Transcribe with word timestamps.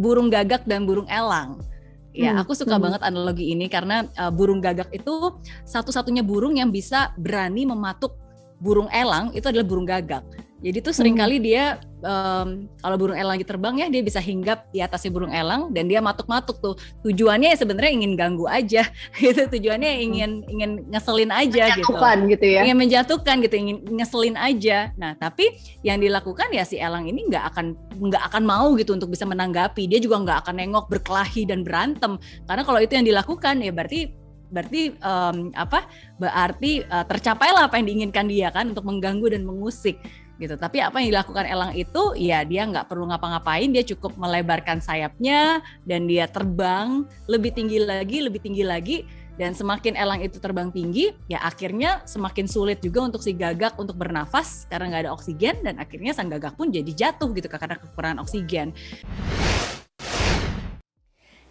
burung 0.00 0.32
gagak 0.32 0.64
dan 0.64 0.88
burung 0.88 1.04
elang. 1.06 1.60
Ya, 2.10 2.34
hmm, 2.34 2.42
aku 2.42 2.58
suka 2.58 2.74
hmm. 2.74 2.84
banget 2.88 3.00
analogi 3.06 3.54
ini 3.54 3.70
karena 3.70 4.02
uh, 4.18 4.32
burung 4.32 4.58
gagak 4.58 4.90
itu 4.90 5.38
satu-satunya 5.62 6.26
burung 6.26 6.58
yang 6.58 6.74
bisa 6.74 7.14
berani 7.14 7.68
mematuk 7.68 8.18
burung 8.58 8.90
elang 8.90 9.30
itu 9.36 9.46
adalah 9.46 9.68
burung 9.68 9.86
gagak. 9.86 10.24
Jadi 10.60 10.78
tuh 10.84 10.92
sering 10.92 11.16
kali 11.16 11.40
hmm. 11.40 11.44
dia 11.44 11.64
um, 12.04 12.68
kalau 12.84 12.96
burung 13.00 13.16
elang 13.16 13.32
lagi 13.32 13.48
terbang 13.48 13.80
ya 13.80 13.86
dia 13.88 14.02
bisa 14.04 14.20
hinggap 14.20 14.68
di 14.68 14.84
atasnya 14.84 15.08
burung 15.08 15.32
elang 15.32 15.72
dan 15.72 15.88
dia 15.88 16.04
matuk-matuk 16.04 16.60
tuh 16.60 16.74
tujuannya 17.00 17.56
ya 17.56 17.56
sebenarnya 17.56 17.92
ingin 17.96 18.12
ganggu 18.12 18.44
aja 18.44 18.84
gitu 19.24 19.48
tujuannya 19.48 19.88
hmm. 19.88 20.04
ingin 20.04 20.30
ingin 20.52 20.70
ngeselin 20.92 21.32
aja 21.32 21.64
gitu. 21.80 21.96
gitu 22.28 22.46
ya. 22.46 22.60
Ingin 22.68 22.76
menjatuhkan 22.76 23.40
gitu, 23.40 23.54
ingin 23.56 23.76
ngeselin 23.88 24.36
aja. 24.36 24.92
Nah, 25.00 25.16
tapi 25.16 25.56
yang 25.80 25.96
dilakukan 25.96 26.52
ya 26.52 26.68
si 26.68 26.76
elang 26.76 27.08
ini 27.08 27.24
nggak 27.32 27.44
akan 27.56 27.72
nggak 27.96 28.22
akan 28.28 28.42
mau 28.44 28.76
gitu 28.76 28.92
untuk 28.92 29.08
bisa 29.08 29.24
menanggapi. 29.24 29.88
Dia 29.88 29.96
juga 29.96 30.20
nggak 30.20 30.38
akan 30.44 30.54
nengok 30.60 30.92
berkelahi 30.92 31.48
dan 31.48 31.64
berantem. 31.64 32.20
Karena 32.44 32.62
kalau 32.68 32.80
itu 32.84 32.92
yang 33.00 33.08
dilakukan 33.08 33.64
ya 33.64 33.72
berarti 33.72 34.12
berarti 34.50 34.98
um, 35.00 35.54
apa 35.54 35.86
berarti 36.18 36.82
uh, 36.90 37.06
tercapailah 37.06 37.70
apa 37.70 37.78
yang 37.78 37.86
diinginkan 37.86 38.26
dia 38.26 38.50
kan 38.50 38.74
untuk 38.74 38.82
mengganggu 38.82 39.30
dan 39.30 39.46
mengusik 39.46 39.96
gitu. 40.40 40.56
Tapi 40.56 40.80
apa 40.80 40.98
yang 40.98 41.12
dilakukan 41.12 41.44
elang 41.44 41.72
itu 41.76 42.16
ya 42.16 42.40
dia 42.42 42.64
nggak 42.64 42.88
perlu 42.88 43.12
ngapa-ngapain, 43.12 43.68
dia 43.68 43.84
cukup 43.84 44.16
melebarkan 44.16 44.80
sayapnya 44.80 45.60
dan 45.84 46.08
dia 46.08 46.24
terbang 46.26 47.04
lebih 47.28 47.52
tinggi 47.52 47.78
lagi, 47.84 48.24
lebih 48.24 48.40
tinggi 48.40 48.64
lagi 48.64 48.96
dan 49.40 49.56
semakin 49.56 49.96
elang 49.96 50.20
itu 50.20 50.36
terbang 50.36 50.68
tinggi, 50.68 51.16
ya 51.24 51.40
akhirnya 51.40 52.04
semakin 52.04 52.44
sulit 52.44 52.84
juga 52.84 53.08
untuk 53.08 53.24
si 53.24 53.32
gagak 53.32 53.72
untuk 53.80 53.96
bernafas 53.96 54.68
karena 54.68 54.92
nggak 54.92 55.02
ada 55.08 55.12
oksigen 55.16 55.64
dan 55.64 55.80
akhirnya 55.80 56.12
sang 56.12 56.28
gagak 56.28 56.60
pun 56.60 56.68
jadi 56.68 56.92
jatuh 56.92 57.32
gitu 57.32 57.48
karena 57.48 57.80
kekurangan 57.80 58.20
oksigen. 58.20 58.76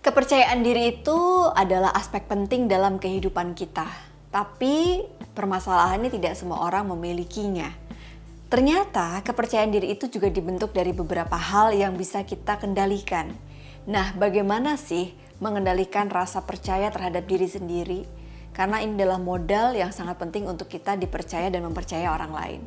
Kepercayaan 0.05 0.61
diri 0.61 1.01
itu 1.01 1.17
adalah 1.49 1.89
aspek 1.97 2.29
penting 2.29 2.69
dalam 2.69 3.01
kehidupan 3.01 3.57
kita. 3.57 3.89
Tapi 4.29 5.01
permasalahannya 5.33 6.13
tidak 6.13 6.37
semua 6.37 6.61
orang 6.69 6.93
memilikinya. 6.93 7.88
Ternyata 8.49 9.21
kepercayaan 9.21 9.69
diri 9.69 9.93
itu 9.93 10.09
juga 10.09 10.25
dibentuk 10.25 10.73
dari 10.73 10.89
beberapa 10.89 11.37
hal 11.37 11.69
yang 11.69 11.93
bisa 11.93 12.25
kita 12.25 12.57
kendalikan. 12.57 13.29
Nah, 13.85 14.17
bagaimana 14.17 14.73
sih 14.73 15.13
mengendalikan 15.37 16.09
rasa 16.09 16.41
percaya 16.41 16.89
terhadap 16.89 17.29
diri 17.29 17.45
sendiri? 17.45 18.09
Karena 18.49 18.81
ini 18.81 18.97
adalah 18.97 19.21
modal 19.21 19.77
yang 19.77 19.93
sangat 19.93 20.17
penting 20.17 20.49
untuk 20.49 20.65
kita 20.65 20.97
dipercaya 20.97 21.53
dan 21.53 21.61
mempercaya 21.61 22.09
orang 22.09 22.33
lain. 22.33 22.61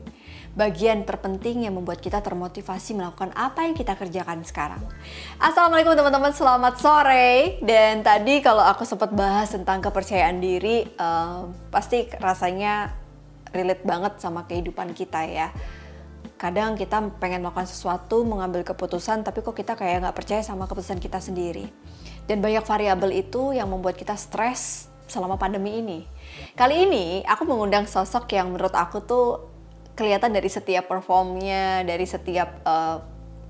Bagian 0.54 1.02
terpenting 1.02 1.66
yang 1.66 1.74
membuat 1.74 1.98
kita 1.98 2.22
termotivasi 2.22 2.94
melakukan 2.94 3.34
apa 3.34 3.66
yang 3.66 3.74
kita 3.74 3.98
kerjakan 3.98 4.46
sekarang. 4.46 4.86
Assalamualaikum 5.42 5.98
teman-teman, 5.98 6.30
selamat 6.30 6.78
sore. 6.78 7.58
Dan 7.58 8.06
tadi 8.06 8.38
kalau 8.38 8.62
aku 8.62 8.86
sempat 8.86 9.10
bahas 9.10 9.50
tentang 9.50 9.82
kepercayaan 9.82 10.38
diri, 10.38 10.86
uh, 10.94 11.50
pasti 11.74 12.06
rasanya 12.22 13.01
relate 13.52 13.84
banget 13.86 14.18
sama 14.18 14.48
kehidupan 14.48 14.96
kita 14.96 15.22
ya 15.28 15.48
kadang 16.42 16.74
kita 16.74 16.98
pengen 17.22 17.46
melakukan 17.46 17.70
sesuatu, 17.70 18.26
mengambil 18.26 18.66
keputusan, 18.66 19.22
tapi 19.22 19.46
kok 19.46 19.54
kita 19.54 19.78
kayak 19.78 20.02
nggak 20.02 20.16
percaya 20.18 20.42
sama 20.42 20.66
keputusan 20.66 20.98
kita 20.98 21.22
sendiri. 21.22 21.70
Dan 22.26 22.42
banyak 22.42 22.66
variabel 22.66 23.14
itu 23.14 23.54
yang 23.54 23.70
membuat 23.70 23.94
kita 23.94 24.18
stres 24.18 24.90
selama 25.06 25.38
pandemi 25.38 25.78
ini. 25.78 26.02
Kali 26.58 26.82
ini 26.82 27.22
aku 27.22 27.46
mengundang 27.46 27.86
sosok 27.86 28.26
yang 28.34 28.50
menurut 28.50 28.74
aku 28.74 29.06
tuh 29.06 29.26
kelihatan 29.94 30.34
dari 30.34 30.50
setiap 30.50 30.90
performnya, 30.90 31.86
dari 31.86 32.10
setiap 32.10 32.58
uh, 32.66 32.98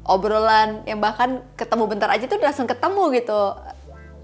obrolan 0.05 0.85
yang 0.85 1.01
bahkan 1.01 1.41
ketemu 1.57 1.97
bentar 1.97 2.13
aja 2.13 2.29
tuh 2.29 2.37
langsung 2.43 2.69
ketemu 2.69 3.03
gitu 3.17 3.41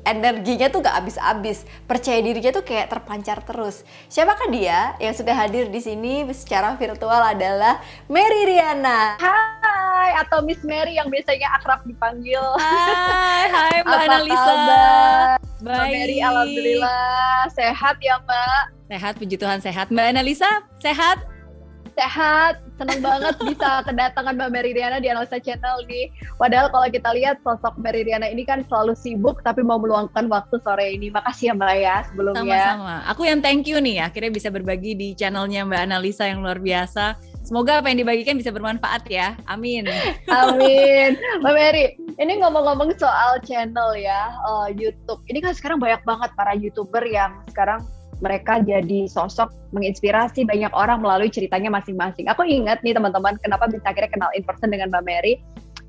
energinya 0.07 0.69
tuh 0.69 0.85
gak 0.85 1.03
habis-habis, 1.03 1.67
percaya 1.87 2.19
dirinya 2.23 2.51
tuh 2.55 2.63
kayak 2.67 2.93
terpancar 2.93 3.43
terus. 3.43 3.83
Siapakah 4.07 4.51
dia 4.51 4.95
yang 5.03 5.15
sudah 5.15 5.35
hadir 5.35 5.71
di 5.73 5.81
sini 5.83 6.27
secara 6.31 6.75
virtual 6.79 7.23
adalah 7.23 7.83
Mary 8.07 8.47
Riana. 8.47 9.19
Hai, 9.19 10.19
atau 10.23 10.45
Miss 10.45 10.63
Mary 10.63 10.99
yang 10.99 11.11
biasanya 11.11 11.59
akrab 11.59 11.83
dipanggil. 11.89 12.43
Hai, 12.61 13.47
hai 13.51 13.77
Mbak 13.83 14.01
Analisa. 14.07 14.55
Mbak 15.59 15.85
Mary, 15.91 16.19
alhamdulillah 16.23 17.51
sehat 17.51 17.99
ya 17.99 18.23
Mbak. 18.23 18.63
Sehat, 18.89 19.13
puji 19.19 19.37
Tuhan 19.37 19.59
sehat. 19.59 19.91
Mbak 19.91 20.07
Analisa, 20.15 20.51
sehat? 20.79 21.19
sehat, 21.99 22.63
senang 22.79 23.01
banget 23.03 23.35
bisa 23.43 23.83
kedatangan 23.83 24.39
Mbak 24.39 24.51
Mary 24.55 24.71
Riana 24.73 25.03
di 25.03 25.11
Analisa 25.11 25.43
Channel 25.43 25.85
nih. 25.91 26.15
Padahal 26.39 26.71
kalau 26.71 26.87
kita 26.87 27.11
lihat 27.13 27.43
sosok 27.43 27.75
Mary 27.83 28.07
Riana 28.07 28.31
ini 28.31 28.47
kan 28.47 28.63
selalu 28.71 28.95
sibuk 28.95 29.43
tapi 29.43 29.67
mau 29.67 29.83
meluangkan 29.83 30.31
waktu 30.31 30.63
sore 30.63 30.95
ini. 30.95 31.11
Makasih 31.11 31.53
ya 31.53 31.55
Mbak 31.59 31.75
ya 31.75 31.97
sebelumnya. 32.07 32.41
Sama-sama. 32.41 32.95
Aku 33.11 33.23
yang 33.27 33.43
thank 33.43 33.67
you 33.67 33.83
nih 33.83 34.07
akhirnya 34.07 34.31
bisa 34.31 34.49
berbagi 34.49 34.95
di 34.95 35.19
channelnya 35.19 35.67
Mbak 35.67 35.83
Analisa 35.91 36.25
yang 36.31 36.41
luar 36.41 36.63
biasa. 36.63 37.19
Semoga 37.43 37.81
apa 37.81 37.89
yang 37.91 38.05
dibagikan 38.05 38.37
bisa 38.39 38.55
bermanfaat 38.55 39.09
ya. 39.11 39.35
Amin. 39.51 39.89
Amin. 40.31 41.19
Mbak 41.43 41.55
Mary, 41.57 41.97
ini 42.21 42.33
ngomong-ngomong 42.39 42.95
soal 43.01 43.41
channel 43.43 43.97
ya, 43.97 44.31
uh, 44.45 44.69
YouTube. 44.71 45.25
Ini 45.27 45.43
kan 45.43 45.57
sekarang 45.57 45.81
banyak 45.81 46.05
banget 46.05 46.31
para 46.37 46.53
YouTuber 46.55 47.03
yang 47.09 47.41
sekarang 47.51 47.83
mereka 48.19 48.59
jadi 48.63 49.07
sosok 49.07 49.51
menginspirasi 49.71 50.47
banyak 50.49 50.73
orang 50.75 51.03
melalui 51.03 51.31
ceritanya 51.31 51.71
masing-masing. 51.71 52.27
Aku 52.31 52.43
ingat 52.43 52.83
nih 52.83 52.97
teman-teman, 52.97 53.39
kenapa 53.39 53.71
bisa 53.71 53.85
akhirnya 53.91 54.11
kenal 54.11 54.31
in 54.35 54.43
person 54.43 54.69
dengan 54.71 54.91
Mbak 54.91 55.05
Mary. 55.05 55.35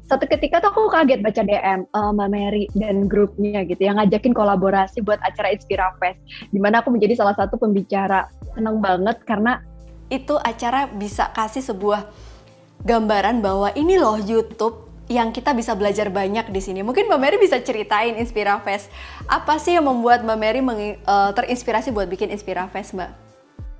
Satu 0.09 0.25
ketika 0.25 0.57
tuh 0.57 0.73
aku 0.73 0.89
kaget 0.89 1.21
baca 1.21 1.41
DM 1.45 1.85
uh, 1.93 1.97
eh, 2.01 2.11
Mbak 2.17 2.29
Mary 2.33 2.63
dan 2.73 3.05
grupnya 3.05 3.61
gitu 3.61 3.85
yang 3.85 4.01
ngajakin 4.01 4.33
kolaborasi 4.33 5.05
buat 5.05 5.21
acara 5.21 5.53
Inspira 5.53 5.93
Fest. 6.01 6.17
Di 6.49 6.57
mana 6.57 6.81
aku 6.81 6.89
menjadi 6.89 7.13
salah 7.21 7.37
satu 7.37 7.61
pembicara. 7.61 8.25
Seneng 8.57 8.81
banget 8.81 9.21
karena 9.29 9.61
itu 10.09 10.33
acara 10.41 10.89
bisa 10.89 11.29
kasih 11.37 11.61
sebuah 11.61 12.09
gambaran 12.81 13.45
bahwa 13.45 13.69
ini 13.77 14.01
loh 14.01 14.17
YouTube 14.17 14.88
yang 15.09 15.33
kita 15.33 15.57
bisa 15.57 15.73
belajar 15.73 16.07
banyak 16.13 16.53
di 16.53 16.61
sini. 16.61 16.85
Mungkin 16.85 17.09
Mbak 17.09 17.19
Mary 17.19 17.37
bisa 17.41 17.57
ceritain 17.59 18.13
Inspira 18.15 18.61
Fest. 18.61 18.93
Apa 19.25 19.57
sih 19.57 19.73
yang 19.75 19.89
membuat 19.89 20.21
Mbak 20.21 20.37
Mary 20.37 20.61
uh, 20.61 21.33
terinspirasi 21.33 21.89
buat 21.89 22.05
bikin 22.05 22.29
Inspira 22.29 22.69
Fest, 22.69 22.93
Mbak? 22.93 23.28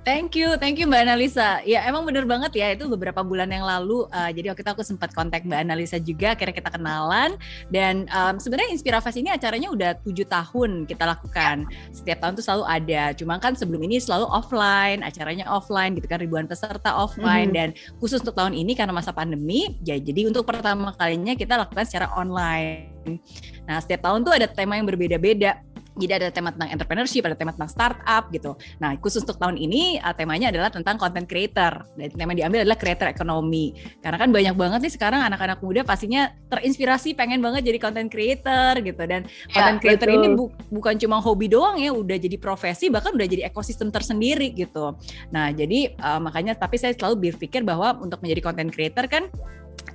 Thank 0.07 0.39
you, 0.39 0.55
thank 0.55 0.79
you 0.79 0.87
Mbak 0.87 1.11
Analisa. 1.11 1.59
Ya 1.67 1.83
emang 1.83 2.07
bener 2.07 2.23
banget 2.23 2.55
ya 2.55 2.71
itu 2.71 2.87
beberapa 2.87 3.19
bulan 3.19 3.51
yang 3.51 3.67
lalu. 3.67 4.07
Uh, 4.15 4.31
jadi 4.31 4.55
waktu 4.55 4.63
itu 4.63 4.71
aku 4.71 4.83
sempat 4.87 5.11
kontak 5.11 5.43
Mbak 5.43 5.59
Analisa 5.59 5.99
juga, 5.99 6.39
akhirnya 6.39 6.55
kita 6.55 6.71
kenalan. 6.71 7.35
Dan 7.67 8.07
um, 8.15 8.39
sebenarnya 8.39 8.71
Inspirafest 8.71 9.19
ini 9.19 9.27
acaranya 9.27 9.67
udah 9.67 9.99
tujuh 10.07 10.23
tahun 10.31 10.87
kita 10.87 11.03
lakukan. 11.03 11.67
Setiap 11.91 12.23
tahun 12.23 12.33
tuh 12.39 12.43
selalu 12.47 12.63
ada. 12.71 13.03
Cuma 13.11 13.43
kan 13.43 13.59
sebelum 13.59 13.83
ini 13.83 13.99
selalu 13.99 14.23
offline, 14.31 15.03
acaranya 15.03 15.43
offline 15.51 15.99
gitu 15.99 16.07
kan 16.07 16.23
ribuan 16.23 16.47
peserta 16.47 16.95
offline. 16.95 17.51
Mm 17.51 17.75
-hmm. 17.75 17.75
Dan 17.75 17.99
khusus 17.99 18.23
untuk 18.23 18.39
tahun 18.39 18.55
ini 18.55 18.79
karena 18.79 18.95
masa 18.95 19.11
pandemi, 19.11 19.75
ya 19.83 19.99
jadi 19.99 20.31
untuk 20.31 20.47
pertama 20.47 20.95
kalinya 20.95 21.35
kita 21.35 21.59
lakukan 21.59 21.83
secara 21.83 22.07
online. 22.15 23.19
Nah 23.67 23.77
setiap 23.83 24.05
tahun 24.05 24.25
tuh 24.25 24.33
ada 24.33 24.47
tema 24.49 24.79
yang 24.79 24.87
berbeda-beda 24.87 25.61
jadi 25.99 26.23
ada 26.23 26.27
tema 26.31 26.55
tentang 26.55 26.71
entrepreneurship, 26.71 27.27
ada 27.27 27.35
tema 27.35 27.51
tentang 27.51 27.69
startup 27.69 28.31
gitu. 28.31 28.55
Nah, 28.79 28.95
khusus 29.03 29.21
untuk 29.27 29.35
tahun 29.35 29.59
ini 29.59 29.99
uh, 29.99 30.15
temanya 30.15 30.49
adalah 30.49 30.71
tentang 30.71 30.95
content 30.95 31.27
creator. 31.27 31.83
Dan 31.99 32.15
tema 32.15 32.31
yang 32.33 32.47
diambil 32.47 32.63
adalah 32.63 32.79
creator 32.79 33.11
ekonomi. 33.11 33.75
Karena 33.99 34.17
kan 34.17 34.29
banyak 34.31 34.55
banget 34.55 34.79
nih 34.87 34.93
sekarang 34.95 35.21
anak-anak 35.27 35.59
muda 35.59 35.83
pastinya 35.83 36.31
terinspirasi 36.47 37.13
pengen 37.13 37.43
banget 37.43 37.67
jadi 37.67 37.77
content 37.83 38.07
creator 38.07 38.79
gitu. 38.79 39.03
Dan 39.03 39.27
ya, 39.51 39.53
content 39.53 39.79
creator 39.83 40.07
betul. 40.07 40.19
ini 40.23 40.27
bu 40.33 40.43
bukan 40.71 40.95
cuma 40.95 41.19
hobi 41.19 41.51
doang 41.51 41.75
ya, 41.77 41.91
udah 41.91 42.15
jadi 42.15 42.39
profesi 42.39 42.87
bahkan 42.87 43.11
udah 43.11 43.27
jadi 43.27 43.51
ekosistem 43.51 43.91
tersendiri 43.91 44.55
gitu. 44.55 44.95
Nah, 45.35 45.51
jadi 45.51 45.93
uh, 45.99 46.23
makanya 46.23 46.55
tapi 46.55 46.79
saya 46.79 46.95
selalu 46.95 47.29
berpikir 47.29 47.67
bahwa 47.67 47.99
untuk 47.99 48.23
menjadi 48.23 48.41
content 48.47 48.71
creator 48.71 49.05
kan 49.11 49.27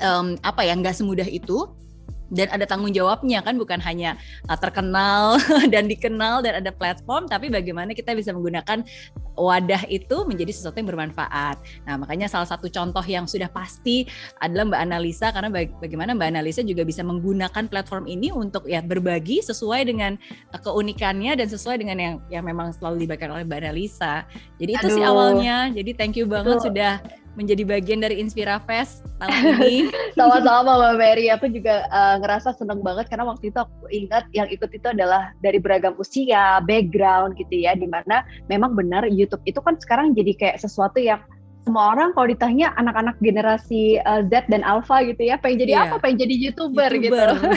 um, 0.02 0.36
apa 0.44 0.66
ya 0.66 0.74
nggak 0.76 0.96
semudah 0.96 1.26
itu 1.28 1.70
dan 2.34 2.50
ada 2.50 2.66
tanggung 2.66 2.90
jawabnya 2.90 3.40
kan 3.40 3.54
bukan 3.54 3.78
hanya 3.80 4.18
uh, 4.50 4.58
terkenal 4.58 5.38
dan 5.72 5.86
dikenal 5.86 6.42
dan 6.42 6.60
ada 6.60 6.74
platform 6.74 7.30
tapi 7.30 7.48
bagaimana 7.48 7.94
kita 7.94 8.12
bisa 8.12 8.34
menggunakan 8.34 8.82
wadah 9.34 9.82
itu 9.90 10.22
menjadi 10.24 10.54
sesuatu 10.54 10.78
yang 10.78 10.90
bermanfaat. 10.90 11.58
Nah, 11.86 11.98
makanya 11.98 12.30
salah 12.30 12.46
satu 12.46 12.70
contoh 12.70 13.02
yang 13.02 13.26
sudah 13.26 13.50
pasti 13.50 14.06
adalah 14.38 14.70
Mbak 14.70 14.80
Analisa 14.86 15.26
karena 15.34 15.50
bagaimana 15.50 16.14
Mbak 16.14 16.28
Analisa 16.34 16.62
juga 16.62 16.86
bisa 16.86 17.02
menggunakan 17.02 17.66
platform 17.66 18.06
ini 18.06 18.30
untuk 18.30 18.66
ya 18.70 18.80
berbagi 18.80 19.42
sesuai 19.42 19.90
dengan 19.90 20.14
uh, 20.54 20.60
keunikannya 20.62 21.34
dan 21.34 21.46
sesuai 21.50 21.82
dengan 21.82 21.96
yang 21.98 22.14
yang 22.30 22.44
memang 22.46 22.70
selalu 22.74 23.06
dibagikan 23.06 23.34
oleh 23.34 23.44
Mbak 23.46 23.58
Analisa. 23.66 24.24
Jadi 24.58 24.72
Aduh. 24.78 24.82
itu 24.86 24.88
sih 24.94 25.04
awalnya. 25.04 25.56
Jadi 25.74 25.90
thank 25.98 26.14
you 26.14 26.26
banget 26.30 26.62
Aduh. 26.62 26.66
sudah 26.70 26.92
menjadi 27.34 27.62
bagian 27.66 28.00
dari 28.02 28.18
Inspira 28.22 28.58
Fest 28.62 29.02
tahun 29.18 29.58
ini. 29.58 29.90
Sama-sama 30.18 30.78
Mbak 30.78 30.94
Mary, 30.98 31.26
aku 31.30 31.50
juga 31.50 31.86
uh, 31.90 32.18
ngerasa 32.22 32.54
seneng 32.54 32.80
banget 32.80 33.10
karena 33.10 33.26
waktu 33.26 33.50
itu 33.50 33.58
aku 33.58 33.86
ingat 33.90 34.24
yang 34.34 34.46
ikut 34.50 34.70
itu 34.70 34.86
adalah 34.86 35.34
dari 35.42 35.58
beragam 35.58 35.94
usia, 35.98 36.62
background 36.62 37.34
gitu 37.38 37.66
ya, 37.66 37.74
di 37.74 37.86
mana 37.90 38.22
memang 38.46 38.78
benar 38.78 39.06
YouTube 39.10 39.42
itu 39.46 39.58
kan 39.62 39.78
sekarang 39.78 40.14
jadi 40.14 40.32
kayak 40.38 40.58
sesuatu 40.62 40.98
yang 41.02 41.20
semua 41.64 41.96
orang 41.96 42.12
kalau 42.12 42.28
ditanya 42.28 42.76
anak-anak 42.76 43.16
generasi 43.24 43.96
uh, 44.04 44.20
Z 44.28 44.52
dan 44.52 44.60
Alpha 44.68 45.00
gitu 45.00 45.32
ya 45.32 45.40
pengen 45.40 45.64
jadi 45.64 45.72
yeah. 45.72 45.84
apa 45.88 45.96
pengen 45.96 46.28
jadi 46.28 46.34
youtuber, 46.36 46.92
YouTuber. 46.92 47.40
gitu 47.40 47.48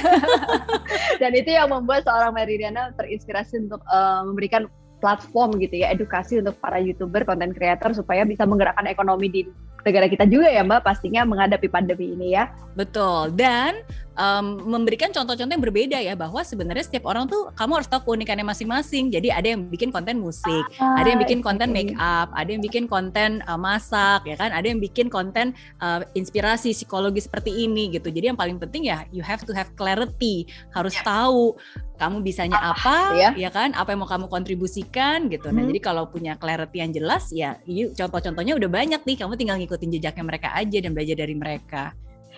Dan 1.21 1.31
itu 1.35 1.49
yang 1.51 1.67
membuat 1.67 2.07
seorang 2.07 2.31
Meridiana 2.31 2.95
terinspirasi 2.95 3.67
untuk 3.67 3.83
uh, 3.91 4.23
memberikan 4.23 4.71
platform 4.97 5.57
gitu 5.61 5.81
ya 5.85 5.93
edukasi 5.93 6.41
untuk 6.41 6.57
para 6.57 6.81
youtuber, 6.81 7.23
konten 7.23 7.53
creator 7.53 7.93
supaya 7.93 8.25
bisa 8.25 8.43
menggerakkan 8.49 8.85
ekonomi 8.89 9.27
di 9.29 9.41
negara 9.85 10.09
kita 10.11 10.25
juga 10.27 10.51
ya 10.51 10.65
Mbak 10.67 10.83
pastinya 10.83 11.23
menghadapi 11.23 11.67
pandemi 11.71 12.11
ini 12.17 12.35
ya. 12.35 12.51
Betul 12.75 13.31
dan 13.37 13.81
um, 14.17 14.59
memberikan 14.65 15.13
contoh-contoh 15.13 15.53
yang 15.53 15.63
berbeda 15.63 15.97
ya 16.01 16.17
bahwa 16.17 16.41
sebenarnya 16.41 16.83
setiap 16.83 17.07
orang 17.07 17.29
tuh 17.29 17.53
kamu 17.53 17.79
harus 17.79 17.87
tahu 17.87 18.11
keunikannya 18.11 18.43
masing-masing. 18.43 19.13
Jadi 19.13 19.29
ada 19.31 19.47
yang 19.47 19.69
bikin 19.69 19.93
konten 19.93 20.19
musik, 20.19 20.65
ah, 20.81 20.99
ada 20.99 21.13
yang 21.13 21.21
bikin 21.21 21.39
konten 21.39 21.69
make 21.71 21.93
up, 21.95 22.33
ada 22.33 22.49
yang 22.49 22.59
bikin 22.59 22.89
konten 22.89 23.45
uh, 23.45 23.55
masak 23.55 24.25
ya 24.25 24.35
kan, 24.35 24.51
ada 24.51 24.65
yang 24.65 24.81
bikin 24.81 25.07
konten 25.07 25.53
uh, 25.79 26.03
inspirasi 26.17 26.73
psikologi 26.73 27.23
seperti 27.23 27.53
ini 27.53 27.93
gitu. 27.93 28.09
Jadi 28.09 28.33
yang 28.33 28.39
paling 28.39 28.57
penting 28.57 28.89
ya 28.89 29.05
you 29.13 29.21
have 29.21 29.45
to 29.45 29.53
have 29.53 29.69
clarity, 29.77 30.49
harus 30.73 30.97
yeah. 30.97 31.05
tahu 31.05 31.55
kamu 31.97 32.21
bisanya 32.21 32.61
apa, 32.61 33.17
ya. 33.17 33.29
ya 33.33 33.49
kan? 33.49 33.73
Apa 33.73 33.93
yang 33.93 34.05
mau 34.05 34.09
kamu 34.09 34.29
kontribusikan 34.29 35.33
gitu. 35.33 35.49
Nah, 35.49 35.65
hmm. 35.65 35.69
jadi 35.73 35.79
kalau 35.81 36.05
punya 36.05 36.37
clarity 36.37 36.77
yang 36.77 36.93
jelas 36.93 37.33
ya, 37.33 37.57
contoh-contohnya 37.97 38.53
udah 38.53 38.69
banyak 38.69 39.01
nih. 39.01 39.17
Kamu 39.17 39.33
tinggal 39.33 39.57
ngikutin 39.57 39.89
jejaknya 39.97 40.23
mereka 40.23 40.53
aja 40.53 40.77
dan 40.77 40.93
belajar 40.93 41.17
dari 41.17 41.33
mereka. 41.33 41.97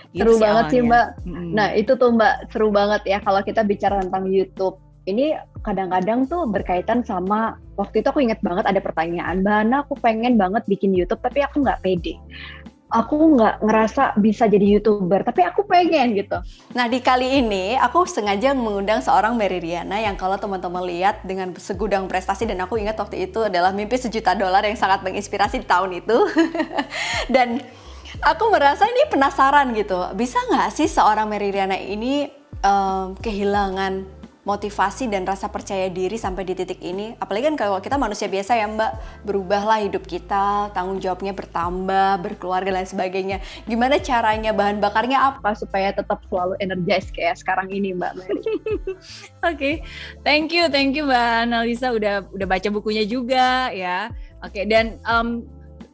Gitu 0.09 0.25
seru 0.25 0.33
banget 0.41 0.65
awalnya. 0.65 0.73
sih 0.73 0.81
Mbak. 0.81 1.07
Hmm. 1.25 1.51
Nah 1.53 1.67
itu 1.77 1.91
tuh 1.95 2.09
Mbak 2.15 2.35
seru 2.49 2.69
banget 2.73 3.01
ya 3.05 3.17
kalau 3.21 3.41
kita 3.45 3.61
bicara 3.63 4.01
tentang 4.01 4.25
YouTube. 4.29 4.77
Ini 5.07 5.41
kadang-kadang 5.65 6.29
tuh 6.29 6.45
berkaitan 6.45 7.01
sama 7.01 7.57
waktu 7.79 8.03
itu 8.03 8.07
aku 8.13 8.21
inget 8.21 8.37
banget 8.45 8.67
ada 8.69 8.77
pertanyaan, 8.77 9.41
Mbak 9.41 9.89
aku 9.89 9.93
pengen 9.97 10.37
banget 10.37 10.61
bikin 10.69 10.93
YouTube 10.93 11.23
tapi 11.23 11.41
aku 11.41 11.65
nggak 11.65 11.81
pede 11.81 12.19
aku 12.89 13.37
nggak 13.37 13.61
ngerasa 13.61 14.17
bisa 14.17 14.49
jadi 14.49 14.65
youtuber 14.77 15.21
tapi 15.21 15.45
aku 15.45 15.61
pengen 15.69 16.17
gitu. 16.17 16.41
Nah 16.73 16.89
di 16.89 16.97
kali 16.99 17.45
ini 17.45 17.77
aku 17.77 18.09
sengaja 18.09 18.57
mengundang 18.57 18.99
seorang 19.05 19.37
Meridiana 19.37 20.01
yang 20.01 20.17
kalau 20.17 20.41
teman-teman 20.41 20.81
lihat 20.89 21.21
dengan 21.21 21.53
segudang 21.55 22.09
prestasi 22.09 22.49
dan 22.49 22.57
aku 22.65 22.81
ingat 22.81 22.97
waktu 22.97 23.29
itu 23.29 23.45
adalah 23.45 23.69
mimpi 23.69 23.95
sejuta 24.01 24.33
dolar 24.33 24.65
yang 24.65 24.75
sangat 24.75 25.05
menginspirasi 25.05 25.61
di 25.61 25.67
tahun 25.69 26.01
itu 26.01 26.17
dan 27.35 27.61
aku 28.23 28.43
merasa 28.51 28.83
ini 28.87 29.07
penasaran 29.07 29.71
gitu 29.75 29.99
bisa 30.15 30.39
nggak 30.51 30.69
sih 30.75 30.87
seorang 30.91 31.31
Meridiana 31.31 31.75
ini 31.79 32.27
um, 32.63 33.15
kehilangan 33.19 34.19
motivasi 34.47 35.11
dan 35.11 35.29
rasa 35.29 35.45
percaya 35.51 35.91
diri 35.93 36.17
sampai 36.17 36.41
di 36.41 36.57
titik 36.57 36.81
ini 36.81 37.13
apalagi 37.21 37.53
kan 37.53 37.57
kalau 37.59 37.77
kita 37.77 38.01
manusia 38.01 38.25
biasa 38.25 38.57
ya 38.57 38.65
mbak 38.65 38.97
berubahlah 39.21 39.77
hidup 39.83 40.01
kita 40.09 40.73
tanggung 40.73 40.97
jawabnya 40.97 41.37
bertambah 41.37 42.17
berkeluarga 42.23 42.81
dan 42.81 42.87
sebagainya 42.87 43.37
gimana 43.69 44.01
caranya 44.01 44.49
bahan 44.49 44.81
bakarnya 44.81 45.21
apa 45.21 45.53
supaya 45.53 45.93
tetap 45.93 46.25
selalu 46.31 46.57
energis 46.63 47.13
kayak 47.13 47.37
sekarang 47.37 47.69
ini 47.69 47.93
mbak 47.93 48.17
Mary 48.17 48.41
Oke, 48.41 49.55
okay. 49.55 49.75
thank 50.25 50.49
you, 50.51 50.67
thank 50.67 50.97
you 50.97 51.07
Mbak 51.07 51.47
Analisa 51.47 51.95
udah 51.95 52.27
udah 52.27 52.47
baca 52.49 52.67
bukunya 52.67 53.07
juga 53.07 53.71
ya. 53.71 54.11
Oke, 54.43 54.59
okay. 54.59 54.63
dan 54.67 54.99
um, 55.07 55.47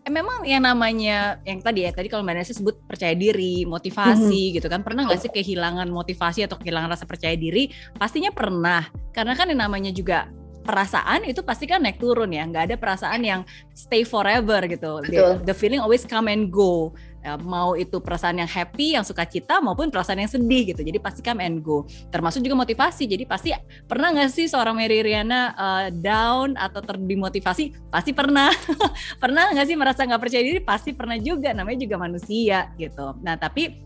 eh, 0.06 0.14
memang 0.14 0.46
yang 0.46 0.62
namanya 0.62 1.42
yang 1.44 1.60
tadi 1.60 1.90
ya 1.90 1.92
tadi 1.92 2.06
kalau 2.08 2.22
mbak 2.22 2.38
Nasi 2.38 2.54
sebut 2.54 2.78
percaya 2.86 3.18
diri 3.18 3.66
motivasi 3.66 4.54
hmm. 4.54 4.56
gitu 4.62 4.68
kan. 4.70 4.86
Pernah 4.86 5.10
nggak 5.10 5.22
sih 5.26 5.32
kehilangan 5.34 5.90
motivasi 5.90 6.46
atau 6.46 6.62
kehilangan 6.62 6.94
rasa 6.94 7.10
percaya 7.10 7.34
diri? 7.34 7.74
Pastinya 7.98 8.30
pernah. 8.30 8.86
Karena 9.10 9.34
kan 9.34 9.50
yang 9.50 9.66
namanya 9.66 9.90
juga 9.90 10.30
perasaan 10.66 11.30
itu 11.30 11.46
pasti 11.46 11.66
kan 11.66 11.82
naik 11.82 11.98
turun 11.98 12.30
ya. 12.30 12.46
Nggak 12.46 12.74
ada 12.74 12.76
perasaan 12.78 13.22
yang 13.26 13.42
stay 13.74 14.06
forever 14.06 14.62
gitu. 14.70 15.02
The, 15.10 15.42
the 15.42 15.56
feeling 15.58 15.82
always 15.82 16.06
come 16.06 16.30
and 16.30 16.54
go 16.54 16.94
ya, 17.26 17.34
mau 17.42 17.74
itu 17.74 17.98
perasaan 17.98 18.38
yang 18.38 18.46
happy, 18.46 18.94
yang 18.94 19.02
suka 19.02 19.26
cita 19.26 19.58
maupun 19.58 19.90
perasaan 19.90 20.22
yang 20.22 20.30
sedih 20.30 20.70
gitu. 20.70 20.86
Jadi 20.86 21.02
pasti 21.02 21.26
come 21.26 21.42
and 21.42 21.66
go. 21.66 21.90
Termasuk 22.14 22.46
juga 22.46 22.62
motivasi. 22.62 23.10
Jadi 23.10 23.26
pasti 23.26 23.50
pernah 23.90 24.14
nggak 24.14 24.30
sih 24.30 24.46
seorang 24.46 24.78
Mary 24.78 25.02
Riana 25.02 25.58
uh, 25.58 25.88
down 25.90 26.54
atau 26.54 26.86
terdimotivasi? 26.86 27.90
Pasti 27.90 28.14
pernah. 28.14 28.54
pernah 29.24 29.50
nggak 29.50 29.66
sih 29.66 29.74
merasa 29.74 30.06
nggak 30.06 30.22
percaya 30.22 30.46
diri? 30.46 30.62
Pasti 30.62 30.94
pernah 30.94 31.18
juga. 31.18 31.50
Namanya 31.58 31.82
juga 31.82 31.98
manusia 31.98 32.70
gitu. 32.78 33.18
Nah 33.26 33.34
tapi 33.42 33.82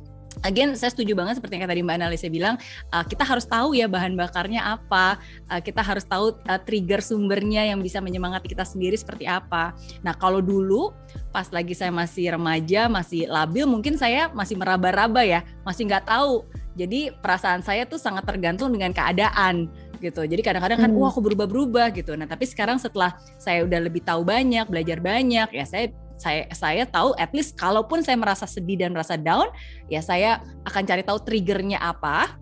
Again, 0.47 0.71
saya 0.79 0.95
setuju 0.95 1.17
banget 1.19 1.41
seperti 1.41 1.59
yang 1.59 1.67
tadi 1.67 1.83
Mbak 1.83 1.95
Analisa 1.99 2.31
bilang, 2.31 2.55
uh, 2.95 3.03
kita 3.03 3.27
harus 3.27 3.43
tahu 3.43 3.75
ya 3.75 3.91
bahan 3.91 4.15
bakarnya 4.15 4.79
apa, 4.79 5.19
uh, 5.51 5.59
kita 5.59 5.83
harus 5.83 6.07
tahu 6.07 6.37
uh, 6.47 6.59
trigger 6.63 7.03
sumbernya 7.03 7.67
yang 7.67 7.83
bisa 7.83 7.99
menyemangati 7.99 8.47
kita 8.47 8.63
sendiri 8.63 8.95
seperti 8.95 9.27
apa. 9.27 9.75
Nah, 9.99 10.15
kalau 10.15 10.39
dulu 10.39 10.95
pas 11.35 11.49
lagi 11.51 11.75
saya 11.75 11.91
masih 11.91 12.31
remaja, 12.31 12.87
masih 12.87 13.27
labil, 13.27 13.67
mungkin 13.67 13.99
saya 13.99 14.31
masih 14.31 14.55
meraba-raba 14.55 15.27
ya, 15.27 15.43
masih 15.67 15.91
nggak 15.91 16.07
tahu. 16.07 16.47
Jadi 16.79 17.11
perasaan 17.19 17.59
saya 17.59 17.83
tuh 17.83 17.99
sangat 17.99 18.23
tergantung 18.23 18.71
dengan 18.71 18.95
keadaan 18.95 19.67
gitu. 19.99 20.23
Jadi 20.23 20.39
kadang-kadang 20.39 20.79
kan, 20.79 20.91
hmm. 20.95 20.99
wah 21.03 21.11
aku 21.11 21.19
berubah-berubah 21.19 21.91
gitu. 21.91 22.15
Nah, 22.15 22.23
tapi 22.23 22.47
sekarang 22.47 22.79
setelah 22.79 23.19
saya 23.35 23.67
udah 23.67 23.83
lebih 23.83 23.99
tahu 24.07 24.23
banyak, 24.23 24.63
belajar 24.71 25.03
banyak, 25.03 25.51
ya 25.51 25.65
saya 25.67 25.91
saya 26.19 26.45
saya 26.51 26.83
tahu 26.83 27.15
at 27.15 27.31
least 27.31 27.55
kalaupun 27.55 28.03
saya 28.03 28.19
merasa 28.19 28.43
sedih 28.43 28.75
dan 28.83 28.91
merasa 28.91 29.15
down 29.15 29.47
ya 29.87 30.03
saya 30.03 30.43
akan 30.67 30.83
cari 30.83 31.01
tahu 31.01 31.17
triggernya 31.23 31.79
apa 31.79 32.35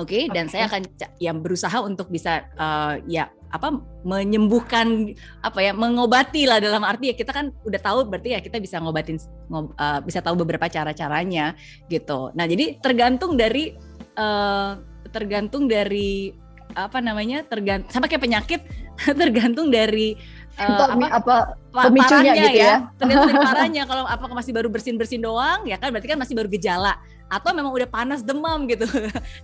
oke 0.00 0.08
okay? 0.08 0.24
dan 0.32 0.48
okay. 0.48 0.52
saya 0.56 0.62
akan 0.72 0.82
yang 1.20 1.38
berusaha 1.44 1.78
untuk 1.84 2.08
bisa 2.08 2.48
uh, 2.56 2.96
ya 3.04 3.28
apa 3.50 3.82
menyembuhkan 4.06 5.10
apa 5.42 5.58
ya 5.58 5.72
mengobati 5.74 6.46
lah 6.46 6.62
dalam 6.62 6.86
arti 6.86 7.10
ya 7.10 7.14
kita 7.18 7.34
kan 7.34 7.50
udah 7.66 7.80
tahu 7.82 8.06
berarti 8.06 8.38
ya 8.38 8.40
kita 8.40 8.62
bisa 8.62 8.78
ngobatin 8.78 9.18
ngob, 9.50 9.74
uh, 9.74 9.98
bisa 10.06 10.22
tahu 10.22 10.38
beberapa 10.38 10.70
cara 10.70 10.94
caranya 10.94 11.58
gitu 11.90 12.30
nah 12.38 12.46
jadi 12.46 12.78
tergantung 12.78 13.34
dari 13.34 13.74
uh, 14.14 14.78
tergantung 15.10 15.66
dari 15.66 16.30
apa 16.78 17.02
namanya 17.02 17.42
tergantung 17.42 17.90
sama 17.90 18.06
kayak 18.06 18.22
penyakit 18.22 18.60
tergantung 19.20 19.74
dari 19.74 20.14
uh, 20.60 20.88
apa, 20.92 21.36
apa 21.72 21.82
pemicunya 21.88 22.32
gitu 22.36 22.58
ya, 22.60 22.64
ya. 22.64 22.74
ternyata 23.00 23.24
dari 23.26 23.40
parahnya 23.48 23.82
kalau 23.88 24.04
apa 24.04 24.24
masih 24.30 24.52
baru 24.52 24.68
bersin 24.68 25.00
bersin 25.00 25.24
doang 25.24 25.64
ya 25.64 25.80
kan 25.80 25.88
berarti 25.88 26.08
kan 26.12 26.18
masih 26.20 26.36
baru 26.36 26.48
gejala 26.52 27.00
atau 27.30 27.54
memang 27.54 27.70
udah 27.70 27.86
panas 27.86 28.26
demam 28.26 28.66
gitu. 28.66 28.84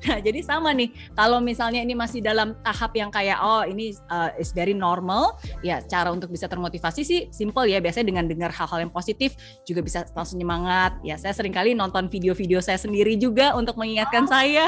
Nah, 0.06 0.18
jadi 0.18 0.42
sama 0.42 0.74
nih. 0.74 0.90
Kalau 1.14 1.38
misalnya 1.38 1.78
ini 1.82 1.94
masih 1.94 2.18
dalam 2.18 2.58
tahap 2.66 2.94
yang 2.98 3.10
kayak 3.10 3.38
oh 3.38 3.62
ini 3.62 3.94
uh, 4.10 4.34
is 4.38 4.50
very 4.50 4.74
normal, 4.74 5.38
ya 5.62 5.78
cara 5.82 6.10
untuk 6.10 6.30
bisa 6.34 6.50
termotivasi 6.50 7.06
sih 7.06 7.20
simple 7.30 7.70
ya. 7.70 7.78
Biasanya 7.78 8.10
dengan 8.10 8.26
dengar 8.26 8.50
hal-hal 8.50 8.86
yang 8.86 8.92
positif 8.92 9.38
juga 9.62 9.82
bisa 9.82 10.02
langsung 10.14 10.42
nyemangat. 10.42 10.98
Ya, 11.06 11.14
saya 11.14 11.34
sering 11.34 11.54
kali 11.54 11.78
nonton 11.78 12.10
video-video 12.10 12.58
saya 12.58 12.78
sendiri 12.78 13.14
juga 13.14 13.54
untuk 13.54 13.78
mengingatkan 13.78 14.26
oh. 14.26 14.30
saya. 14.30 14.66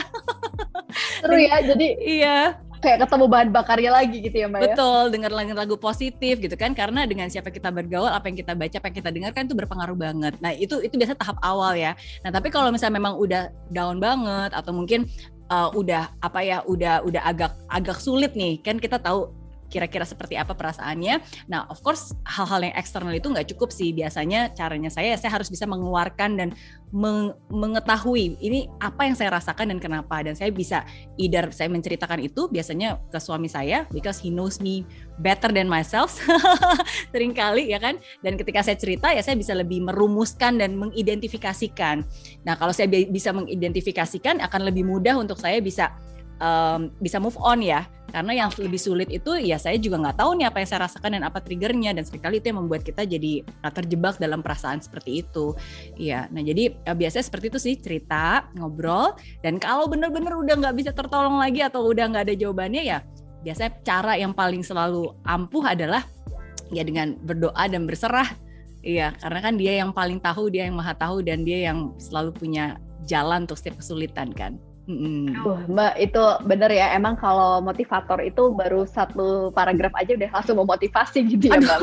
Seru 1.22 1.38
ya. 1.38 1.58
Jadi 1.74 1.88
iya 2.02 2.67
kayak 2.78 3.06
ketemu 3.06 3.24
bahan 3.26 3.48
bakarnya 3.50 3.90
lagi 3.92 4.18
gitu 4.22 4.36
ya 4.42 4.46
mbak 4.46 4.60
ya? 4.60 4.64
Betul, 4.72 5.02
ya? 5.08 5.12
dengar 5.12 5.30
lagu-lagu 5.34 5.74
positif 5.78 6.34
gitu 6.38 6.54
kan 6.54 6.72
karena 6.72 7.04
dengan 7.04 7.26
siapa 7.28 7.50
kita 7.50 7.68
bergaul, 7.70 8.10
apa 8.10 8.30
yang 8.30 8.38
kita 8.38 8.52
baca, 8.54 8.76
apa 8.78 8.86
yang 8.90 8.96
kita 8.98 9.10
dengar 9.10 9.30
kan 9.34 9.44
itu 9.46 9.56
berpengaruh 9.56 9.98
banget. 9.98 10.34
Nah 10.38 10.52
itu 10.54 10.80
itu 10.82 10.94
biasa 10.94 11.18
tahap 11.18 11.38
awal 11.42 11.74
ya. 11.74 11.94
Nah 12.22 12.30
tapi 12.30 12.48
kalau 12.48 12.70
misalnya 12.70 12.98
memang 12.98 13.14
udah 13.18 13.50
down 13.70 13.98
banget 13.98 14.50
atau 14.54 14.72
mungkin 14.74 15.06
uh, 15.52 15.70
udah 15.74 16.12
apa 16.20 16.40
ya 16.44 16.58
udah 16.64 17.04
udah 17.04 17.22
agak 17.24 17.52
agak 17.72 17.98
sulit 17.98 18.32
nih 18.36 18.60
kan 18.60 18.76
kita 18.76 19.00
tahu 19.00 19.32
kira-kira 19.68 20.04
seperti 20.08 20.34
apa 20.34 20.56
perasaannya. 20.56 21.46
Nah, 21.48 21.68
of 21.68 21.80
course 21.84 22.16
hal-hal 22.24 22.64
yang 22.64 22.74
eksternal 22.74 23.12
itu 23.12 23.28
nggak 23.28 23.48
cukup 23.54 23.70
sih. 23.70 23.92
Biasanya 23.92 24.52
caranya 24.56 24.88
saya 24.88 25.14
saya 25.20 25.30
harus 25.36 25.52
bisa 25.52 25.68
mengeluarkan 25.68 26.30
dan 26.40 26.48
meng 26.88 27.36
mengetahui 27.52 28.40
ini 28.40 28.64
apa 28.80 29.04
yang 29.04 29.14
saya 29.14 29.36
rasakan 29.36 29.76
dan 29.76 29.78
kenapa. 29.78 30.24
Dan 30.24 30.34
saya 30.34 30.48
bisa 30.48 30.82
either 31.20 31.52
saya 31.52 31.68
menceritakan 31.68 32.24
itu 32.24 32.48
biasanya 32.48 32.98
ke 33.12 33.20
suami 33.20 33.46
saya 33.46 33.84
because 33.92 34.16
he 34.18 34.32
knows 34.32 34.58
me 34.58 34.88
better 35.20 35.52
than 35.52 35.68
myself 35.68 36.16
sering 37.12 37.36
kali 37.36 37.70
ya 37.70 37.78
kan. 37.78 38.00
Dan 38.24 38.40
ketika 38.40 38.64
saya 38.64 38.80
cerita 38.80 39.12
ya 39.12 39.20
saya 39.20 39.36
bisa 39.36 39.52
lebih 39.52 39.84
merumuskan 39.84 40.56
dan 40.56 40.74
mengidentifikasikan. 40.80 42.02
Nah, 42.48 42.56
kalau 42.56 42.72
saya 42.72 42.88
bisa 42.88 43.30
mengidentifikasikan 43.36 44.40
akan 44.40 44.60
lebih 44.64 44.88
mudah 44.88 45.20
untuk 45.20 45.36
saya 45.36 45.60
bisa 45.60 45.92
um, 46.38 46.90
bisa 46.98 47.18
move 47.22 47.36
on 47.38 47.62
ya. 47.62 47.86
Karena 48.08 48.32
yang 48.32 48.48
lebih 48.56 48.80
sulit 48.80 49.12
itu 49.12 49.36
ya 49.36 49.60
saya 49.60 49.76
juga 49.76 50.00
nggak 50.00 50.16
tahu 50.16 50.40
nih 50.40 50.48
apa 50.48 50.64
yang 50.64 50.68
saya 50.72 50.80
rasakan 50.88 51.20
dan 51.20 51.28
apa 51.28 51.44
triggernya. 51.44 51.92
Dan 51.92 52.08
sekali 52.08 52.40
itu 52.40 52.48
yang 52.48 52.64
membuat 52.64 52.80
kita 52.80 53.04
jadi 53.04 53.44
terjebak 53.68 54.16
dalam 54.16 54.40
perasaan 54.40 54.80
seperti 54.80 55.20
itu. 55.26 55.52
Ya 56.00 56.24
nah 56.32 56.40
jadi 56.40 56.72
uh, 56.88 56.96
biasanya 56.96 57.24
seperti 57.28 57.52
itu 57.52 57.58
sih 57.60 57.74
cerita 57.76 58.48
ngobrol. 58.56 59.12
Dan 59.44 59.60
kalau 59.60 59.86
bener-bener 59.86 60.32
udah 60.32 60.56
nggak 60.56 60.74
bisa 60.74 60.90
tertolong 60.96 61.36
lagi 61.36 61.60
atau 61.60 61.84
udah 61.84 62.08
nggak 62.08 62.24
ada 62.32 62.34
jawabannya 62.34 62.82
ya 62.86 63.00
biasanya 63.42 63.72
cara 63.86 64.18
yang 64.18 64.34
paling 64.34 64.66
selalu 64.66 65.14
ampuh 65.22 65.62
adalah 65.62 66.02
ya 66.74 66.82
dengan 66.84 67.16
berdoa 67.22 67.64
dan 67.70 67.86
berserah. 67.88 68.28
Iya, 68.78 69.10
karena 69.18 69.40
kan 69.42 69.54
dia 69.58 69.72
yang 69.82 69.90
paling 69.90 70.22
tahu, 70.22 70.54
dia 70.54 70.70
yang 70.70 70.78
maha 70.78 70.94
tahu, 70.94 71.18
dan 71.20 71.42
dia 71.42 71.66
yang 71.70 71.98
selalu 71.98 72.30
punya 72.30 72.78
jalan 73.10 73.42
untuk 73.44 73.58
setiap 73.58 73.82
kesulitan 73.82 74.30
kan. 74.30 74.54
Mm. 74.88 75.44
Uh, 75.44 75.60
Mbak 75.68 75.94
itu 76.00 76.24
bener 76.48 76.72
ya. 76.72 76.96
Emang 76.96 77.20
kalau 77.20 77.60
motivator 77.60 78.24
itu 78.24 78.56
baru 78.56 78.88
satu 78.88 79.52
paragraf 79.52 79.92
aja 79.92 80.16
udah 80.16 80.32
langsung 80.32 80.56
memotivasi 80.56 81.28
gitu 81.28 81.52
ya 81.52 81.60
Mbak. 81.60 81.80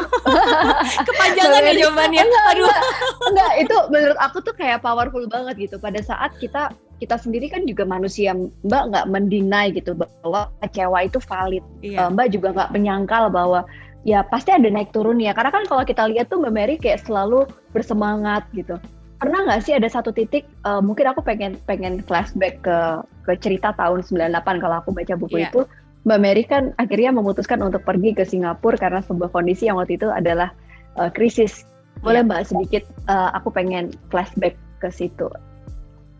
Kepanjangan 1.07 1.61
ya 1.69 1.73
jawabannya. 1.85 2.21
Enggak, 2.25 2.45
Aduh. 2.49 2.65
Enggak, 2.65 2.81
enggak, 3.29 3.51
itu 3.61 3.75
menurut 3.93 4.17
aku 4.17 4.37
tuh 4.41 4.53
kayak 4.57 4.81
powerful 4.81 5.21
banget 5.29 5.69
gitu. 5.69 5.77
Pada 5.77 6.01
saat 6.01 6.33
kita 6.41 6.73
kita 6.97 7.15
sendiri 7.21 7.45
kan 7.45 7.69
juga 7.69 7.85
manusia 7.85 8.33
Mbak 8.65 8.83
nggak 8.89 9.05
mendinai 9.13 9.69
gitu 9.77 9.93
bahwa 9.93 10.49
kecewa 10.65 11.05
itu 11.05 11.21
valid. 11.21 11.63
Iya. 11.85 12.09
Mbak 12.09 12.27
juga 12.33 12.57
nggak 12.57 12.73
menyangkal 12.73 13.29
bahwa 13.29 13.69
ya 14.01 14.25
pasti 14.25 14.49
ada 14.49 14.65
naik 14.65 14.89
turun 14.89 15.21
ya. 15.21 15.37
Karena 15.37 15.53
kan 15.53 15.69
kalau 15.69 15.85
kita 15.85 16.09
lihat 16.09 16.33
tuh 16.33 16.41
Mbak 16.41 16.53
Mary 16.57 16.75
kayak 16.81 17.05
selalu 17.05 17.45
bersemangat 17.69 18.49
gitu. 18.57 18.81
Pernah 19.15 19.47
nggak 19.47 19.61
sih 19.63 19.73
ada 19.73 19.87
satu 19.87 20.11
titik 20.11 20.43
uh, 20.67 20.83
mungkin 20.83 21.07
aku 21.07 21.23
pengen 21.23 21.55
pengen 21.63 22.03
flashback 22.03 22.59
ke 22.61 22.77
ke 23.23 23.33
cerita 23.39 23.71
tahun 23.79 24.03
98 24.03 24.61
kalau 24.61 24.75
aku 24.83 24.91
baca 24.91 25.13
buku 25.15 25.39
yeah. 25.39 25.49
itu 25.49 25.63
Mbak 26.05 26.19
Mary 26.21 26.43
kan 26.45 26.75
akhirnya 26.77 27.09
memutuskan 27.15 27.63
untuk 27.65 27.81
pergi 27.81 28.13
ke 28.13 28.27
Singapura 28.27 28.77
karena 28.77 29.01
sebuah 29.01 29.33
kondisi 29.33 29.65
yang 29.65 29.81
waktu 29.81 29.97
itu 29.97 30.11
adalah 30.11 30.53
uh, 30.99 31.09
krisis. 31.09 31.65
Boleh 32.03 32.21
yeah. 32.21 32.27
Mbak 32.27 32.41
sedikit 32.45 32.83
uh, 33.07 33.33
aku 33.33 33.49
pengen 33.49 33.95
flashback 34.13 34.59
ke 34.83 34.91
situ. 34.93 35.31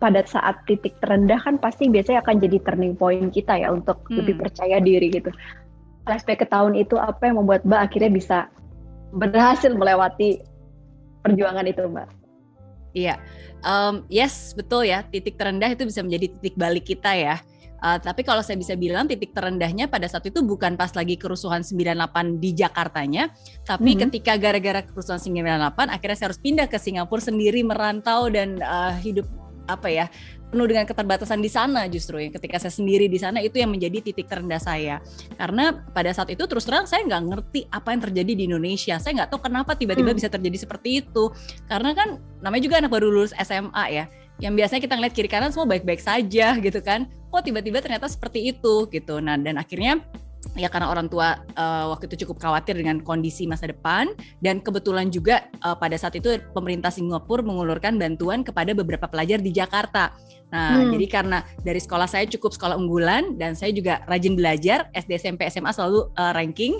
Pada 0.02 0.26
saat 0.26 0.60
titik 0.66 0.98
terendah 1.04 1.38
kan 1.40 1.62
pasti 1.62 1.88
biasanya 1.88 2.24
akan 2.26 2.42
jadi 2.42 2.58
turning 2.66 2.96
point 2.98 3.30
kita 3.32 3.60
ya 3.62 3.72
untuk 3.72 4.02
hmm. 4.08 4.24
lebih 4.24 4.36
percaya 4.42 4.80
diri 4.80 5.08
gitu 5.12 5.32
flashback 6.06 6.46
ke 6.46 6.48
tahun 6.48 6.78
itu 6.78 6.96
apa 6.96 7.28
yang 7.28 7.42
membuat 7.42 7.66
Mbak 7.66 7.82
akhirnya 7.92 8.12
bisa 8.14 8.38
berhasil 9.12 9.74
melewati 9.74 10.40
perjuangan 11.26 11.66
itu 11.66 11.82
Mbak? 11.90 12.08
Iya, 12.96 13.20
um, 13.68 14.08
yes 14.08 14.56
betul 14.56 14.88
ya 14.88 15.04
titik 15.04 15.36
terendah 15.36 15.68
itu 15.68 15.84
bisa 15.84 16.00
menjadi 16.00 16.32
titik 16.40 16.56
balik 16.56 16.88
kita 16.88 17.12
ya. 17.12 17.38
Uh, 17.84 18.00
tapi 18.02 18.24
kalau 18.24 18.40
saya 18.42 18.58
bisa 18.58 18.74
bilang 18.74 19.06
titik 19.06 19.36
terendahnya 19.36 19.92
pada 19.92 20.08
saat 20.08 20.26
itu 20.26 20.42
bukan 20.42 20.74
pas 20.80 20.96
lagi 20.96 21.20
kerusuhan 21.20 21.62
98 21.62 22.40
di 22.42 22.56
Jakartanya, 22.56 23.30
tapi 23.68 23.94
mm 23.94 23.96
-hmm. 24.00 24.04
ketika 24.10 24.34
gara-gara 24.40 24.82
kerusuhan 24.82 25.20
98 25.20 25.92
akhirnya 25.92 26.18
saya 26.18 26.28
harus 26.32 26.42
pindah 26.42 26.66
ke 26.72 26.80
Singapura 26.80 27.22
sendiri 27.22 27.62
merantau 27.62 28.32
dan 28.32 28.64
uh, 28.64 28.96
hidup 29.04 29.28
apa 29.66 29.90
ya 29.90 30.06
penuh 30.56 30.72
dengan 30.72 30.88
keterbatasan 30.88 31.44
di 31.44 31.52
sana 31.52 31.84
justru 31.92 32.16
ya. 32.24 32.32
Ketika 32.32 32.56
saya 32.64 32.72
sendiri 32.72 33.12
di 33.12 33.20
sana 33.20 33.44
itu 33.44 33.60
yang 33.60 33.76
menjadi 33.76 34.00
titik 34.00 34.32
terendah 34.32 34.64
saya. 34.64 35.04
Karena 35.36 35.84
pada 35.92 36.16
saat 36.16 36.32
itu 36.32 36.48
terus 36.48 36.64
terang 36.64 36.88
saya 36.88 37.04
nggak 37.04 37.24
ngerti 37.28 37.68
apa 37.68 37.92
yang 37.92 38.02
terjadi 38.08 38.32
di 38.40 38.44
Indonesia. 38.48 38.96
Saya 38.96 39.20
nggak 39.20 39.36
tahu 39.36 39.52
kenapa 39.52 39.76
tiba-tiba 39.76 40.16
hmm. 40.16 40.20
bisa 40.24 40.32
terjadi 40.32 40.64
seperti 40.64 41.04
itu. 41.04 41.28
Karena 41.68 41.92
kan 41.92 42.24
namanya 42.40 42.64
juga 42.64 42.80
anak 42.80 42.96
baru 42.96 43.12
lulus 43.12 43.36
SMA 43.36 43.86
ya. 43.92 44.08
Yang 44.40 44.54
biasanya 44.64 44.82
kita 44.88 44.94
ngeliat 44.96 45.14
kiri 45.16 45.30
kanan 45.32 45.52
semua 45.52 45.68
baik-baik 45.68 46.00
saja 46.00 46.56
gitu 46.56 46.80
kan. 46.80 47.12
Kok 47.36 47.44
tiba-tiba 47.44 47.84
ternyata 47.84 48.08
seperti 48.08 48.56
itu 48.56 48.88
gitu. 48.88 49.20
Nah 49.20 49.36
dan 49.36 49.60
akhirnya 49.60 50.00
ya 50.54 50.70
karena 50.70 50.94
orang 50.94 51.10
tua 51.10 51.42
uh, 51.58 51.92
waktu 51.92 52.08
itu 52.14 52.26
cukup 52.26 52.38
khawatir 52.46 52.78
dengan 52.78 53.02
kondisi 53.02 53.50
masa 53.50 53.66
depan 53.66 54.14
dan 54.40 54.62
kebetulan 54.62 55.10
juga 55.10 55.50
uh, 55.66 55.74
pada 55.74 55.98
saat 55.98 56.16
itu 56.16 56.38
pemerintah 56.54 56.94
Singapura 56.94 57.42
mengulurkan 57.42 57.98
bantuan 57.98 58.46
kepada 58.46 58.72
beberapa 58.78 59.10
pelajar 59.10 59.42
di 59.42 59.52
Jakarta. 59.52 60.14
Nah, 60.54 60.88
hmm. 60.88 60.94
jadi 60.96 61.06
karena 61.10 61.38
dari 61.66 61.82
sekolah 61.82 62.08
saya 62.08 62.30
cukup 62.30 62.54
sekolah 62.56 62.78
unggulan 62.78 63.36
dan 63.36 63.58
saya 63.58 63.74
juga 63.74 64.06
rajin 64.08 64.38
belajar 64.38 64.88
SD 64.94 65.18
SMP 65.20 65.42
SMA 65.52 65.74
selalu 65.74 66.08
uh, 66.16 66.32
ranking 66.32 66.78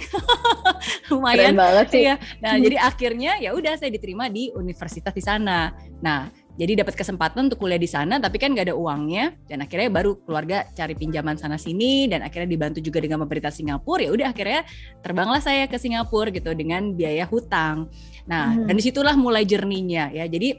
lumayan 1.12 1.52
Keren 1.52 1.60
banget 1.60 1.88
sih. 1.92 2.04
Ya. 2.08 2.16
Nah, 2.40 2.56
hmm. 2.56 2.64
jadi 2.64 2.78
akhirnya 2.80 3.32
ya 3.42 3.52
udah 3.58 3.74
saya 3.76 3.92
diterima 3.92 4.30
di 4.32 4.54
universitas 4.56 5.12
di 5.12 5.24
sana. 5.26 5.74
Nah, 6.00 6.30
jadi 6.56 6.84
dapat 6.84 6.96
kesempatan 6.96 7.52
untuk 7.52 7.60
kuliah 7.60 7.80
di 7.80 7.88
sana 7.88 8.16
tapi 8.16 8.40
kan 8.40 8.56
nggak 8.56 8.72
ada 8.72 8.76
uangnya. 8.76 9.36
Dan 9.48 9.60
akhirnya 9.60 9.92
baru 9.92 10.16
keluarga 10.24 10.64
cari 10.72 10.96
pinjaman 10.96 11.36
sana 11.36 11.60
sini 11.60 12.08
dan 12.08 12.24
akhirnya 12.24 12.48
dibantu 12.48 12.80
juga 12.80 13.04
dengan 13.04 13.24
pemerintah 13.28 13.52
Singapura. 13.52 14.08
Ya 14.08 14.12
udah 14.16 14.28
akhirnya 14.32 14.64
terbanglah 15.04 15.44
saya 15.44 15.68
ke 15.68 15.76
Singapura 15.76 16.32
gitu 16.32 16.56
dengan 16.56 16.96
biaya 16.96 17.28
hutang. 17.28 17.92
Nah 18.24 18.56
hmm. 18.56 18.72
dan 18.72 18.74
di 18.80 18.84
situlah 18.84 19.16
mulai 19.20 19.44
jerninya 19.44 20.08
ya. 20.16 20.24
Jadi 20.32 20.56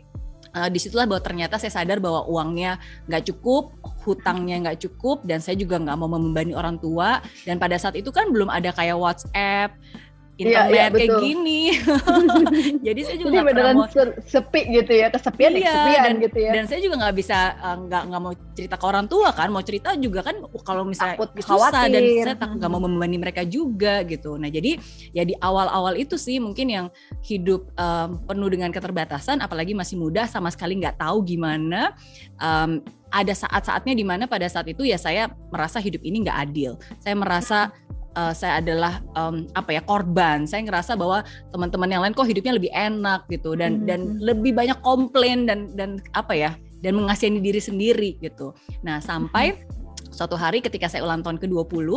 uh, 0.53 0.69
di 0.69 0.77
situlah 0.77 1.09
bahwa 1.09 1.25
ternyata 1.25 1.57
saya 1.57 1.73
sadar 1.73 1.97
bahwa 1.97 2.29
uangnya 2.29 2.77
nggak 3.09 3.33
cukup 3.33 3.73
hutangnya 4.05 4.63
nggak 4.63 4.79
cukup 4.87 5.25
dan 5.27 5.43
saya 5.43 5.59
juga 5.59 5.81
nggak 5.81 5.97
mau 5.97 6.13
membebani 6.13 6.53
orang 6.53 6.77
tua. 6.77 7.25
Dan 7.49 7.57
pada 7.57 7.81
saat 7.81 7.97
itu 7.97 8.13
kan 8.13 8.29
belum 8.29 8.53
ada 8.53 8.69
kayak 8.73 9.01
WhatsApp 9.01 9.73
internet 10.37 10.93
ya, 10.93 10.93
ya, 10.93 10.93
kayak 10.93 11.17
gini. 11.25 11.61
Jadi 12.87 13.01
saya 13.09 13.17
juga 13.17 13.41
pernah 13.41 13.73
mau 13.73 13.89
sepi 14.21 14.63
gitu 14.69 14.93
ya, 14.93 15.09
kesepian 15.09 15.53
iya, 15.57 15.65
kesepian 15.65 16.05
dan, 16.05 16.15
gitu 16.21 16.39
ya. 16.39 16.53
Dan 16.53 16.65
saya 16.69 16.81
juga 16.85 16.95
nggak 17.01 17.17
bisa 17.17 17.39
eh, 17.57 17.77
nggak 17.89 18.03
uh, 18.05 18.07
nggak 18.13 18.21
mau 18.21 18.33
cerita 18.53 18.77
ke 18.77 18.85
orang 18.85 19.07
tua 19.09 19.29
kan, 19.33 19.49
mau 19.49 19.65
cerita 19.65 19.89
juga 19.97 20.21
kan 20.21 20.37
kalau 20.61 20.85
misalnya 20.85 21.17
Takut 21.17 21.31
susah 21.41 21.73
khawatir. 21.73 21.93
dan 21.93 22.03
saya 22.21 22.37
tak 22.37 22.51
nggak 22.61 22.71
mau 22.71 22.81
membebani 22.85 23.17
mereka 23.17 23.43
juga 23.49 24.05
gitu. 24.05 24.37
Nah 24.37 24.53
jadi 24.53 24.77
ya 25.17 25.25
di 25.25 25.35
awal-awal 25.41 25.97
itu 25.97 26.21
sih 26.21 26.37
mungkin 26.37 26.69
yang 26.69 26.87
hidup 27.25 27.73
um, 27.81 28.21
penuh 28.29 28.49
dengan 28.53 28.69
keterbatasan, 28.69 29.41
apalagi 29.41 29.73
masih 29.73 29.97
muda 29.97 30.29
sama 30.29 30.53
sekali 30.53 30.77
nggak 30.77 31.01
tahu 31.01 31.25
gimana. 31.25 31.97
Um, 32.37 32.85
ada 33.07 33.33
saat-saatnya 33.33 33.95
di 33.97 34.05
mana 34.05 34.27
pada 34.27 34.45
saat 34.51 34.67
itu 34.69 34.83
ya 34.83 34.99
saya 34.99 35.31
merasa 35.49 35.81
hidup 35.81 36.05
ini 36.05 36.27
nggak 36.27 36.39
adil. 36.51 36.77
Saya 37.01 37.15
merasa 37.17 37.73
uh, 38.17 38.33
saya 38.33 38.65
adalah 38.65 39.05
um, 39.15 39.47
apa 39.53 39.77
ya 39.77 39.83
korban. 39.85 40.49
Saya 40.49 40.65
ngerasa 40.65 40.97
bahwa 40.97 41.23
teman-teman 41.53 41.93
yang 41.93 42.03
lain 42.03 42.17
kok 42.17 42.27
hidupnya 42.27 42.57
lebih 42.57 42.73
enak 42.73 43.29
gitu 43.29 43.55
dan 43.55 43.85
hmm. 43.85 43.87
dan 43.87 44.01
lebih 44.19 44.57
banyak 44.57 44.81
komplain 44.81 45.45
dan 45.45 45.77
dan 45.77 46.01
apa 46.17 46.33
ya 46.35 46.51
dan 46.81 46.97
mengasihani 46.97 47.39
diri 47.45 47.61
sendiri 47.61 48.11
gitu. 48.19 48.57
Nah, 48.83 48.99
sampai 48.99 49.55
hmm. 49.55 50.11
suatu 50.11 50.35
hari 50.35 50.65
ketika 50.65 50.89
saya 50.89 51.05
ulang 51.05 51.21
tahun 51.23 51.39
ke-20 51.39 51.89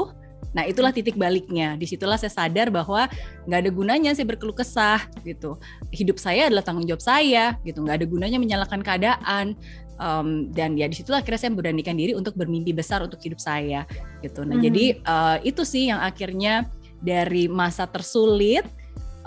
Nah 0.50 0.66
itulah 0.66 0.90
titik 0.90 1.14
baliknya. 1.14 1.78
Di 1.78 1.86
situlah 1.86 2.18
saya 2.18 2.34
sadar 2.34 2.74
bahwa 2.74 3.06
nggak 3.46 3.60
ada 3.66 3.72
gunanya 3.72 4.12
saya 4.18 4.26
berkeluh 4.26 4.56
kesah 4.58 5.06
gitu. 5.22 5.62
Hidup 5.94 6.18
saya 6.18 6.50
adalah 6.50 6.66
tanggung 6.66 6.90
jawab 6.90 7.04
saya 7.04 7.58
gitu. 7.62 7.86
Nggak 7.86 8.02
ada 8.02 8.08
gunanya 8.10 8.38
menyalahkan 8.42 8.82
keadaan 8.82 9.54
um, 10.00 10.50
dan 10.56 10.74
ya 10.79 10.88
di 10.88 10.96
situlah 10.98 11.22
akhirnya 11.22 11.39
saya 11.46 11.51
memberanikan 11.53 11.94
diri 11.94 12.15
untuk 12.15 12.34
bermimpi 12.34 12.74
besar 12.74 13.03
untuk 13.06 13.20
hidup 13.22 13.38
saya 13.38 13.86
gitu 14.25 14.48
nah 14.48 14.58
hmm. 14.58 14.65
jadi 14.65 14.86
uh, 15.06 15.38
itu 15.46 15.62
sih 15.68 15.91
yang 15.91 16.01
akhirnya 16.01 16.65
dari 17.00 17.48
masa 17.48 17.86
tersulit 17.86 18.65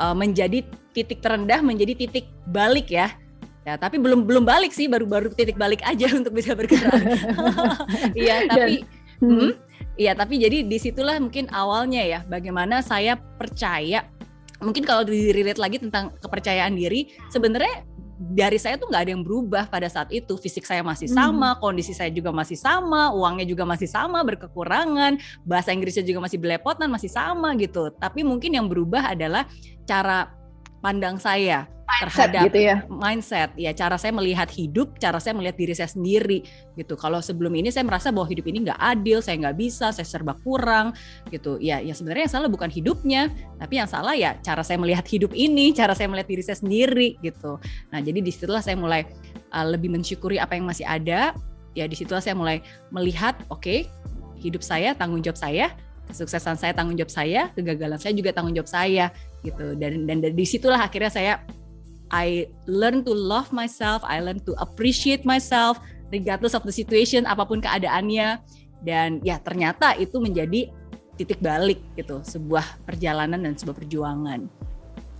uh, 0.00 0.16
menjadi 0.16 0.64
titik 0.92 1.22
terendah 1.22 1.60
menjadi 1.62 1.94
titik 1.96 2.26
balik 2.48 2.90
ya 2.92 3.12
Ya, 3.62 3.78
tapi 3.78 3.94
belum 3.94 4.26
belum 4.26 4.42
balik 4.42 4.74
sih, 4.74 4.90
baru-baru 4.90 5.30
titik 5.38 5.54
balik 5.54 5.86
aja 5.86 6.10
untuk 6.18 6.34
bisa 6.34 6.54
bergerak. 6.58 6.98
Iya, 8.18 8.50
tapi 8.50 8.82
hmm. 9.22 9.30
hmm, 9.30 9.50
iya, 10.02 10.12
tapi 10.18 10.42
jadi 10.42 10.66
di 10.66 10.78
situlah 10.82 11.22
mungkin 11.22 11.46
awalnya 11.54 12.02
ya, 12.02 12.20
bagaimana 12.26 12.82
saya 12.82 13.14
percaya. 13.14 14.02
Mungkin 14.62 14.86
kalau 14.86 15.02
dirilit 15.06 15.58
lagi 15.58 15.78
tentang 15.78 16.14
kepercayaan 16.22 16.74
diri, 16.74 17.14
sebenarnya 17.30 17.86
dari 18.30 18.54
saya 18.54 18.78
tuh 18.78 18.86
nggak 18.86 19.02
ada 19.02 19.12
yang 19.18 19.24
berubah 19.26 19.66
pada 19.66 19.90
saat 19.90 20.06
itu 20.14 20.38
fisik 20.38 20.62
saya 20.62 20.86
masih 20.86 21.10
hmm. 21.10 21.16
sama 21.18 21.48
hmm. 21.52 21.58
kondisi 21.58 21.90
saya 21.90 22.14
juga 22.14 22.30
masih 22.30 22.54
sama 22.54 23.10
uangnya 23.10 23.42
juga 23.42 23.66
masih 23.66 23.90
sama 23.90 24.22
berkekurangan 24.22 25.18
bahasa 25.42 25.74
Inggrisnya 25.74 26.06
juga 26.06 26.22
masih 26.22 26.38
belepotan 26.38 26.86
masih 26.86 27.10
sama 27.10 27.50
gitu 27.58 27.90
tapi 27.98 28.22
mungkin 28.22 28.54
yang 28.54 28.70
berubah 28.70 29.10
adalah 29.10 29.50
cara 29.90 30.30
pandang 30.78 31.18
saya 31.18 31.66
terhadap 32.00 32.48
gitu 32.48 32.60
ya. 32.72 32.76
mindset. 32.88 33.52
Ya 33.58 33.76
cara 33.76 34.00
saya 34.00 34.16
melihat 34.16 34.48
hidup 34.48 34.96
cara 34.96 35.20
saya 35.20 35.36
melihat 35.36 35.56
diri 35.58 35.74
saya 35.76 35.90
sendiri 35.90 36.46
gitu. 36.78 36.96
Kalau 36.96 37.20
sebelum 37.20 37.52
ini 37.52 37.68
saya 37.68 37.84
merasa 37.84 38.08
bahwa 38.08 38.24
hidup 38.30 38.48
ini 38.48 38.64
nggak 38.64 38.80
adil 38.80 39.20
saya 39.20 39.36
nggak 39.42 39.56
bisa 39.58 39.92
saya 39.92 40.06
serba 40.06 40.32
kurang 40.40 40.96
gitu. 41.28 41.60
Ya 41.60 41.84
ya 41.84 41.92
sebenarnya 41.92 42.30
yang 42.30 42.34
salah 42.40 42.48
bukan 42.48 42.72
hidupnya 42.72 43.28
tapi 43.60 43.76
yang 43.76 43.88
salah 43.90 44.16
ya 44.16 44.38
cara 44.40 44.64
saya 44.64 44.80
melihat 44.80 45.04
hidup 45.04 45.36
ini 45.36 45.76
cara 45.76 45.92
saya 45.92 46.08
melihat 46.08 46.28
diri 46.32 46.42
saya 46.42 46.58
sendiri 46.58 47.20
gitu. 47.20 47.60
Nah 47.92 48.00
jadi 48.00 48.18
di 48.24 48.30
situlah 48.32 48.64
saya 48.64 48.78
mulai 48.78 49.04
uh, 49.52 49.66
lebih 49.68 49.92
mensyukuri 49.92 50.40
apa 50.40 50.56
yang 50.56 50.64
masih 50.64 50.88
ada. 50.88 51.36
Ya 51.72 51.88
di 51.88 51.96
situlah 51.96 52.20
saya 52.20 52.36
mulai 52.36 52.60
melihat 52.92 53.36
oke 53.48 53.64
okay, 53.64 53.78
hidup 54.40 54.60
saya 54.60 54.92
tanggung 54.92 55.24
jawab 55.24 55.40
saya 55.40 55.72
kesuksesan 56.12 56.60
saya 56.60 56.76
tanggung 56.76 56.98
jawab 57.00 57.08
saya, 57.08 57.48
kegagalan 57.56 57.96
saya 57.96 58.12
juga 58.12 58.36
tanggung 58.36 58.52
jawab 58.52 58.68
saya 58.68 59.08
gitu. 59.40 59.72
Dan 59.80 60.04
dan 60.04 60.20
dari 60.20 60.44
situlah 60.44 60.84
akhirnya 60.84 61.08
saya 61.08 61.32
I 62.12 62.46
learn 62.68 63.02
to 63.08 63.12
love 63.16 63.50
myself, 63.50 64.04
I 64.04 64.20
learn 64.20 64.44
to 64.44 64.52
appreciate 64.60 65.24
myself 65.24 65.80
regardless 66.12 66.52
of 66.52 66.62
the 66.68 66.74
situation 66.74 67.24
apa 67.24 67.48
pun 67.48 67.64
keadaannya 67.64 68.36
dan 68.84 69.24
ya 69.24 69.40
ternyata 69.40 69.96
itu 69.96 70.20
menjadi 70.20 70.68
titik 71.16 71.40
balik 71.40 71.80
gitu 71.96 72.20
sebuah 72.20 72.84
perjalanan 72.84 73.40
dan 73.40 73.56
sebuah 73.56 73.80
perjuangan. 73.80 74.44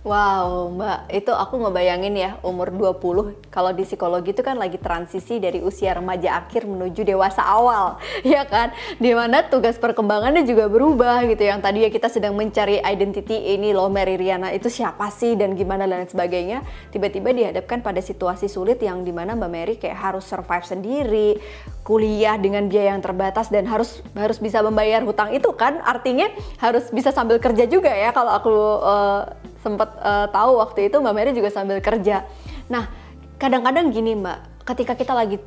Wow, 0.03 0.67
Mbak, 0.75 1.15
itu 1.15 1.31
aku 1.31 1.63
ngebayangin 1.63 2.11
ya 2.19 2.35
umur 2.43 2.75
20 2.75 3.39
kalau 3.47 3.71
di 3.71 3.87
psikologi 3.87 4.35
itu 4.35 4.43
kan 4.43 4.59
lagi 4.59 4.75
transisi 4.75 5.39
dari 5.39 5.63
usia 5.63 5.95
remaja 5.95 6.43
akhir 6.43 6.67
menuju 6.67 7.07
dewasa 7.07 7.39
awal, 7.39 7.95
ya 8.27 8.43
kan? 8.43 8.75
Di 8.99 9.15
mana 9.15 9.47
tugas 9.47 9.79
perkembangannya 9.79 10.43
juga 10.43 10.67
berubah 10.67 11.23
gitu. 11.31 11.47
Yang 11.47 11.59
tadi 11.63 11.79
ya 11.87 11.89
kita 11.89 12.11
sedang 12.11 12.35
mencari 12.35 12.83
identity 12.83 13.55
ini 13.55 13.71
loh 13.71 13.87
Mary 13.87 14.19
Riana 14.19 14.51
itu 14.51 14.67
siapa 14.67 15.07
sih 15.07 15.39
dan 15.39 15.55
gimana 15.55 15.87
dan 15.87 16.03
sebagainya. 16.03 16.67
Tiba-tiba 16.91 17.31
dihadapkan 17.31 17.79
pada 17.79 18.03
situasi 18.03 18.51
sulit 18.51 18.83
yang 18.83 19.07
di 19.07 19.15
mana 19.15 19.39
Mbak 19.39 19.51
Mary 19.55 19.79
kayak 19.79 20.03
harus 20.03 20.27
survive 20.27 20.67
sendiri, 20.67 21.39
kuliah 21.83 22.39
dengan 22.39 22.71
biaya 22.71 22.95
yang 22.95 23.03
terbatas 23.03 23.51
dan 23.51 23.67
harus 23.67 23.99
harus 24.15 24.39
bisa 24.39 24.63
membayar 24.63 25.03
hutang 25.03 25.35
itu 25.35 25.51
kan? 25.55 25.83
Artinya 25.83 26.31
harus 26.59 26.87
bisa 26.89 27.11
sambil 27.11 27.37
kerja 27.43 27.67
juga 27.67 27.91
ya 27.91 28.15
kalau 28.15 28.31
aku 28.31 28.51
uh, 28.81 29.21
sempat 29.59 29.95
uh, 29.99 30.27
tahu 30.31 30.59
waktu 30.63 30.87
itu 30.91 30.97
Mbak 30.99 31.13
Mary 31.13 31.31
juga 31.35 31.51
sambil 31.51 31.83
kerja. 31.83 32.23
Nah, 32.71 32.87
kadang-kadang 33.35 33.91
gini 33.91 34.15
Mbak, 34.15 34.65
ketika 34.67 34.95
kita 34.95 35.13
lagi 35.15 35.37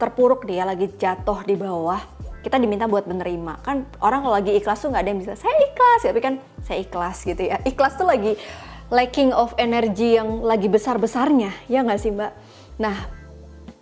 terpuruk 0.00 0.48
dia 0.48 0.66
lagi 0.66 0.90
jatuh 0.96 1.46
di 1.46 1.54
bawah 1.54 2.00
kita 2.44 2.60
diminta 2.60 2.84
buat 2.84 3.08
menerima. 3.08 3.64
Kan 3.64 3.88
orang 4.04 4.20
kalau 4.28 4.36
lagi 4.36 4.52
ikhlas 4.52 4.84
tuh 4.84 4.92
nggak 4.92 5.02
ada 5.04 5.10
yang 5.16 5.20
bisa 5.24 5.32
saya 5.32 5.56
ikhlas 5.64 6.00
tapi 6.04 6.20
kan 6.20 6.34
saya 6.60 6.78
ikhlas 6.84 7.16
gitu 7.24 7.40
ya. 7.40 7.56
Ikhlas 7.64 7.96
tuh 7.96 8.04
lagi 8.04 8.36
lacking 8.92 9.32
of 9.32 9.56
energy 9.56 10.20
yang 10.20 10.44
lagi 10.44 10.68
besar 10.68 11.00
besarnya 11.00 11.56
ya 11.72 11.80
nggak 11.80 12.00
sih 12.00 12.12
mbak? 12.12 12.36
Nah 12.76 13.08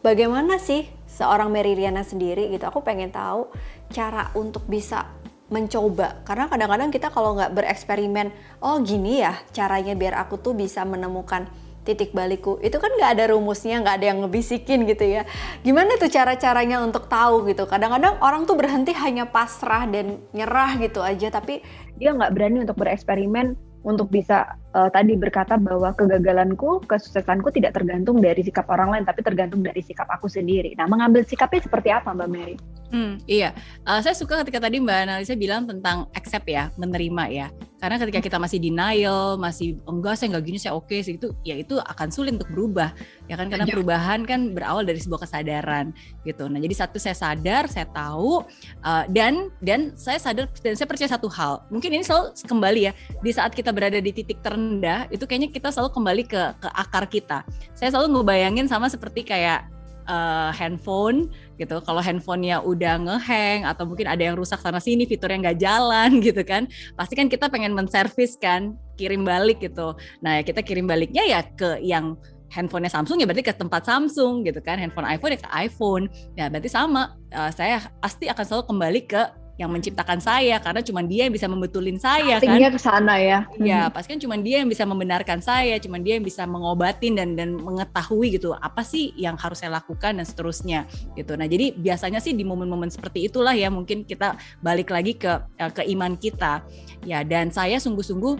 bagaimana 0.06 0.62
sih 0.62 0.86
seorang 1.12 1.52
Mary 1.52 1.76
Riana 1.76 2.00
sendiri 2.00 2.48
gitu 2.48 2.64
aku 2.64 2.80
pengen 2.80 3.12
tahu 3.12 3.52
cara 3.92 4.32
untuk 4.32 4.64
bisa 4.64 5.12
mencoba. 5.52 6.24
Karena 6.24 6.48
kadang-kadang 6.48 6.88
kita 6.88 7.12
kalau 7.12 7.36
nggak 7.36 7.52
bereksperimen 7.52 8.32
oh 8.64 8.80
gini 8.80 9.20
ya 9.20 9.36
caranya 9.52 9.92
biar 9.92 10.16
aku 10.16 10.40
tuh 10.40 10.56
bisa 10.56 10.80
menemukan 10.88 11.44
titik 11.82 12.14
balikku 12.14 12.62
itu 12.62 12.78
kan 12.78 12.94
nggak 12.94 13.18
ada 13.18 13.24
rumusnya 13.34 13.82
nggak 13.82 13.96
ada 14.00 14.06
yang 14.08 14.18
ngebisikin 14.24 14.88
gitu 14.88 15.04
ya. 15.04 15.28
Gimana 15.60 16.00
tuh 16.00 16.08
cara-caranya 16.08 16.80
untuk 16.80 17.06
tahu 17.10 17.44
gitu? 17.52 17.68
Kadang-kadang 17.68 18.16
orang 18.24 18.48
tuh 18.48 18.56
berhenti 18.56 18.96
hanya 18.96 19.28
pasrah 19.28 19.84
dan 19.84 20.24
nyerah 20.32 20.80
gitu 20.80 21.04
aja 21.04 21.28
tapi 21.28 21.60
dia 22.00 22.16
nggak 22.16 22.32
berani 22.32 22.64
untuk 22.64 22.80
bereksperimen 22.80 23.54
untuk 23.84 24.08
bisa 24.08 24.56
uh, 24.74 24.90
tadi 24.92 25.16
berkata 25.16 25.56
bahwa 25.60 25.92
kegagalanku, 25.96 26.84
kesuksesanku 26.88 27.52
tidak 27.52 27.76
tergantung 27.76 28.18
dari 28.18 28.40
sikap 28.44 28.68
orang 28.72 28.92
lain, 28.92 29.04
tapi 29.04 29.20
tergantung 29.24 29.60
dari 29.60 29.80
sikap 29.84 30.08
aku 30.08 30.28
sendiri. 30.28 30.74
Nah, 30.76 30.88
mengambil 30.88 31.24
sikapnya 31.24 31.64
seperti 31.64 31.88
apa, 31.92 32.12
Mbak 32.12 32.28
Mary? 32.28 32.56
Hmm, 32.92 33.16
iya, 33.24 33.56
uh, 33.88 34.04
saya 34.04 34.12
suka 34.12 34.44
ketika 34.44 34.68
tadi 34.68 34.76
Mbak 34.76 34.98
Analisa 35.08 35.32
bilang 35.32 35.64
tentang 35.64 36.12
accept 36.12 36.44
ya, 36.44 36.68
menerima 36.76 37.24
ya. 37.32 37.48
Karena 37.82 37.98
ketika 37.98 38.22
kita 38.22 38.38
masih 38.38 38.62
denial, 38.62 39.34
masih 39.42 39.74
enggak 39.90 40.14
saya 40.14 40.30
enggak 40.30 40.44
gini 40.46 40.58
saya 40.62 40.78
oke 40.78 40.86
okay, 40.86 41.02
sih 41.02 41.18
itu 41.18 41.34
ya 41.42 41.58
itu 41.58 41.82
akan 41.82 42.14
sulit 42.14 42.38
untuk 42.38 42.46
berubah 42.54 42.94
ya 43.26 43.34
kan 43.34 43.50
karena 43.50 43.66
ya. 43.66 43.74
perubahan 43.74 44.22
kan 44.22 44.54
berawal 44.54 44.86
dari 44.86 45.02
sebuah 45.02 45.26
kesadaran 45.26 45.90
gitu. 46.22 46.46
Nah 46.46 46.62
jadi 46.62 46.78
satu 46.78 47.02
saya 47.02 47.18
sadar, 47.18 47.66
saya 47.66 47.90
tahu 47.90 48.46
uh, 48.86 49.04
dan 49.10 49.50
dan 49.58 49.98
saya 49.98 50.22
sadar 50.22 50.46
dan 50.62 50.78
saya 50.78 50.86
percaya 50.86 51.10
satu 51.10 51.26
hal. 51.26 51.66
Mungkin 51.74 51.90
ini 51.90 52.06
selalu 52.06 52.38
kembali 52.46 52.80
ya 52.86 52.92
di 53.18 53.30
saat 53.34 53.50
kita 53.50 53.74
berada 53.74 53.98
di 53.98 54.14
titik 54.14 54.38
terendah 54.62 55.10
itu 55.10 55.26
kayaknya 55.26 55.50
kita 55.50 55.74
selalu 55.74 55.90
kembali 55.90 56.22
ke 56.30 56.42
ke 56.62 56.68
akar 56.70 57.04
kita. 57.10 57.42
Saya 57.74 57.90
selalu 57.90 58.22
ngebayangin 58.22 58.70
sama 58.70 58.86
seperti 58.86 59.26
kayak 59.26 59.66
uh, 60.06 60.54
handphone 60.54 61.26
gitu. 61.58 61.82
Kalau 61.82 61.98
handphonenya 61.98 62.62
udah 62.62 63.02
ngehang 63.02 63.66
atau 63.66 63.82
mungkin 63.82 64.06
ada 64.06 64.22
yang 64.22 64.38
rusak 64.38 64.62
sana 64.62 64.78
sini, 64.78 65.02
fiturnya 65.02 65.50
nggak 65.50 65.58
jalan 65.58 66.10
gitu 66.26 66.46
kan, 66.46 66.70
pasti 66.94 67.18
kan 67.18 67.26
kita 67.26 67.50
pengen 67.50 67.74
menservis 67.74 68.38
kan, 68.38 68.78
kirim 68.94 69.26
balik 69.26 69.58
gitu. 69.58 69.98
Nah 70.22 70.38
kita 70.46 70.62
kirim 70.62 70.86
baliknya 70.86 71.26
ya 71.26 71.42
ke 71.42 71.82
yang 71.82 72.14
handphonenya 72.52 72.92
Samsung 72.92 73.16
ya 73.16 73.24
berarti 73.24 73.48
ke 73.48 73.54
tempat 73.56 73.82
Samsung 73.82 74.46
gitu 74.46 74.62
kan, 74.62 74.78
handphone 74.78 75.08
iPhone 75.10 75.34
ya 75.34 75.40
ke 75.42 75.50
iPhone. 75.50 76.04
Ya 76.38 76.46
berarti 76.46 76.70
sama, 76.70 77.18
uh, 77.34 77.50
saya 77.50 77.82
pasti 77.98 78.30
akan 78.30 78.44
selalu 78.46 78.64
kembali 78.70 79.00
ke 79.10 79.41
yang 79.62 79.70
menciptakan 79.70 80.18
saya 80.18 80.58
karena 80.58 80.82
cuma 80.82 81.06
dia 81.06 81.30
yang 81.30 81.34
bisa 81.34 81.46
membetulin 81.46 81.94
saya 82.02 82.42
Artinya 82.42 82.68
kan. 82.68 82.74
ke 82.74 82.80
sana 82.82 83.14
ya. 83.22 83.38
Ya, 83.62 83.86
hmm. 83.86 83.94
pasti 83.94 84.08
kan 84.18 84.20
cuma 84.20 84.34
dia 84.42 84.58
yang 84.58 84.66
bisa 84.66 84.82
membenarkan 84.82 85.38
saya, 85.38 85.78
cuma 85.78 86.02
dia 86.02 86.18
yang 86.18 86.26
bisa 86.26 86.42
mengobatin 86.42 87.14
dan 87.14 87.38
dan 87.38 87.54
mengetahui 87.54 88.34
gitu 88.34 88.58
apa 88.58 88.82
sih 88.82 89.14
yang 89.14 89.38
harus 89.38 89.62
saya 89.62 89.78
lakukan 89.78 90.18
dan 90.18 90.26
seterusnya 90.26 90.90
gitu. 91.14 91.38
Nah, 91.38 91.46
jadi 91.46 91.78
biasanya 91.78 92.18
sih 92.18 92.34
di 92.34 92.42
momen-momen 92.42 92.90
seperti 92.90 93.30
itulah 93.30 93.54
ya 93.54 93.70
mungkin 93.70 94.02
kita 94.02 94.34
balik 94.58 94.90
lagi 94.90 95.14
ke 95.14 95.30
eh, 95.62 95.70
ke 95.70 95.86
iman 95.94 96.18
kita. 96.18 96.66
Ya, 97.06 97.22
dan 97.22 97.54
saya 97.54 97.78
sungguh-sungguh 97.78 98.34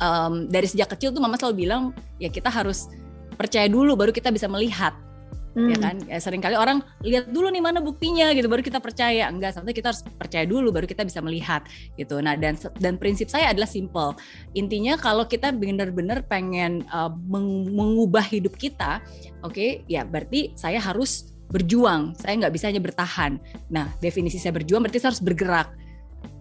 um, 0.00 0.48
dari 0.52 0.68
sejak 0.68 0.92
kecil 0.96 1.16
tuh 1.16 1.20
mama 1.24 1.40
selalu 1.40 1.64
bilang 1.64 1.82
ya 2.20 2.28
kita 2.28 2.52
harus 2.52 2.92
percaya 3.36 3.66
dulu 3.68 3.96
baru 3.96 4.12
kita 4.12 4.28
bisa 4.28 4.46
melihat 4.48 4.92
hmm. 5.56 5.70
ya 5.72 5.76
kan? 5.80 5.96
Ya, 6.08 6.18
sering 6.18 6.40
kali 6.40 6.56
orang 6.56 6.84
lihat 7.04 7.30
dulu 7.30 7.48
nih 7.48 7.62
mana 7.62 7.78
buktinya 7.80 8.32
gitu 8.36 8.46
baru 8.48 8.60
kita 8.64 8.78
percaya. 8.78 9.28
Enggak 9.28 9.56
sampai 9.56 9.72
kita 9.72 9.92
harus 9.92 10.02
percaya 10.04 10.44
dulu 10.44 10.72
baru 10.72 10.86
kita 10.88 11.04
bisa 11.06 11.20
melihat 11.20 11.64
gitu. 11.96 12.20
Nah 12.20 12.36
dan 12.36 12.56
dan 12.80 12.96
prinsip 12.96 13.28
saya 13.28 13.52
adalah 13.52 13.68
simple. 13.68 14.16
Intinya 14.56 14.96
kalau 15.00 15.24
kita 15.28 15.52
benar-benar 15.52 16.24
pengen 16.26 16.84
uh, 16.90 17.12
mengubah 17.28 18.24
hidup 18.28 18.56
kita 18.56 19.00
oke 19.42 19.54
okay, 19.54 19.70
ya 19.86 20.06
berarti 20.06 20.52
saya 20.56 20.80
harus 20.80 21.32
berjuang. 21.52 22.16
Saya 22.16 22.40
nggak 22.40 22.54
bisa 22.56 22.72
hanya 22.72 22.80
bertahan. 22.80 23.36
Nah 23.68 23.92
definisi 24.00 24.40
saya 24.40 24.56
berjuang 24.56 24.80
berarti 24.84 24.98
saya 25.00 25.12
harus 25.12 25.24
bergerak. 25.24 25.68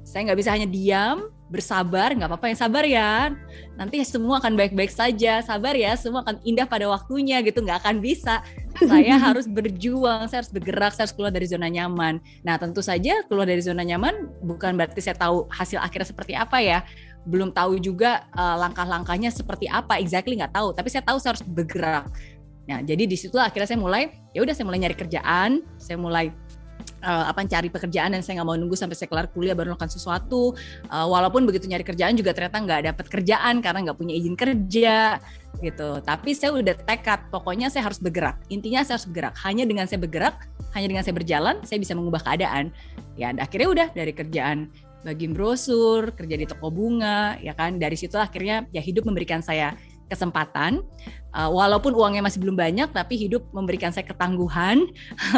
Saya 0.07 0.31
nggak 0.31 0.39
bisa 0.39 0.51
hanya 0.55 0.67
diam, 0.67 1.31
bersabar, 1.51 2.15
nggak 2.15 2.31
apa-apa 2.31 2.47
yang 2.47 2.59
sabar 2.59 2.83
ya. 2.87 3.35
Nanti 3.75 3.99
semua 4.07 4.39
akan 4.39 4.55
baik-baik 4.55 4.87
saja, 4.87 5.43
sabar 5.43 5.75
ya, 5.75 5.99
semua 5.99 6.23
akan 6.23 6.39
indah 6.47 6.63
pada 6.63 6.87
waktunya 6.87 7.43
gitu, 7.43 7.59
nggak 7.59 7.83
akan 7.83 7.99
bisa. 7.99 8.39
Saya 8.79 9.19
harus 9.27 9.51
berjuang, 9.51 10.31
saya 10.31 10.41
harus 10.41 10.51
bergerak, 10.55 10.95
saya 10.95 11.05
harus 11.05 11.15
keluar 11.15 11.35
dari 11.35 11.45
zona 11.51 11.67
nyaman. 11.67 12.23
Nah 12.47 12.55
tentu 12.55 12.79
saja 12.79 13.19
keluar 13.27 13.43
dari 13.43 13.59
zona 13.59 13.83
nyaman 13.83 14.31
bukan 14.39 14.79
berarti 14.79 15.03
saya 15.03 15.19
tahu 15.19 15.51
hasil 15.51 15.83
akhirnya 15.83 16.07
seperti 16.07 16.33
apa 16.33 16.63
ya. 16.63 16.87
Belum 17.27 17.53
tahu 17.53 17.77
juga 17.77 18.25
uh, 18.33 18.57
langkah-langkahnya 18.57 19.29
seperti 19.29 19.67
apa, 19.67 19.99
exactly 19.99 20.39
nggak 20.39 20.55
tahu. 20.55 20.71
Tapi 20.71 20.87
saya 20.87 21.03
tahu 21.03 21.19
saya 21.19 21.35
harus 21.35 21.43
bergerak. 21.43 22.07
Nah 22.71 22.79
jadi 22.79 23.03
di 23.03 23.19
situlah 23.19 23.51
akhirnya 23.51 23.67
saya 23.67 23.79
mulai, 23.83 24.15
ya 24.31 24.39
udah 24.39 24.55
saya 24.55 24.65
mulai 24.65 24.79
nyari 24.87 24.95
kerjaan, 24.95 25.67
saya 25.75 25.99
mulai 25.99 26.31
uh, 27.01 27.25
apa 27.29 27.45
cari 27.45 27.67
pekerjaan 27.67 28.13
dan 28.15 28.21
saya 28.21 28.41
nggak 28.41 28.47
mau 28.47 28.57
nunggu 28.57 28.77
sampai 28.77 28.95
saya 28.97 29.09
kelar 29.09 29.27
kuliah 29.33 29.57
baru 29.57 29.73
melakukan 29.73 29.91
sesuatu. 29.91 30.53
Uh, 30.87 31.07
walaupun 31.09 31.43
begitu 31.43 31.67
nyari 31.67 31.85
kerjaan 31.85 32.15
juga 32.15 32.31
ternyata 32.31 32.61
nggak 32.61 32.81
dapat 32.93 33.05
kerjaan 33.09 33.59
karena 33.59 33.79
nggak 33.89 33.97
punya 33.97 34.13
izin 34.15 34.35
kerja 34.37 35.19
gitu. 35.59 35.89
Tapi 36.01 36.29
saya 36.33 36.55
udah 36.55 36.75
tekad 36.87 37.27
pokoknya 37.29 37.67
saya 37.69 37.85
harus 37.89 37.99
bergerak. 37.99 38.39
Intinya 38.49 38.81
saya 38.81 39.01
harus 39.01 39.07
bergerak. 39.09 39.35
Hanya 39.43 39.63
dengan 39.67 39.85
saya 39.85 39.99
bergerak 40.01 40.35
hanya 40.71 40.87
dengan 40.87 41.03
saya 41.03 41.15
berjalan 41.15 41.55
saya 41.67 41.79
bisa 41.83 41.93
mengubah 41.93 42.23
keadaan. 42.23 42.71
Ya 43.19 43.35
akhirnya 43.35 43.69
udah 43.69 43.87
dari 43.91 44.13
kerjaan 44.15 44.71
bagi 45.01 45.25
brosur 45.33 46.13
kerja 46.13 46.35
di 46.37 46.45
toko 46.47 46.71
bunga 46.71 47.35
ya 47.43 47.51
kan. 47.57 47.77
Dari 47.77 47.97
situ 47.99 48.15
akhirnya 48.15 48.65
ya 48.71 48.79
hidup 48.79 49.03
memberikan 49.03 49.43
saya 49.43 49.75
kesempatan 50.11 50.83
uh, 51.35 51.49
walaupun 51.51 51.95
uangnya 51.95 52.23
masih 52.23 52.39
belum 52.43 52.55
banyak 52.55 52.91
tapi 52.91 53.15
hidup 53.19 53.43
memberikan 53.55 53.91
saya 53.91 54.07
ketangguhan 54.07 54.87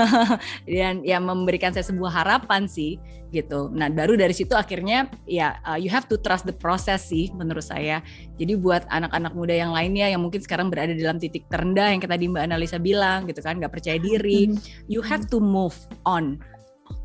dan 0.69 1.01
ya 1.05 1.17
memberikan 1.21 1.73
saya 1.73 1.85
sebuah 1.85 2.11
harapan 2.11 2.65
sih 2.69 2.97
gitu. 3.33 3.73
Nah, 3.73 3.89
baru 3.89 4.13
dari 4.13 4.33
situ 4.33 4.53
akhirnya 4.53 5.09
ya 5.25 5.57
uh, 5.65 5.77
you 5.77 5.89
have 5.89 6.05
to 6.05 6.21
trust 6.21 6.45
the 6.45 6.53
process 6.53 7.09
sih 7.09 7.33
menurut 7.33 7.65
saya. 7.65 8.05
Jadi 8.37 8.53
buat 8.57 8.85
anak-anak 8.93 9.33
muda 9.33 9.57
yang 9.57 9.73
lainnya 9.73 10.09
yang 10.09 10.21
mungkin 10.21 10.41
sekarang 10.41 10.69
berada 10.69 10.93
dalam 10.93 11.17
titik 11.17 11.49
terendah 11.49 11.89
yang 11.89 12.01
kita 12.01 12.13
di 12.13 12.29
Mbak 12.29 12.43
Analisa 12.45 12.77
bilang 12.77 13.25
gitu 13.25 13.41
kan, 13.41 13.57
nggak 13.57 13.73
percaya 13.73 13.97
diri, 13.97 14.53
mm-hmm. 14.53 14.85
you 14.85 15.01
have 15.01 15.25
to 15.25 15.41
move 15.41 15.73
on 16.05 16.37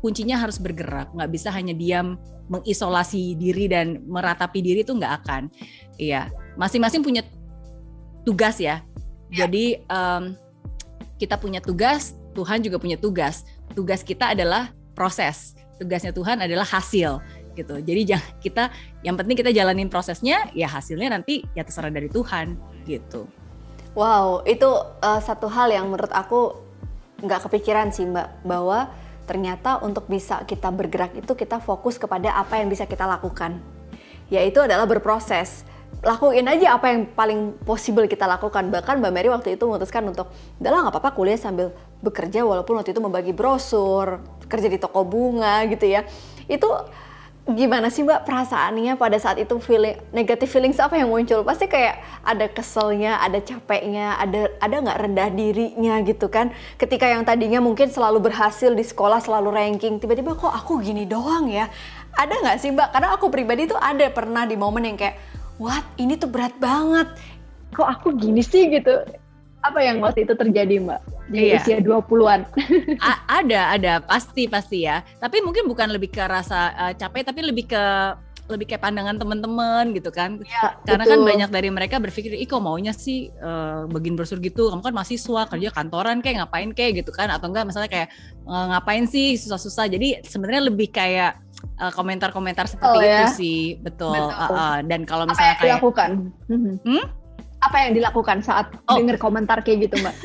kuncinya 0.03 0.39
harus 0.39 0.59
bergerak 0.59 1.11
nggak 1.15 1.31
bisa 1.31 1.49
hanya 1.51 1.73
diam 1.75 2.19
mengisolasi 2.49 3.37
diri 3.37 3.69
dan 3.69 4.03
meratapi 4.05 4.59
diri 4.61 4.81
itu 4.81 4.95
nggak 4.95 5.13
akan 5.23 5.47
iya 5.99 6.27
masing-masing 6.55 7.01
punya 7.01 7.23
tugas 8.29 8.61
ya. 8.61 8.85
ya. 9.33 9.45
Jadi 9.45 9.81
um, 9.89 10.37
kita 11.17 11.41
punya 11.41 11.57
tugas, 11.59 12.13
Tuhan 12.37 12.61
juga 12.61 12.77
punya 12.77 12.95
tugas. 12.95 13.41
Tugas 13.73 14.05
kita 14.05 14.37
adalah 14.37 14.69
proses, 14.93 15.57
tugasnya 15.81 16.13
Tuhan 16.13 16.45
adalah 16.45 16.65
hasil 16.65 17.17
gitu. 17.57 17.75
Jadi 17.81 18.01
jangan 18.05 18.29
kita 18.39 18.63
yang 19.01 19.15
penting 19.17 19.35
kita 19.35 19.51
jalanin 19.51 19.89
prosesnya, 19.89 20.47
ya 20.53 20.69
hasilnya 20.69 21.11
nanti 21.11 21.43
ya 21.57 21.65
terserah 21.65 21.91
dari 21.91 22.07
Tuhan 22.07 22.55
gitu. 22.85 23.25
Wow, 23.97 24.45
itu 24.45 24.69
uh, 25.01 25.19
satu 25.19 25.49
hal 25.49 25.73
yang 25.73 25.89
menurut 25.89 26.13
aku 26.13 26.55
nggak 27.19 27.49
kepikiran 27.49 27.91
sih 27.91 28.07
Mbak 28.07 28.47
bahwa 28.47 28.87
ternyata 29.27 29.81
untuk 29.83 30.07
bisa 30.07 30.41
kita 30.47 30.71
bergerak 30.71 31.13
itu 31.19 31.35
kita 31.35 31.59
fokus 31.59 31.99
kepada 31.99 32.31
apa 32.37 32.61
yang 32.61 32.71
bisa 32.71 32.87
kita 32.87 33.03
lakukan, 33.03 33.59
yaitu 34.31 34.63
adalah 34.63 34.87
berproses 34.87 35.67
lakuin 35.99 36.47
aja 36.47 36.79
apa 36.79 36.95
yang 36.95 37.01
paling 37.11 37.59
possible 37.67 38.07
kita 38.07 38.23
lakukan. 38.23 38.71
Bahkan 38.71 39.03
Mbak 39.03 39.11
Mary 39.11 39.29
waktu 39.31 39.59
itu 39.59 39.63
memutuskan 39.67 40.07
untuk 40.07 40.31
udahlah 40.59 40.87
nggak 40.87 40.95
apa-apa 40.95 41.11
kuliah 41.11 41.39
sambil 41.39 41.75
bekerja 41.99 42.47
walaupun 42.47 42.79
waktu 42.79 42.95
itu 42.95 43.01
membagi 43.03 43.35
brosur 43.35 44.23
kerja 44.47 44.67
di 44.71 44.79
toko 44.79 45.03
bunga 45.03 45.67
gitu 45.67 45.83
ya. 45.83 46.07
Itu 46.47 46.71
gimana 47.49 47.89
sih 47.91 48.05
Mbak 48.05 48.29
perasaannya 48.29 48.93
pada 48.95 49.17
saat 49.19 49.41
itu 49.41 49.57
feeling 49.59 49.97
negatif 50.15 50.47
feelings 50.55 50.79
apa 50.79 50.95
yang 50.95 51.11
muncul? 51.11 51.43
Pasti 51.43 51.67
kayak 51.67 51.99
ada 52.23 52.47
keselnya 52.47 53.19
ada 53.19 53.43
capeknya 53.43 54.15
ada 54.15 54.55
ada 54.63 54.75
nggak 54.79 54.99
rendah 55.03 55.29
dirinya 55.35 55.99
gitu 56.07 56.31
kan? 56.31 56.55
Ketika 56.79 57.11
yang 57.11 57.27
tadinya 57.27 57.59
mungkin 57.59 57.91
selalu 57.91 58.31
berhasil 58.31 58.71
di 58.71 58.87
sekolah 58.87 59.19
selalu 59.19 59.51
ranking 59.51 59.99
tiba-tiba 59.99 60.31
kok 60.39 60.53
aku 60.55 60.79
gini 60.79 61.03
doang 61.03 61.51
ya? 61.51 61.67
Ada 62.15 62.39
nggak 62.39 62.57
sih 62.63 62.71
Mbak? 62.71 62.87
Karena 62.95 63.09
aku 63.19 63.27
pribadi 63.27 63.67
tuh 63.67 63.77
ada 63.77 64.07
pernah 64.07 64.47
di 64.47 64.55
momen 64.55 64.87
yang 64.87 64.95
kayak 64.95 65.38
what 65.59 65.85
ini 65.99 66.15
tuh 66.15 66.31
berat 66.31 66.55
banget 66.57 67.07
kok 67.75 67.85
aku 67.85 68.15
gini 68.17 68.41
sih 68.41 68.71
gitu 68.71 69.05
apa 69.59 69.79
yang 69.83 69.99
waktu 69.99 70.23
itu 70.23 70.33
terjadi 70.33 70.79
mbak 70.79 71.01
di 71.29 71.51
iya. 71.53 71.61
usia 71.61 71.77
20-an 71.83 72.47
ada 73.39 73.75
ada 73.75 73.93
pasti 74.01 74.47
pasti 74.47 74.87
ya 74.87 75.03
tapi 75.19 75.43
mungkin 75.43 75.67
bukan 75.67 75.91
lebih 75.91 76.15
ke 76.15 76.23
rasa 76.23 76.73
uh, 76.73 76.93
capek 76.95 77.27
tapi 77.27 77.43
lebih 77.43 77.69
ke 77.69 77.83
lebih 78.49 78.65
kayak 78.65 78.81
pandangan 78.81 79.15
teman-teman 79.21 79.93
gitu 79.93 80.09
kan. 80.09 80.41
Ya, 80.41 80.73
Karena 80.83 81.05
kan 81.05 81.21
betul. 81.21 81.29
banyak 81.29 81.49
dari 81.53 81.69
mereka 81.69 82.01
berpikir, 82.01 82.33
"Ih, 82.33 82.49
kok 82.49 82.65
maunya 82.65 82.91
sih 82.91 83.29
uh, 83.39 83.85
begin 83.85 84.17
brosur 84.17 84.41
gitu? 84.41 84.73
Kamu 84.73 84.81
kan 84.81 84.93
mahasiswa, 84.93 85.45
kerja 85.45 85.69
kantoran 85.69 86.19
kayak 86.19 86.43
ngapain 86.43 86.73
kayak 86.73 87.05
gitu 87.05 87.13
kan?" 87.13 87.29
Atau 87.29 87.53
enggak 87.53 87.69
misalnya 87.69 87.89
kayak 87.93 88.09
"Eh, 88.49 88.65
ngapain 88.73 89.05
sih 89.05 89.37
susah-susah. 89.37 89.85
Jadi 89.93 90.25
sebenarnya 90.25 90.73
lebih 90.73 90.89
kayak 90.89 91.37
uh, 91.79 91.91
komentar-komentar 91.93 92.65
seperti 92.67 92.97
Oh, 92.97 93.01
itu 93.01 93.09
ya? 93.09 93.27
sih, 93.31 93.61
betul. 93.79 94.15
Betul. 94.15 94.29
Uh, 94.35 94.51
uh, 94.53 94.75
dan 94.85 95.01
kalau 95.07 95.23
apa 95.27 95.31
misalnya 95.33 95.49
yang 95.49 95.59
kayak 95.59 95.69
dilakukan? 95.69 96.09
Mhm. 96.47 96.73
Hmm? 96.85 97.05
Apa 97.59 97.77
yang 97.83 97.91
dilakukan 97.91 98.37
saat 98.39 98.67
Oh. 98.87 98.95
dengar 98.95 99.19
komentar 99.19 99.59
kayak 99.63 99.91
gitu, 99.91 99.99
Mbak? 99.99 100.15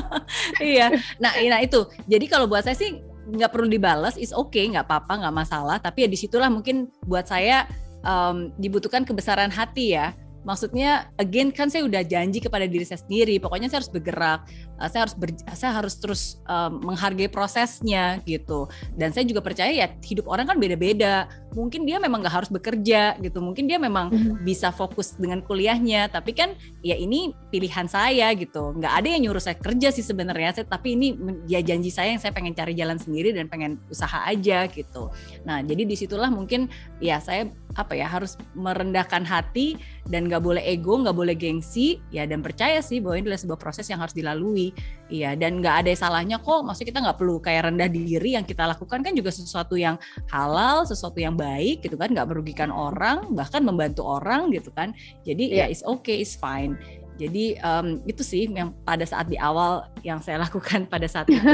iya. 0.72 0.88
Nah, 1.20 1.32
nah 1.36 1.60
itu. 1.60 1.84
Jadi 2.08 2.24
kalau 2.24 2.48
buat 2.48 2.64
saya 2.64 2.76
sih 2.76 3.04
nggak 3.30 3.52
perlu 3.52 3.68
dibalas, 3.68 4.16
is 4.16 4.32
okay, 4.32 4.64
nggak 4.72 4.88
apa-apa, 4.88 5.20
nggak 5.24 5.34
masalah. 5.36 5.76
Tapi 5.76 6.04
ya 6.04 6.08
di 6.08 6.18
situlah 6.18 6.48
mungkin 6.48 6.88
buat 7.04 7.28
saya 7.28 7.68
em, 8.00 8.50
dibutuhkan 8.56 9.04
kebesaran 9.04 9.52
hati 9.52 9.94
ya. 9.94 10.16
Maksudnya, 10.40 11.12
again 11.20 11.52
kan 11.52 11.68
saya 11.68 11.84
udah 11.84 12.00
janji 12.00 12.40
kepada 12.40 12.64
diri 12.64 12.88
saya 12.88 13.04
sendiri. 13.04 13.36
Pokoknya 13.36 13.68
saya 13.68 13.84
harus 13.84 13.92
bergerak, 13.92 14.48
eh, 14.80 14.88
saya 14.88 15.04
harus 15.04 15.14
ber- 15.14 15.44
saya 15.52 15.72
harus 15.76 15.94
terus 15.96 16.22
em, 16.44 16.80
menghargai 16.80 17.28
prosesnya 17.28 18.18
gitu. 18.24 18.66
Dan 18.96 19.12
saya 19.12 19.28
juga 19.28 19.40
percaya 19.40 19.70
ya 19.70 19.86
hidup 20.00 20.26
orang 20.26 20.48
kan 20.48 20.56
beda-beda. 20.56 21.28
Mungkin 21.52 21.84
dia 21.84 21.98
memang 21.98 22.24
nggak 22.24 22.34
harus 22.34 22.50
bekerja 22.50 23.20
gitu. 23.20 23.38
Mungkin 23.38 23.68
dia 23.68 23.76
memang 23.76 24.08
Mhm. 24.10 24.42
bisa 24.42 24.70
fokus 24.70 25.14
dengan 25.14 25.42
kuliahnya 25.42 26.08
tapi 26.08 26.32
kan 26.32 26.54
ya 26.80 26.94
ini 26.94 27.34
pilihan 27.50 27.84
saya 27.84 28.30
gitu 28.32 28.72
nggak 28.72 28.92
ada 28.96 29.08
yang 29.10 29.28
nyuruh 29.28 29.42
saya 29.42 29.58
kerja 29.58 29.90
sih 29.90 30.00
sebenarnya 30.00 30.56
saya 30.56 30.66
tapi 30.66 30.94
ini 30.94 31.12
ya 31.44 31.58
janji 31.60 31.90
saya 31.90 32.14
yang 32.14 32.22
saya 32.22 32.32
pengen 32.32 32.54
cari 32.54 32.72
jalan 32.72 32.96
sendiri 32.96 33.34
dan 33.34 33.50
pengen 33.50 33.76
usaha 33.90 34.24
aja 34.24 34.64
gitu 34.70 35.10
nah 35.42 35.60
jadi 35.60 35.82
di 35.84 35.92
situlah 35.92 36.30
mungkin 36.30 36.70
ya 37.02 37.18
saya 37.18 37.50
apa 37.74 37.92
ya 37.94 38.06
harus 38.06 38.38
merendahkan 38.54 39.22
hati 39.22 39.76
dan 40.10 40.26
nggak 40.26 40.42
boleh 40.42 40.62
ego 40.66 40.98
nggak 40.98 41.14
boleh 41.14 41.38
gengsi 41.38 42.02
ya 42.10 42.26
dan 42.26 42.42
percaya 42.42 42.82
sih 42.82 42.98
bahwa 42.98 43.22
ini 43.22 43.30
adalah 43.30 43.40
sebuah 43.40 43.60
proses 43.62 43.86
yang 43.86 44.02
harus 44.02 44.12
dilalui 44.12 44.74
iya 45.06 45.38
dan 45.38 45.62
nggak 45.62 45.86
ada 45.86 45.90
salahnya 45.94 46.42
kok 46.42 46.66
maksudnya 46.66 46.90
kita 46.90 47.00
nggak 47.06 47.18
perlu 47.22 47.38
kayak 47.38 47.70
rendah 47.70 47.86
diri 47.86 48.34
yang 48.34 48.42
kita 48.42 48.66
lakukan 48.66 49.00
kan 49.06 49.14
juga 49.14 49.30
sesuatu 49.30 49.78
yang 49.78 49.94
halal 50.28 50.82
sesuatu 50.82 51.22
yang 51.22 51.38
baik 51.38 51.86
gitu 51.86 51.94
kan 51.94 52.10
nggak 52.10 52.26
merugikan 52.26 52.74
orang 52.74 53.30
bahkan 53.32 53.62
membantu 53.62 54.02
orang 54.04 54.50
gitu 54.50 54.74
kan 54.74 54.90
jadi 55.22 55.44
ya 55.46 55.58
Iya. 55.60 55.76
it's 55.76 55.84
okay 55.84 56.24
it's 56.24 56.34
fine 56.40 56.80
jadi 57.20 57.60
em, 57.60 58.00
itu 58.08 58.24
sih 58.24 58.48
yang 58.48 58.72
pada 58.80 59.04
saat 59.04 59.28
di 59.28 59.36
awal 59.36 59.84
yang 60.00 60.24
saya 60.24 60.40
lakukan 60.48 60.88
pada 60.88 61.04
saat 61.04 61.28
itu. 61.28 61.44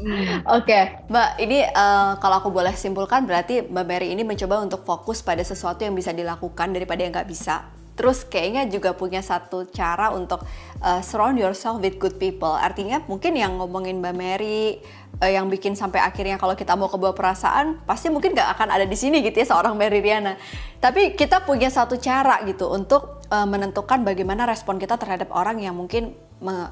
Oke, 0.56 1.04
Mbak, 1.12 1.30
ini 1.44 1.68
eh, 1.68 2.12
kalau 2.16 2.40
aku 2.40 2.48
boleh 2.48 2.72
simpulkan 2.72 3.28
berarti 3.28 3.68
Mbak 3.68 3.84
Mary 3.84 4.16
ini 4.16 4.24
mencoba 4.24 4.64
untuk 4.64 4.80
fokus 4.88 5.20
pada 5.20 5.44
sesuatu 5.44 5.84
yang 5.84 5.92
bisa 5.92 6.16
dilakukan 6.16 6.72
daripada 6.72 7.04
yang 7.04 7.12
nggak 7.12 7.28
bisa. 7.28 7.68
Terus 7.98 8.24
kayaknya 8.24 8.66
juga 8.70 8.96
punya 8.96 9.20
satu 9.20 9.68
cara 9.68 10.10
untuk 10.14 10.42
eh, 10.80 11.02
surround 11.04 11.36
yourself 11.36 11.82
with 11.82 12.00
good 12.00 12.16
people. 12.16 12.52
Artinya 12.52 13.04
mungkin 13.04 13.36
yang 13.36 13.60
ngomongin 13.60 14.00
Mbak 14.00 14.14
Mary, 14.16 14.80
eh, 15.20 15.32
yang 15.36 15.52
bikin 15.52 15.76
sampai 15.76 16.00
akhirnya 16.00 16.40
kalau 16.40 16.56
kita 16.56 16.72
mau 16.74 16.88
kebawa 16.88 17.12
perasaan, 17.12 17.82
pasti 17.84 18.08
mungkin 18.08 18.32
nggak 18.32 18.50
akan 18.56 18.68
ada 18.72 18.86
di 18.88 18.96
sini 18.96 19.20
gitu 19.20 19.42
ya 19.42 19.46
seorang 19.52 19.76
Mary 19.76 20.00
Riana. 20.00 20.40
Tapi 20.80 21.14
kita 21.18 21.44
punya 21.44 21.68
satu 21.68 22.00
cara 22.00 22.40
gitu 22.48 22.72
untuk 22.72 23.20
eh, 23.28 23.46
menentukan 23.46 24.00
bagaimana 24.00 24.48
respon 24.48 24.80
kita 24.80 24.96
terhadap 24.96 25.28
orang 25.34 25.60
yang 25.60 25.76
mungkin 25.76 26.16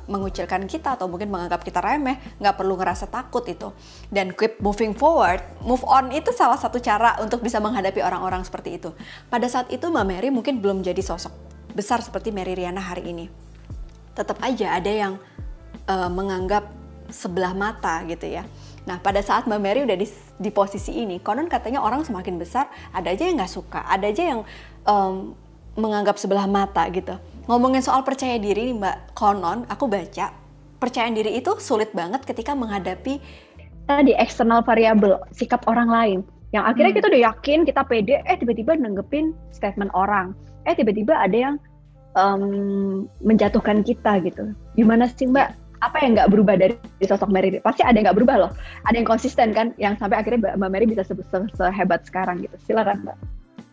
mengucilkan 0.09 0.65
kita 0.65 0.97
atau 0.97 1.07
mungkin 1.07 1.29
menganggap 1.29 1.61
kita 1.61 1.85
remeh, 1.85 2.17
nggak 2.41 2.57
perlu 2.57 2.75
ngerasa 2.81 3.13
takut 3.13 3.45
itu. 3.45 3.69
Dan 4.09 4.33
keep 4.33 4.59
moving 4.65 4.97
forward, 4.97 5.45
move 5.61 5.85
on 5.85 6.09
itu 6.09 6.33
salah 6.33 6.57
satu 6.57 6.81
cara 6.81 7.21
untuk 7.21 7.45
bisa 7.45 7.61
menghadapi 7.61 8.01
orang-orang 8.01 8.41
seperti 8.43 8.81
itu. 8.81 8.91
Pada 9.29 9.45
saat 9.47 9.69
itu 9.69 9.85
Mbak 9.87 10.07
Mary 10.09 10.29
mungkin 10.33 10.65
belum 10.65 10.81
jadi 10.81 11.01
sosok 11.05 11.33
besar 11.77 12.01
seperti 12.01 12.33
Mary 12.33 12.57
Riana 12.57 12.81
hari 12.81 13.13
ini. 13.13 13.29
Tetap 14.17 14.41
aja 14.41 14.75
ada 14.81 14.89
yang 14.89 15.21
eh, 15.85 16.11
menganggap 16.11 16.65
sebelah 17.13 17.53
mata 17.57 18.05
gitu 18.09 18.29
ya. 18.29 18.45
Nah 18.89 18.97
pada 19.01 19.21
saat 19.21 19.45
Mbak 19.45 19.61
Mary 19.61 19.81
udah 19.85 19.97
di, 20.01 20.09
di 20.41 20.49
posisi 20.49 20.97
ini, 20.97 21.21
konon 21.21 21.49
katanya 21.49 21.85
orang 21.85 22.09
semakin 22.09 22.41
besar, 22.41 22.73
ada 22.93 23.13
aja 23.13 23.29
yang 23.29 23.37
nggak 23.37 23.53
suka, 23.53 23.85
ada 23.85 24.09
aja 24.09 24.23
yang 24.25 24.41
em, 24.89 25.37
menganggap 25.77 26.17
sebelah 26.17 26.49
mata 26.49 26.89
gitu. 26.89 27.17
Ngomongin 27.49 27.81
soal 27.81 28.05
percaya 28.05 28.37
diri 28.37 28.69
nih 28.69 28.77
Mbak, 28.77 28.97
konon 29.17 29.65
aku 29.73 29.89
baca 29.89 30.37
percaya 30.79 31.11
diri 31.11 31.41
itu 31.41 31.57
sulit 31.59 31.91
banget 31.91 32.23
ketika 32.23 32.55
menghadapi 32.55 33.19
tadi 33.89 34.13
eksternal 34.15 34.61
variabel 34.63 35.17
sikap 35.33 35.65
orang 35.65 35.89
lain. 35.89 36.19
Yang 36.53 36.65
akhirnya 36.71 36.93
Hmm. 36.93 36.99
kita 37.01 37.07
udah 37.09 37.23
yakin 37.33 37.59
kita 37.65 37.83
pede 37.89 38.15
eh 38.29 38.37
tiba-tiba 38.37 38.77
nanggepin 38.77 39.33
statement 39.51 39.89
orang. 39.97 40.37
Eh 40.69 40.77
tiba-tiba 40.77 41.17
ada 41.17 41.35
yang 41.35 41.55
em, 42.15 42.43
menjatuhkan 43.25 43.81
kita 43.81 44.21
gitu. 44.29 44.53
Gimana 44.77 45.09
sih 45.09 45.25
mbak? 45.25 45.57
Apa 45.79 46.03
yang 46.03 46.19
nggak 46.19 46.31
berubah 46.35 46.59
dari 46.59 46.75
sosok 47.01 47.31
Mary? 47.31 47.55
Pasti 47.65 47.81
ada 47.87 47.95
yang 47.95 48.11
nggak 48.11 48.19
berubah 48.19 48.37
loh. 48.45 48.53
Ada 48.91 48.99
yang 48.99 49.09
konsisten 49.09 49.55
kan? 49.55 49.71
Yang 49.79 50.03
sampai 50.03 50.21
akhirnya 50.21 50.53
Mbak- 50.53 50.69
Mary 50.69 50.85
bisa 50.85 51.01
se- 51.07 51.15
se- 51.15 51.53
sehebat 51.55 52.03
sekarang 52.05 52.43
gitu. 52.45 52.57
Silakan 52.67 53.09
mbak 53.09 53.17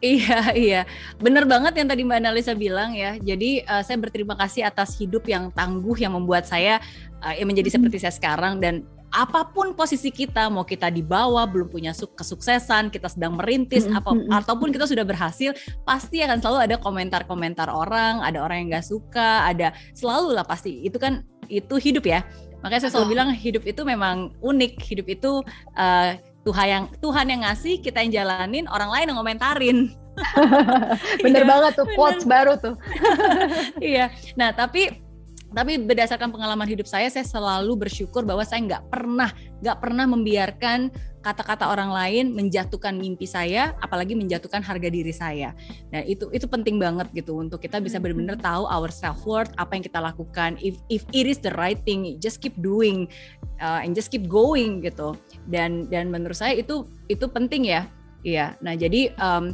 Iya, 0.05 0.39
iya. 0.53 0.81
Bener 1.17 1.49
banget 1.49 1.73
yang 1.81 1.89
tadi 1.89 2.05
Mbak 2.05 2.19
Analisa 2.21 2.53
bilang 2.53 2.93
ya. 2.93 3.17
Jadi 3.17 3.65
eh, 3.65 3.81
saya 3.81 3.97
berterima 3.97 4.37
kasih 4.37 4.61
atas 4.61 4.93
hidup 5.01 5.25
yang 5.25 5.49
tangguh 5.49 5.97
yang 5.97 6.13
membuat 6.13 6.45
saya 6.45 6.77
eh, 7.25 7.41
menjadi 7.41 7.73
Mhm. 7.73 7.75
seperti 7.81 7.97
saya 8.05 8.13
sekarang 8.13 8.61
dan 8.61 8.85
apa 9.15 9.47
pun 9.47 9.71
posisi 9.71 10.11
kita, 10.11 10.51
mau 10.51 10.67
kita 10.67 10.91
di 10.91 10.99
bawah 10.99 11.47
belum 11.47 11.71
punya 11.71 11.95
su- 11.95 12.11
kesuksesan, 12.11 12.91
kita 12.91 13.07
sedang 13.07 13.39
merintis 13.39 13.87
Mhm, 13.87 13.95
apa 13.95 14.11
mhm. 14.11 14.27
ataupun 14.43 14.75
kita 14.75 14.83
sudah 14.85 15.07
berhasil, 15.07 15.55
pasti 15.87 16.19
akan 16.19 16.43
selalu 16.43 16.59
ada 16.67 16.75
komentar-komentar 16.75 17.71
orang, 17.71 18.19
ada 18.19 18.43
orang 18.43 18.67
yang 18.67 18.75
nggak 18.75 18.85
suka, 18.91 19.47
ada 19.47 19.71
selalu 19.95 20.35
lah 20.35 20.43
pasti. 20.43 20.83
Itu 20.83 20.99
kan 20.99 21.23
itu 21.47 21.79
hidup 21.79 22.03
ya. 22.03 22.27
Makanya 22.59 22.89
saya 22.89 22.91
selalu 22.99 23.07
Betul. 23.07 23.15
bilang 23.15 23.29
hidup 23.31 23.63
itu 23.63 23.81
memang 23.87 24.15
unik. 24.43 24.73
Hidup 24.83 25.07
itu 25.07 25.31
eh, 25.79 26.19
Tuhan 26.45 26.67
yang 26.69 26.83
Tuhan 27.01 27.25
yang 27.25 27.41
ngasih, 27.43 27.81
kita 27.81 28.05
yang 28.05 28.11
jalanin, 28.23 28.69
orang 28.69 28.89
lain 28.93 29.05
yang 29.11 29.17
ngomentarin. 29.17 29.77
bener 31.25 31.43
Iya, 31.43 31.49
banget 31.49 31.71
tuh 31.75 31.83
bener. 31.83 31.97
quotes 31.99 32.23
baru 32.23 32.55
tuh 32.55 32.79
iya. 33.83 34.15
Nah, 34.39 34.55
tapi 34.55 35.03
tapi 35.55 35.79
berdasarkan 35.79 36.35
pengalaman 36.35 36.67
hidup 36.67 36.83
saya, 36.83 37.07
saya 37.07 37.23
selalu 37.23 37.87
bersyukur 37.87 38.27
bahwa 38.27 38.43
saya 38.43 38.59
nggak 38.67 38.91
pernah 38.91 39.31
nggak 39.63 39.77
pernah 39.79 40.03
membiarkan 40.03 40.91
kata-kata 41.23 41.71
orang 41.71 41.89
lain 41.89 42.35
menjatuhkan 42.35 42.93
mimpi 42.99 43.25
saya, 43.25 43.73
apalagi 43.81 44.13
menjatuhkan 44.13 44.61
harga 44.61 44.91
diri 44.91 45.09
saya. 45.15 45.55
Nah, 45.89 46.03
itu 46.05 46.27
itu 46.35 46.45
penting 46.45 46.77
banget 46.77 47.09
gitu 47.15 47.39
untuk 47.39 47.63
kita 47.63 47.79
bisa 47.79 47.97
benar-benar 48.03 48.37
tahu 48.37 48.67
our 48.67 48.91
self 48.91 49.23
worth, 49.25 49.49
apa 49.57 49.79
yang 49.79 49.83
kita 49.87 49.97
lakukan. 50.03 50.59
If 50.61 50.77
if 50.91 51.07
it 51.15 51.25
is 51.25 51.39
the 51.39 51.55
right 51.55 51.79
thing, 51.87 52.19
just 52.21 52.43
keep 52.43 52.53
doing 52.59 53.09
uh, 53.63 53.79
and 53.81 53.95
just 53.95 54.11
keep 54.13 54.27
going 54.27 54.83
gitu. 54.83 55.15
Dan 55.45 55.87
dan 55.89 56.09
menurut 56.09 56.37
saya 56.37 56.57
itu 56.57 56.89
itu 57.09 57.25
penting 57.29 57.69
ya. 57.69 57.85
Iya. 58.25 58.57
Nah, 58.61 58.73
jadi 58.73 59.13
um, 59.21 59.53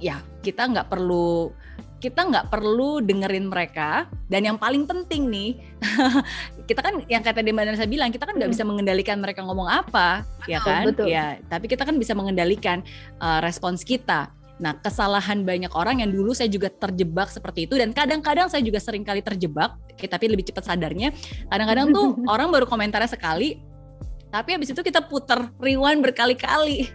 ya 0.00 0.20
kita 0.44 0.68
nggak 0.68 0.88
perlu 0.92 1.52
kita 1.96 2.28
nggak 2.28 2.52
perlu 2.52 3.00
dengerin 3.00 3.48
mereka 3.48 4.04
dan 4.28 4.44
yang 4.44 4.60
paling 4.60 4.84
penting 4.84 5.32
nih 5.32 5.56
kita 6.68 6.84
kan 6.84 7.00
yang 7.08 7.24
kata 7.24 7.40
Mbak 7.40 7.80
saya 7.80 7.88
bilang 7.88 8.12
kita 8.12 8.28
kan 8.28 8.36
nggak 8.36 8.52
Hmm. 8.52 8.56
bisa 8.56 8.64
mengendalikan 8.68 9.16
mereka 9.16 9.40
ngomong 9.42 9.64
apa 9.64 10.22
ya 10.44 10.60
Betul, 10.60 10.68
kan 10.70 10.84
betul. 10.92 11.06
ya 11.08 11.26
tapi 11.48 11.66
kita 11.72 11.82
kan 11.88 11.96
bisa 11.96 12.12
mengendalikan 12.12 12.84
uh, 13.18 13.40
respons 13.40 13.80
kita 13.80 14.28
nah 14.56 14.72
kesalahan 14.76 15.44
banyak 15.44 15.68
orang 15.76 16.00
yang 16.00 16.12
dulu 16.12 16.32
saya 16.32 16.48
juga 16.48 16.72
terjebak 16.72 17.28
seperti 17.28 17.68
itu 17.68 17.76
dan 17.76 17.92
kadang-kadang 17.92 18.48
saya 18.48 18.64
juga 18.64 18.80
sering 18.80 19.04
kali 19.04 19.20
terjebak 19.20 19.76
tapi 19.96 20.24
lebih 20.32 20.48
cepat 20.48 20.68
sadarnya 20.72 21.12
kadang-kadang 21.48 21.92
tuh 21.92 22.16
orang 22.32 22.52
baru 22.52 22.68
komentarnya 22.68 23.08
sekali 23.08 23.60
tapi 24.30 24.56
habis 24.56 24.70
itu 24.72 24.80
kita 24.82 25.04
putar 25.04 25.50
rewind 25.60 26.02
berkali-kali 26.02 26.90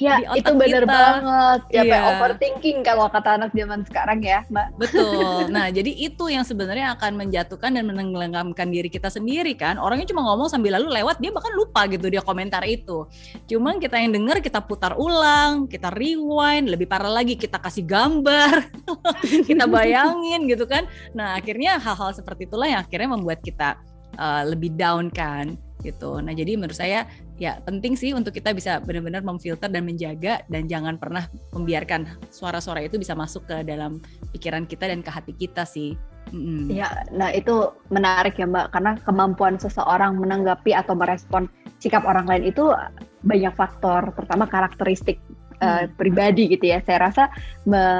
Iya, 0.00 0.24
itu 0.40 0.52
kita. 0.56 0.88
banget. 0.88 1.60
Ya, 1.68 1.82
kayak 1.84 2.04
overthinking 2.16 2.78
kalau 2.80 3.12
kata 3.12 3.36
anak 3.36 3.50
zaman 3.52 3.84
sekarang 3.84 4.24
ya, 4.24 4.46
Mbak. 4.48 4.68
Betul. 4.80 5.20
Nah, 5.52 5.68
jadi 5.68 5.90
itu 5.92 6.32
yang 6.32 6.46
sebenarnya 6.46 6.96
akan 6.96 7.18
menjatuhkan 7.18 7.76
dan 7.76 7.84
menenggelamkan 7.84 8.72
diri 8.72 8.88
kita 8.88 9.12
sendiri 9.12 9.52
kan. 9.52 9.76
Orangnya 9.76 10.08
cuma 10.08 10.24
ngomong 10.24 10.48
sambil 10.48 10.80
lalu 10.80 10.88
lewat, 11.02 11.20
dia 11.20 11.28
bahkan 11.34 11.52
lupa 11.52 11.84
gitu 11.90 12.08
dia 12.08 12.24
komentar 12.24 12.64
itu. 12.64 13.04
Cuman 13.50 13.76
kita 13.82 14.00
yang 14.00 14.16
denger, 14.16 14.40
kita 14.40 14.64
putar 14.64 14.96
ulang, 14.96 15.68
kita 15.68 15.92
rewind, 15.92 16.72
lebih 16.72 16.88
parah 16.88 17.10
lagi 17.12 17.36
kita 17.36 17.60
kasih 17.60 17.84
gambar, 17.84 18.64
kita 19.50 19.64
bayangin 19.68 20.48
gitu 20.48 20.64
kan. 20.64 20.88
Nah, 21.12 21.36
akhirnya 21.36 21.76
hal-hal 21.76 22.16
seperti 22.16 22.48
itulah 22.48 22.70
yang 22.70 22.80
akhirnya 22.80 23.08
membuat 23.12 23.44
kita 23.44 23.76
uh, 24.16 24.42
lebih 24.48 24.72
down 24.72 25.12
kan 25.12 25.58
gitu. 25.82 26.18
Nah, 26.22 26.32
jadi 26.32 26.54
menurut 26.54 26.78
saya 26.78 27.04
ya 27.36 27.58
penting 27.66 27.98
sih 27.98 28.14
untuk 28.14 28.32
kita 28.32 28.54
bisa 28.54 28.78
benar-benar 28.80 29.26
memfilter 29.26 29.66
dan 29.66 29.82
menjaga 29.82 30.46
dan 30.46 30.70
jangan 30.70 30.96
pernah 30.96 31.26
membiarkan 31.52 32.06
suara-suara 32.30 32.86
itu 32.86 32.96
bisa 32.96 33.12
masuk 33.18 33.44
ke 33.50 33.66
dalam 33.66 33.98
pikiran 34.30 34.64
kita 34.64 34.88
dan 34.88 35.02
ke 35.02 35.10
hati 35.10 35.34
kita 35.34 35.66
sih. 35.66 35.98
Mm-mm. 36.30 36.70
Ya, 36.70 37.02
nah 37.10 37.28
itu 37.34 37.74
menarik 37.90 38.38
ya 38.38 38.46
Mbak, 38.46 38.72
karena 38.72 38.92
kemampuan 39.02 39.58
seseorang 39.58 40.16
menanggapi 40.16 40.72
atau 40.72 40.94
merespon 40.94 41.50
sikap 41.82 42.06
orang 42.06 42.30
lain 42.30 42.54
itu 42.54 42.70
banyak 43.26 43.52
faktor, 43.58 44.14
pertama 44.14 44.46
karakteristik 44.46 45.18
uh, 45.62 45.84
pribadi 45.98 46.50
gitu 46.50 46.74
ya. 46.74 46.78
Saya 46.82 47.10
rasa 47.10 47.28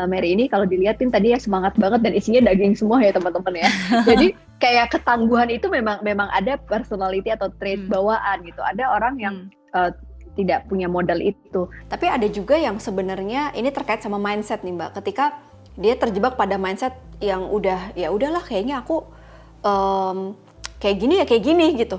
Mary 0.07 0.35
ini 0.35 0.51
kalau 0.51 0.67
dilihatin 0.67 1.11
tadi 1.11 1.35
ya 1.35 1.39
semangat 1.39 1.79
banget 1.79 2.03
dan 2.03 2.13
isinya 2.15 2.51
daging 2.51 2.75
semua 2.79 3.03
ya 3.03 3.15
teman-teman 3.15 3.55
ya. 3.59 3.69
Jadi 4.11 4.35
kayak 4.63 4.95
ketangguhan 4.95 5.51
itu 5.51 5.67
memang 5.67 5.99
memang 6.07 6.31
ada 6.31 6.55
personality 6.55 7.35
atau 7.35 7.51
trait 7.59 7.83
hmm. 7.83 7.91
bawaan 7.91 8.47
gitu. 8.47 8.63
Ada 8.63 8.85
orang 8.95 9.15
yang 9.19 9.35
hmm. 9.51 9.75
uh, 9.75 9.91
tidak 10.39 10.71
punya 10.71 10.87
modal 10.87 11.19
itu. 11.19 11.67
Tapi 11.91 12.07
ada 12.07 12.25
juga 12.31 12.55
yang 12.55 12.79
sebenarnya 12.79 13.51
ini 13.59 13.75
terkait 13.75 14.01
sama 14.01 14.23
mindset 14.23 14.63
nih 14.63 14.73
Mbak. 14.79 15.03
Ketika 15.03 15.43
dia 15.75 15.99
terjebak 15.99 16.39
pada 16.39 16.55
mindset 16.57 16.95
yang 17.19 17.51
udah 17.51 17.91
ya 17.99 18.15
udahlah 18.15 18.41
kayaknya 18.47 18.81
aku 18.87 19.03
um, 19.67 20.39
kayak 20.79 20.97
gini 21.03 21.15
ya 21.19 21.25
kayak 21.27 21.43
gini 21.43 21.67
gitu. 21.75 21.99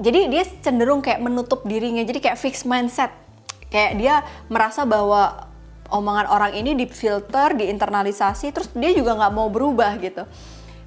Jadi 0.00 0.32
dia 0.32 0.42
cenderung 0.64 1.04
kayak 1.04 1.20
menutup 1.20 1.60
dirinya. 1.68 2.02
Jadi 2.02 2.24
kayak 2.24 2.40
fixed 2.40 2.64
mindset 2.64 3.12
kayak 3.68 4.00
dia 4.00 4.24
merasa 4.48 4.88
bahwa 4.88 5.52
omongan 5.92 6.26
orang 6.26 6.52
ini 6.58 6.74
difilter, 6.74 7.54
diinternalisasi, 7.54 8.50
terus 8.50 8.68
dia 8.74 8.90
juga 8.90 9.14
nggak 9.14 9.32
mau 9.34 9.46
berubah 9.52 9.94
gitu. 10.02 10.26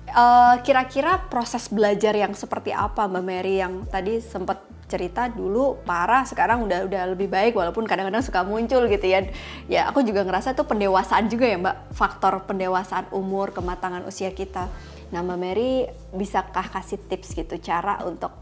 Eh, 0.10 0.56
kira-kira 0.66 1.30
proses 1.30 1.70
belajar 1.70 2.14
yang 2.18 2.34
seperti 2.34 2.74
apa 2.74 3.06
Mbak 3.06 3.24
Mary 3.24 3.62
yang 3.62 3.86
tadi 3.88 4.20
sempat 4.20 4.62
cerita 4.90 5.30
dulu 5.30 5.78
parah 5.86 6.26
sekarang 6.26 6.66
udah 6.66 6.90
udah 6.90 7.04
lebih 7.14 7.30
baik 7.30 7.54
walaupun 7.54 7.86
kadang-kadang 7.86 8.26
suka 8.26 8.42
muncul 8.42 8.90
gitu 8.90 9.06
ya. 9.06 9.30
Ya 9.70 9.86
aku 9.86 10.02
juga 10.02 10.26
ngerasa 10.26 10.58
itu 10.58 10.66
pendewasaan 10.66 11.30
juga 11.30 11.46
ya 11.46 11.62
mbak. 11.62 11.94
Faktor 11.94 12.44
pendewasaan 12.50 13.14
umur 13.14 13.54
kematangan 13.54 14.02
usia 14.10 14.34
kita. 14.34 14.66
Nah 15.14 15.22
mbak 15.22 15.38
Mary 15.38 15.86
bisakah 16.12 16.66
kasih 16.74 16.98
tips 17.06 17.38
gitu 17.38 17.62
cara 17.62 18.02
untuk 18.02 18.34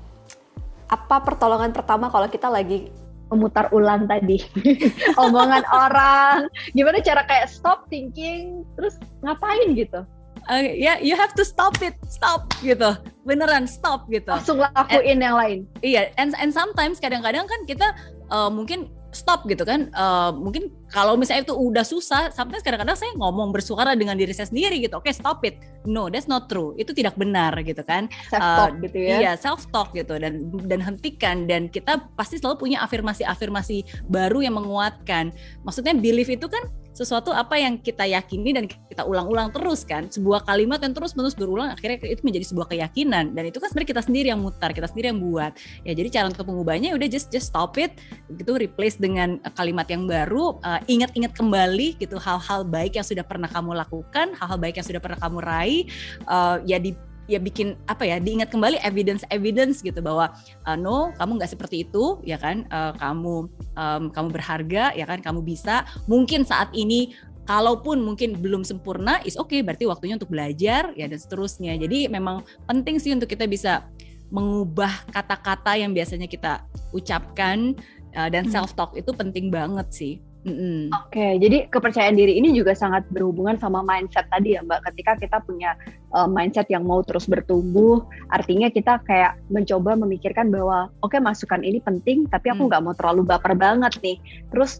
apa 0.87 1.19
pertolongan 1.19 1.75
pertama 1.75 2.07
kalau 2.07 2.31
kita 2.31 2.47
lagi 2.47 2.87
memutar 3.27 3.67
ulang 3.75 4.07
tadi? 4.07 4.39
Omongan 5.27 5.67
orang. 5.67 6.47
Gimana 6.71 7.03
cara 7.03 7.27
kayak 7.27 7.51
stop 7.51 7.91
thinking 7.91 8.63
terus 8.79 8.95
ngapain 9.19 9.75
gitu 9.75 10.07
uh, 10.49 10.63
ya 10.63 10.73
yeah, 10.75 10.97
you 10.99 11.15
have 11.15 11.31
to 11.35 11.43
stop 11.45 11.77
it 11.83 11.95
stop 12.07 12.47
gitu. 12.63 12.95
Beneran 13.27 13.67
stop 13.67 14.07
gitu. 14.07 14.31
Langsung 14.31 14.59
lakuin 14.59 15.19
and, 15.19 15.23
yang 15.23 15.35
lain. 15.35 15.59
Iya 15.83 16.11
and 16.15 16.33
and 16.39 16.51
sometimes 16.51 16.97
kadang-kadang 17.03 17.45
kan 17.45 17.59
kita 17.67 17.87
uh, 18.31 18.49
mungkin 18.51 18.91
stop 19.15 19.47
gitu 19.47 19.63
kan. 19.63 19.89
Uh, 19.95 20.29
mungkin 20.35 20.69
kalau 20.91 21.17
misalnya 21.17 21.47
itu 21.47 21.55
udah 21.55 21.81
susah 21.81 22.29
sampai 22.31 22.59
kadang-kadang 22.61 22.93
saya 22.93 23.11
ngomong 23.17 23.49
bersuara 23.49 23.95
dengan 23.97 24.19
diri 24.19 24.31
saya 24.35 24.47
sendiri 24.47 24.77
gitu. 24.83 24.99
Oke 24.99 25.09
okay, 25.09 25.13
stop 25.15 25.41
it. 25.47 25.59
No 25.87 26.11
that's 26.11 26.29
not 26.29 26.51
true. 26.51 26.75
Itu 26.77 26.91
tidak 26.91 27.15
benar 27.15 27.55
gitu 27.63 27.81
kan. 27.81 28.11
Self 28.29 28.43
talk 28.43 28.71
uh, 28.75 28.81
gitu 28.83 28.97
ya. 29.01 29.15
iya 29.19 29.31
self 29.39 29.65
talk 29.71 29.89
gitu 29.95 30.19
dan 30.19 30.51
dan 30.67 30.79
hentikan. 30.83 31.47
Dan 31.47 31.71
kita 31.71 32.07
pasti 32.15 32.37
selalu 32.37 32.69
punya 32.69 32.77
afirmasi-afirmasi 32.83 34.07
baru 34.11 34.43
yang 34.45 34.55
menguatkan. 34.59 35.31
Maksudnya 35.63 35.95
belief 35.97 36.29
itu 36.29 36.45
kan 36.47 36.67
sesuatu 36.97 37.29
apa 37.29 37.61
yang 37.61 37.77
kita 37.77 38.09
yakini 38.09 38.57
dan 38.57 38.65
kita 38.65 39.05
ulang-ulang 39.05 39.53
terus 39.53 39.85
kan? 39.85 40.09
Sebuah 40.09 40.49
kalimat 40.49 40.81
yang 40.81 40.97
terus 40.97 41.13
menerus 41.13 41.37
berulang 41.37 41.69
akhirnya 41.69 42.01
itu 42.01 42.25
menjadi 42.25 42.45
sebuah 42.49 42.67
keyakinan. 42.73 43.37
Dan 43.37 43.43
itu 43.45 43.61
kan 43.61 43.69
sebenarnya 43.69 43.91
kita 43.93 44.03
sendiri 44.09 44.27
yang 44.33 44.41
mutar 44.41 44.73
kita 44.73 44.89
sendiri 44.89 45.13
yang 45.13 45.21
buat. 45.21 45.53
Ya 45.85 45.93
jadi 45.93 46.09
cara 46.09 46.25
untuk 46.33 46.49
mengubahnya 46.49 46.91
ya 46.91 46.95
udah 46.97 47.05
just 47.05 47.29
just 47.29 47.53
stop 47.53 47.77
it 47.77 47.93
gitu 48.33 48.57
replace 48.57 48.97
dengan 48.97 49.37
kalimat 49.53 49.85
yang 49.85 50.09
baru 50.09 50.57
uh, 50.65 50.81
ingat-ingat 50.89 51.37
kembali 51.37 52.01
gitu 52.01 52.17
hal-hal 52.17 52.65
baik 52.65 52.97
yang 52.97 53.05
sudah 53.05 53.21
pernah 53.21 53.45
kamu 53.45 53.77
lakukan 53.77 54.33
hal-hal 54.33 54.57
baik 54.57 54.81
yang 54.81 54.87
sudah 54.87 55.01
pernah 55.03 55.19
kamu 55.21 55.37
raih 55.43 55.83
uh, 56.25 56.57
ya 56.65 56.81
di 56.81 56.97
ya 57.27 57.37
bikin 57.37 57.75
apa 57.91 58.07
ya 58.07 58.17
diingat 58.17 58.49
kembali 58.49 58.79
evidence 58.81 59.27
evidence 59.29 59.83
gitu 59.83 59.99
bahwa 59.99 60.31
uh, 60.63 60.77
no 60.79 61.11
kamu 61.19 61.37
nggak 61.37 61.51
seperti 61.51 61.83
itu 61.83 62.23
ya 62.23 62.39
kan? 62.39 62.63
Uh, 62.71 62.95
kamu 62.97 63.35
um, 63.75 64.03
kamu 64.09 64.27
berharga 64.31 64.95
ya 64.95 65.05
kan? 65.05 65.19
Kamu 65.19 65.43
bisa. 65.43 65.83
Mungkin 66.07 66.47
saat 66.47 66.71
ini 66.71 67.13
kalaupun 67.47 68.03
mungkin 68.03 68.39
belum 68.39 68.67
sempurna 68.67 69.23
is 69.23 69.39
oke 69.39 69.51
okay, 69.51 69.59
berarti 69.63 69.87
waktunya 69.87 70.19
untuk 70.19 70.31
belajar 70.31 70.91
ya 70.95 71.05
dan 71.07 71.19
seterusnya. 71.19 71.75
Jadi 71.79 72.11
memang 72.11 72.43
penting 72.67 72.99
sih 72.99 73.15
untuk 73.15 73.31
kita 73.31 73.47
bisa 73.47 73.87
mengubah 74.27 75.07
kata-kata 75.15 75.79
yang 75.79 75.95
biasanya 75.95 76.27
kita 76.27 76.67
ucapkan 76.91 77.71
uh, 78.15 78.27
dan 78.27 78.47
hmm. 78.47 78.51
self 78.51 78.75
talk 78.75 78.91
itu 78.99 79.11
penting 79.15 79.47
banget 79.47 79.87
sih 79.91 80.13
Mm-hmm. 80.47 80.95
Oke, 80.95 81.11
okay, 81.11 81.31
jadi 81.43 81.67
kepercayaan 81.67 82.15
diri 82.15 82.39
ini 82.39 82.55
juga 82.55 82.71
sangat 82.71 83.03
berhubungan 83.11 83.59
sama 83.59 83.83
mindset 83.83 84.31
tadi 84.31 84.55
ya 84.55 84.63
Mbak. 84.63 84.79
Ketika 84.87 85.11
kita 85.19 85.37
punya 85.43 85.75
uh, 86.15 86.23
mindset 86.23 86.71
yang 86.71 86.87
mau 86.87 87.03
terus 87.03 87.27
bertumbuh, 87.27 88.07
artinya 88.31 88.71
kita 88.71 89.03
kayak 89.03 89.35
mencoba 89.51 89.99
memikirkan 89.99 90.47
bahwa 90.47 90.87
oke 91.03 91.11
okay, 91.11 91.19
masukan 91.19 91.59
ini 91.67 91.83
penting, 91.83 92.31
tapi 92.31 92.55
aku 92.55 92.63
mm. 92.63 92.67
nggak 92.71 92.79
mm. 92.79 92.87
mau 92.87 92.95
terlalu 92.95 93.21
baper 93.27 93.53
banget 93.59 93.99
nih. 93.99 94.17
Terus 94.47 94.79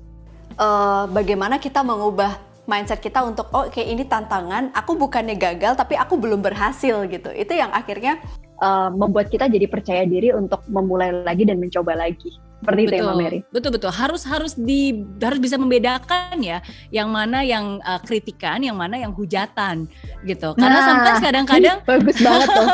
uh, 0.55 1.03
bagaimana 1.11 1.59
kita 1.59 1.83
mengubah 1.83 2.39
mindset 2.63 3.03
kita 3.03 3.27
untuk 3.27 3.51
oh 3.51 3.67
kayak 3.67 3.91
ini 3.91 4.07
tantangan, 4.07 4.71
aku 4.71 4.95
bukannya 4.95 5.35
gagal 5.35 5.75
tapi 5.75 5.99
aku 5.99 6.15
belum 6.15 6.39
berhasil 6.39 7.11
gitu. 7.11 7.27
Itu 7.35 7.59
yang 7.59 7.75
akhirnya 7.75 8.23
uh, 8.63 8.87
membuat 8.87 9.27
kita 9.27 9.51
jadi 9.51 9.67
percaya 9.67 10.07
diri 10.07 10.31
untuk 10.31 10.63
memulai 10.71 11.11
lagi 11.11 11.43
dan 11.43 11.59
mencoba 11.59 11.91
lagi. 11.91 12.46
Seperti 12.57 12.89
betul, 12.89 12.89
itu 12.89 12.97
ya 12.97 13.05
Mbak 13.05 13.17
Mary. 13.21 13.39
Betul 13.53 13.71
betul. 13.77 13.91
Harus 13.93 14.21
harus 14.25 14.53
di 14.57 15.05
harus 15.21 15.37
bisa 15.37 15.61
membedakan 15.61 16.41
ya 16.41 16.57
yang 16.89 17.13
mana 17.13 17.45
yang 17.45 17.77
uh, 17.85 18.01
kritikan, 18.01 18.57
yang 18.65 18.73
mana 18.73 18.97
yang 18.97 19.13
hujatan 19.13 19.85
gitu. 20.25 20.57
Karena 20.57 20.79
nah, 20.81 20.87
sometimes 20.89 21.21
kadang-kadang 21.21 21.77
bagus 21.89 22.17
banget 22.17 22.47
tuh. 22.49 22.67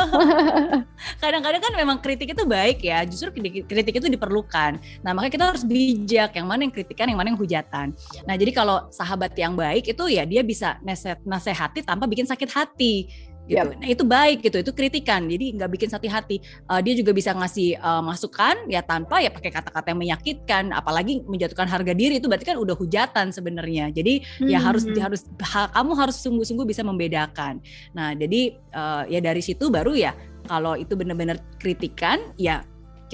kadang-kadang 1.22 1.60
kan 1.60 1.72
memang 1.76 1.96
kritik 2.00 2.32
itu 2.32 2.44
baik 2.48 2.80
ya. 2.80 3.04
Justru 3.04 3.28
kritik 3.68 3.94
itu 4.00 4.08
diperlukan. 4.08 4.80
Nah, 5.04 5.12
makanya 5.12 5.32
kita 5.36 5.44
harus 5.52 5.62
bijak 5.68 6.32
yang 6.32 6.48
mana 6.48 6.64
yang 6.64 6.72
kritikan, 6.72 7.06
yang 7.12 7.20
mana 7.20 7.36
yang 7.36 7.40
hujatan. 7.40 7.92
Nah, 8.24 8.34
jadi 8.40 8.50
kalau 8.56 8.88
sahabat 8.88 9.36
yang 9.36 9.52
baik 9.52 9.84
itu 9.84 10.04
ya 10.08 10.24
dia 10.24 10.40
bisa 10.40 10.80
nasehat 10.80 11.20
nasehati 11.28 11.84
tanpa 11.84 12.08
bikin 12.08 12.24
sakit 12.24 12.48
hati 12.48 13.12
gitu. 13.44 13.60
Yep. 13.60 13.80
Nah 13.80 13.88
itu 13.88 14.04
baik 14.04 14.38
gitu, 14.44 14.56
itu 14.60 14.72
kritikan. 14.72 15.28
Jadi 15.28 15.56
nggak 15.56 15.70
bikin 15.70 15.88
sakit 15.92 16.10
hati. 16.10 16.36
Uh, 16.68 16.80
dia 16.80 16.94
juga 16.96 17.12
bisa 17.12 17.32
ngasih 17.36 17.76
uh, 17.78 18.02
masukan 18.02 18.56
ya 18.68 18.80
tanpa 18.80 19.20
ya 19.20 19.28
pakai 19.28 19.52
kata-kata 19.52 19.92
yang 19.92 20.00
menyakitkan, 20.00 20.72
apalagi 20.72 21.20
menjatuhkan 21.28 21.68
harga 21.68 21.92
diri 21.92 22.18
itu 22.18 22.26
berarti 22.26 22.48
kan 22.48 22.58
udah 22.58 22.76
hujatan 22.76 23.30
sebenarnya. 23.30 23.92
Jadi 23.92 24.24
hmm. 24.44 24.48
ya 24.48 24.58
harus 24.60 24.84
hmm. 24.88 25.00
harus 25.00 25.28
ha, 25.44 25.68
kamu 25.72 25.92
harus 25.96 26.16
sungguh-sungguh 26.20 26.66
bisa 26.68 26.80
membedakan. 26.80 27.60
Nah 27.92 28.16
jadi 28.16 28.56
uh, 28.72 29.04
ya 29.08 29.20
dari 29.20 29.44
situ 29.44 29.68
baru 29.68 29.92
ya 29.92 30.16
kalau 30.44 30.76
itu 30.76 30.92
benar-benar 30.92 31.40
kritikan 31.56 32.20
ya 32.36 32.60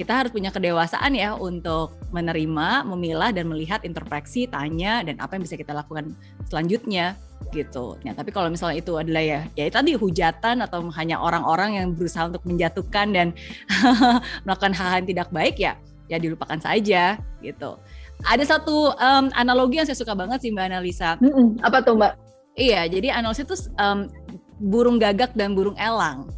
kita 0.01 0.25
harus 0.25 0.33
punya 0.33 0.49
kedewasaan 0.49 1.13
ya 1.13 1.37
untuk 1.37 1.93
menerima, 2.09 2.89
memilah 2.89 3.29
dan 3.29 3.45
melihat 3.45 3.85
introspeksi, 3.85 4.49
tanya 4.49 5.05
dan 5.05 5.21
apa 5.21 5.37
yang 5.37 5.45
bisa 5.45 5.53
kita 5.53 5.77
lakukan 5.77 6.17
selanjutnya 6.49 7.13
gitu. 7.53 8.01
Ya, 8.01 8.17
tapi 8.17 8.33
kalau 8.33 8.49
misalnya 8.49 8.81
itu 8.81 8.97
adalah 8.97 9.21
ya 9.21 9.39
ya 9.53 9.69
tadi 9.69 9.93
hujatan 9.93 10.65
atau 10.65 10.89
hanya 10.97 11.21
orang-orang 11.21 11.77
yang 11.77 11.87
berusaha 11.93 12.33
untuk 12.33 12.41
menjatuhkan 12.49 13.13
dan 13.13 13.27
melakukan 14.49 14.73
hal-hal 14.73 15.05
yang 15.05 15.09
tidak 15.13 15.29
baik 15.29 15.55
ya 15.61 15.77
ya 16.09 16.17
dilupakan 16.17 16.57
saja 16.57 17.21
gitu. 17.45 17.77
Ada 18.25 18.57
satu 18.57 18.97
um, 18.97 19.29
analogi 19.37 19.81
yang 19.81 19.85
saya 19.85 19.97
suka 19.97 20.17
banget 20.17 20.41
sih 20.41 20.49
Mbak 20.49 20.65
Analisa. 20.65 21.17
Mm 21.21 21.29
-mm, 21.29 21.47
apa 21.61 21.77
tuh 21.85 21.93
Mbak? 21.97 22.13
Iya, 22.57 22.89
jadi 22.89 23.07
analogi 23.21 23.45
itu 23.45 23.57
um, 23.77 24.09
burung 24.61 24.97
gagak 24.97 25.33
dan 25.37 25.53
burung 25.53 25.77
elang. 25.77 26.29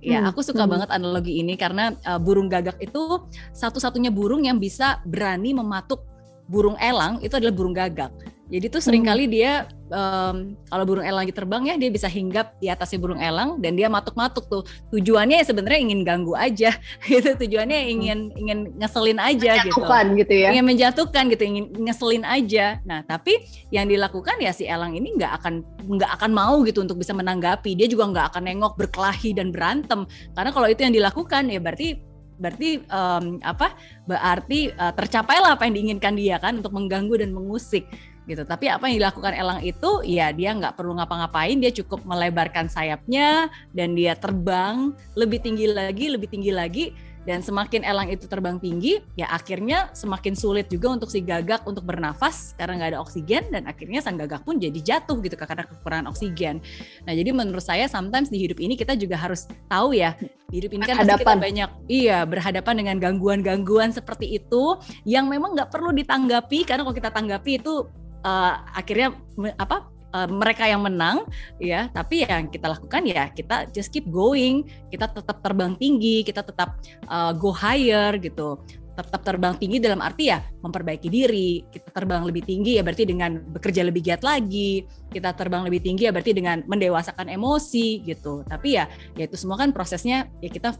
Ya, 0.00 0.24
hmm. 0.24 0.32
aku 0.32 0.40
suka 0.40 0.64
hmm. 0.64 0.72
banget 0.72 0.88
analogi 0.96 1.44
ini 1.44 1.60
karena 1.60 1.92
uh, 2.08 2.16
burung 2.16 2.48
gagak 2.48 2.80
itu 2.80 3.20
satu-satunya 3.52 4.08
burung 4.08 4.48
yang 4.48 4.56
bisa 4.56 5.04
berani 5.04 5.52
mematuk 5.52 6.08
burung 6.48 6.74
elang 6.80 7.20
itu 7.20 7.36
adalah 7.36 7.52
burung 7.52 7.76
gagak. 7.76 8.08
Jadi 8.50 8.66
tuh 8.66 8.82
sering 8.82 9.06
kali 9.06 9.30
hmm. 9.30 9.32
dia 9.32 9.52
um, 9.94 10.58
kalau 10.66 10.82
burung 10.82 11.06
elang 11.06 11.22
lagi 11.22 11.30
terbang 11.30 11.70
ya 11.70 11.74
dia 11.78 11.86
bisa 11.86 12.10
hinggap 12.10 12.58
di 12.58 12.66
atasnya 12.66 12.98
burung 12.98 13.22
elang 13.22 13.62
dan 13.62 13.78
dia 13.78 13.86
matuk-matuk 13.86 14.50
tuh. 14.50 14.62
Tujuannya 14.90 15.38
ya 15.38 15.46
sebenarnya 15.46 15.80
ingin 15.86 16.00
ganggu 16.02 16.34
aja 16.34 16.74
gitu. 17.10 17.30
Tujuannya 17.38 17.78
hmm. 17.78 17.92
ingin 17.94 18.18
ingin 18.34 18.58
ngeselin 18.82 19.22
aja 19.22 19.62
gitu. 19.62 19.78
gitu 20.18 20.34
ya. 20.34 20.50
Ingin 20.50 20.66
menjatuhkan 20.66 21.30
gitu, 21.30 21.42
ingin 21.46 21.64
ngeselin 21.78 22.26
aja. 22.26 22.82
Nah, 22.82 23.06
tapi 23.06 23.38
yang 23.70 23.86
dilakukan 23.86 24.42
ya 24.42 24.50
si 24.50 24.66
elang 24.66 24.98
ini 24.98 25.14
nggak 25.14 25.32
akan 25.40 25.62
nggak 25.86 26.10
akan 26.18 26.30
mau 26.34 26.58
gitu 26.66 26.82
untuk 26.82 26.98
bisa 26.98 27.14
menanggapi. 27.14 27.78
Dia 27.78 27.86
juga 27.86 28.10
nggak 28.10 28.34
akan 28.34 28.42
nengok 28.50 28.74
berkelahi 28.74 29.30
dan 29.30 29.54
berantem. 29.54 30.10
Karena 30.34 30.50
kalau 30.50 30.66
itu 30.66 30.82
yang 30.82 30.94
dilakukan 30.94 31.46
ya 31.46 31.62
berarti 31.62 32.10
berarti 32.40 32.80
um, 32.88 33.36
apa 33.44 33.76
berarti 34.08 34.72
uh, 34.72 34.96
tercapailah 34.96 35.60
apa 35.60 35.68
yang 35.68 35.76
diinginkan 35.76 36.16
dia 36.16 36.40
kan 36.40 36.56
untuk 36.56 36.72
mengganggu 36.72 37.20
dan 37.20 37.36
mengusik 37.36 37.84
gitu. 38.28 38.42
Tapi 38.44 38.68
apa 38.68 38.88
yang 38.88 39.04
dilakukan 39.04 39.32
elang 39.32 39.60
itu 39.64 40.02
ya 40.04 40.32
dia 40.34 40.52
nggak 40.52 40.76
perlu 40.76 40.96
ngapa-ngapain, 40.98 41.56
dia 41.60 41.72
cukup 41.72 42.04
melebarkan 42.04 42.68
sayapnya 42.68 43.48
dan 43.72 43.94
dia 43.94 44.16
terbang 44.18 44.92
lebih 45.16 45.40
tinggi 45.40 45.70
lagi, 45.70 46.06
lebih 46.12 46.28
tinggi 46.28 46.52
lagi. 46.52 46.86
Dan 47.20 47.44
semakin 47.44 47.84
elang 47.84 48.08
itu 48.08 48.24
terbang 48.24 48.56
tinggi 48.56 48.96
ya 49.12 49.28
akhirnya 49.28 49.92
semakin 49.92 50.32
sulit 50.32 50.72
juga 50.72 50.96
untuk 50.96 51.12
si 51.12 51.20
gagak 51.20 51.68
untuk 51.68 51.84
bernafas 51.84 52.56
karena 52.56 52.80
nggak 52.80 52.90
ada 52.96 53.00
oksigen 53.04 53.44
dan 53.52 53.68
akhirnya 53.68 54.00
sang 54.00 54.16
gagak 54.16 54.40
pun 54.40 54.56
jadi 54.56 54.80
jatuh 54.80 55.20
gitu 55.20 55.36
karena 55.36 55.68
kekurangan 55.68 56.08
oksigen. 56.08 56.64
Nah 57.04 57.12
jadi 57.12 57.28
menurut 57.36 57.60
saya 57.60 57.92
sometimes 57.92 58.32
di 58.32 58.40
hidup 58.40 58.56
ini 58.56 58.72
kita 58.72 58.96
juga 58.96 59.20
harus 59.20 59.44
tahu 59.68 59.92
ya 59.92 60.16
di 60.48 60.64
hidup 60.64 60.72
ini 60.80 60.82
kan 60.88 60.96
pasti 61.04 61.20
kita 61.20 61.36
banyak 61.36 61.70
iya 61.92 62.24
berhadapan 62.24 62.74
dengan 62.80 62.96
gangguan-gangguan 62.96 63.92
seperti 63.92 64.40
itu 64.40 64.80
yang 65.04 65.28
memang 65.28 65.52
nggak 65.52 65.68
perlu 65.68 65.92
ditanggapi 65.92 66.64
karena 66.64 66.88
kalau 66.88 66.96
kita 66.96 67.12
tanggapi 67.12 67.60
itu 67.60 67.84
uh, 68.24 68.64
akhirnya 68.74 69.16
apa 69.56 69.88
uh, 70.14 70.28
mereka 70.28 70.66
yang 70.66 70.82
menang 70.84 71.26
ya. 71.62 71.88
Tapi 71.90 72.26
yang 72.26 72.50
kita 72.50 72.70
lakukan 72.70 73.02
ya 73.06 73.30
kita 73.30 73.70
just 73.70 73.90
keep 73.94 74.06
going. 74.10 74.66
Kita 74.90 75.10
tetap 75.10 75.42
terbang 75.42 75.74
tinggi 75.78 76.22
kita 76.26 76.42
tetap 76.44 76.78
uh, 77.08 77.32
go 77.34 77.54
higher 77.54 78.18
gitu. 78.18 78.60
Tetap 78.90 79.22
terbang 79.24 79.56
tinggi 79.56 79.80
dalam 79.80 80.02
arti 80.04 80.28
ya 80.28 80.44
memperbaiki 80.60 81.08
diri. 81.08 81.64
Kita 81.72 81.88
terbang 81.94 82.26
lebih 82.26 82.44
tinggi 82.44 82.76
ya 82.76 82.82
berarti 82.84 83.08
dengan 83.08 83.40
bekerja 83.40 83.86
lebih 83.86 84.04
giat 84.04 84.22
lagi. 84.26 84.84
Kita 85.08 85.32
terbang 85.32 85.64
lebih 85.64 85.80
tinggi 85.80 86.04
ya 86.04 86.12
berarti 86.12 86.36
dengan 86.36 86.60
mendewasakan 86.68 87.32
emosi 87.32 88.04
gitu. 88.04 88.44
Tapi 88.44 88.76
ya 88.76 88.84
ya 89.16 89.24
itu 89.24 89.40
semua 89.40 89.56
kan 89.56 89.72
prosesnya 89.72 90.28
ya 90.44 90.50
kita 90.52 90.76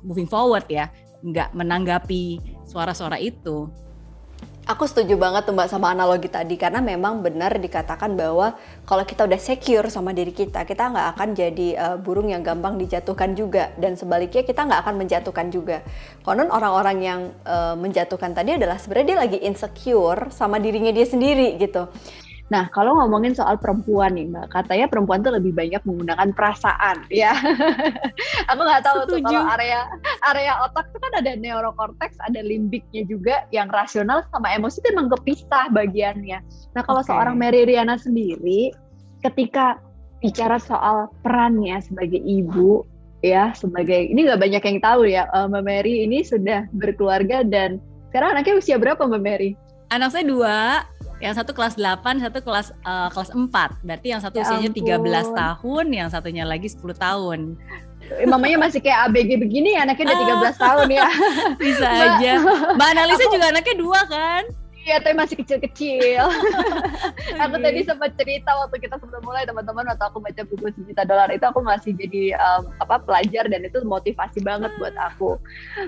moving 0.00 0.30
forward 0.30 0.64
ya. 0.70 0.88
Nggak 1.22 1.52
menanggapi 1.54 2.40
suara-suara 2.64 3.20
itu 3.20 3.68
Aku 4.62 4.86
setuju 4.86 5.18
banget 5.18 5.42
tuh 5.42 5.58
Mbak 5.58 5.74
sama 5.74 5.90
analogi 5.90 6.30
tadi 6.30 6.54
karena 6.54 6.78
memang 6.78 7.18
benar 7.18 7.58
dikatakan 7.58 8.14
bahwa 8.14 8.54
kalau 8.86 9.02
kita 9.02 9.26
udah 9.26 9.34
secure 9.34 9.90
sama 9.90 10.14
diri 10.14 10.30
kita, 10.30 10.62
kita 10.62 10.86
nggak 10.86 11.06
akan 11.18 11.28
jadi 11.34 11.68
uh, 11.74 11.96
burung 11.98 12.30
yang 12.30 12.46
gampang 12.46 12.78
dijatuhkan 12.78 13.34
juga 13.34 13.74
dan 13.74 13.98
sebaliknya 13.98 14.46
kita 14.46 14.62
nggak 14.62 14.86
akan 14.86 14.94
menjatuhkan 15.02 15.50
juga. 15.50 15.82
Konon 16.22 16.46
orang-orang 16.46 16.98
yang 17.02 17.20
uh, 17.42 17.74
menjatuhkan 17.74 18.38
tadi 18.38 18.54
adalah 18.54 18.78
sebenarnya 18.78 19.06
dia 19.10 19.18
lagi 19.26 19.38
insecure 19.42 20.30
sama 20.30 20.62
dirinya 20.62 20.94
dia 20.94 21.10
sendiri 21.10 21.58
gitu. 21.58 21.90
Nah, 22.52 22.68
kalau 22.68 23.00
ngomongin 23.00 23.32
soal 23.32 23.56
perempuan 23.56 24.12
nih, 24.12 24.28
Mbak, 24.28 24.52
katanya 24.52 24.84
perempuan 24.84 25.24
tuh 25.24 25.32
lebih 25.32 25.56
banyak 25.56 25.80
menggunakan 25.88 26.36
perasaan, 26.36 27.08
ya. 27.24 27.32
Aku 28.52 28.60
nggak 28.60 28.84
tahu 28.84 29.08
Setuju. 29.08 29.24
tuh 29.24 29.32
kalau 29.32 29.42
area 29.56 29.80
area 30.28 30.52
otak 30.60 30.92
tuh 30.92 31.00
kan 31.00 31.24
ada 31.24 31.32
neurokorteks, 31.32 32.20
ada 32.20 32.44
limbiknya 32.44 33.08
juga 33.08 33.48
yang 33.56 33.72
rasional 33.72 34.20
sama 34.28 34.52
emosi 34.52 34.84
itu 34.84 34.92
emang 34.92 35.08
kepisah 35.08 35.72
bagiannya. 35.72 36.44
Nah, 36.76 36.82
kalau 36.84 37.00
okay. 37.00 37.08
seorang 37.08 37.40
Mary 37.40 37.64
Riana 37.64 37.96
sendiri, 37.96 38.68
ketika 39.24 39.80
bicara 40.20 40.60
soal 40.60 41.08
perannya 41.24 41.80
sebagai 41.80 42.20
ibu, 42.20 42.84
ya 43.24 43.56
sebagai 43.56 44.12
ini 44.12 44.28
nggak 44.28 44.44
banyak 44.44 44.60
yang 44.60 44.78
tahu 44.84 45.08
ya, 45.08 45.24
uh, 45.32 45.48
Mbak 45.48 45.64
Mary 45.64 46.04
ini 46.04 46.20
sudah 46.20 46.68
berkeluarga 46.76 47.48
dan 47.48 47.80
sekarang 48.12 48.36
anaknya 48.36 48.60
usia 48.60 48.76
berapa 48.76 49.00
Mbak 49.08 49.24
Mary? 49.24 49.56
Anak 49.92 50.16
saya 50.16 50.24
dua, 50.24 50.88
yang 51.22 51.38
satu 51.38 51.54
kelas 51.54 51.78
8, 51.78 52.18
satu 52.18 52.42
kelas 52.42 52.74
uh, 52.82 53.06
kelas 53.14 53.30
4. 53.30 53.86
Berarti 53.86 54.06
yang 54.10 54.18
satu 54.18 54.42
ya 54.42 54.44
usianya 54.44 54.70
ampun. 54.74 55.06
13 55.30 55.38
tahun, 55.38 55.86
yang 55.94 56.08
satunya 56.10 56.42
lagi 56.42 56.66
10 56.66 56.82
tahun. 56.98 57.54
Mamanya 58.26 58.58
masih 58.58 58.82
kayak 58.82 59.08
ABG 59.08 59.38
begini, 59.38 59.78
anaknya 59.78 60.10
udah 60.10 60.50
13 60.50 60.58
tahun 60.58 60.86
ya. 60.90 61.06
Bisa 61.62 61.86
aja. 61.86 62.32
Mbak 62.74 62.88
Analisa 62.98 63.24
juga 63.30 63.46
anaknya 63.54 63.74
dua 63.78 64.00
kan? 64.10 64.42
Iya, 64.82 64.98
tapi 64.98 65.14
masih 65.14 65.38
kecil-kecil. 65.38 66.26
aku 67.46 67.56
tadi 67.62 67.80
sempat 67.86 68.18
cerita 68.18 68.50
waktu 68.58 68.82
kita 68.82 68.98
sebelum 68.98 69.22
mulai 69.22 69.46
teman-teman 69.46 69.86
waktu 69.86 70.04
aku 70.10 70.18
baca 70.18 70.42
buku 70.42 70.74
sejuta 70.74 71.06
dolar 71.06 71.30
itu 71.30 71.46
aku 71.46 71.62
masih 71.62 71.94
jadi 71.94 72.34
um, 72.34 72.74
apa 72.82 72.98
pelajar 72.98 73.46
dan 73.46 73.62
itu 73.62 73.78
motivasi 73.86 74.42
banget 74.42 74.74
buat 74.82 74.98
aku. 74.98 75.38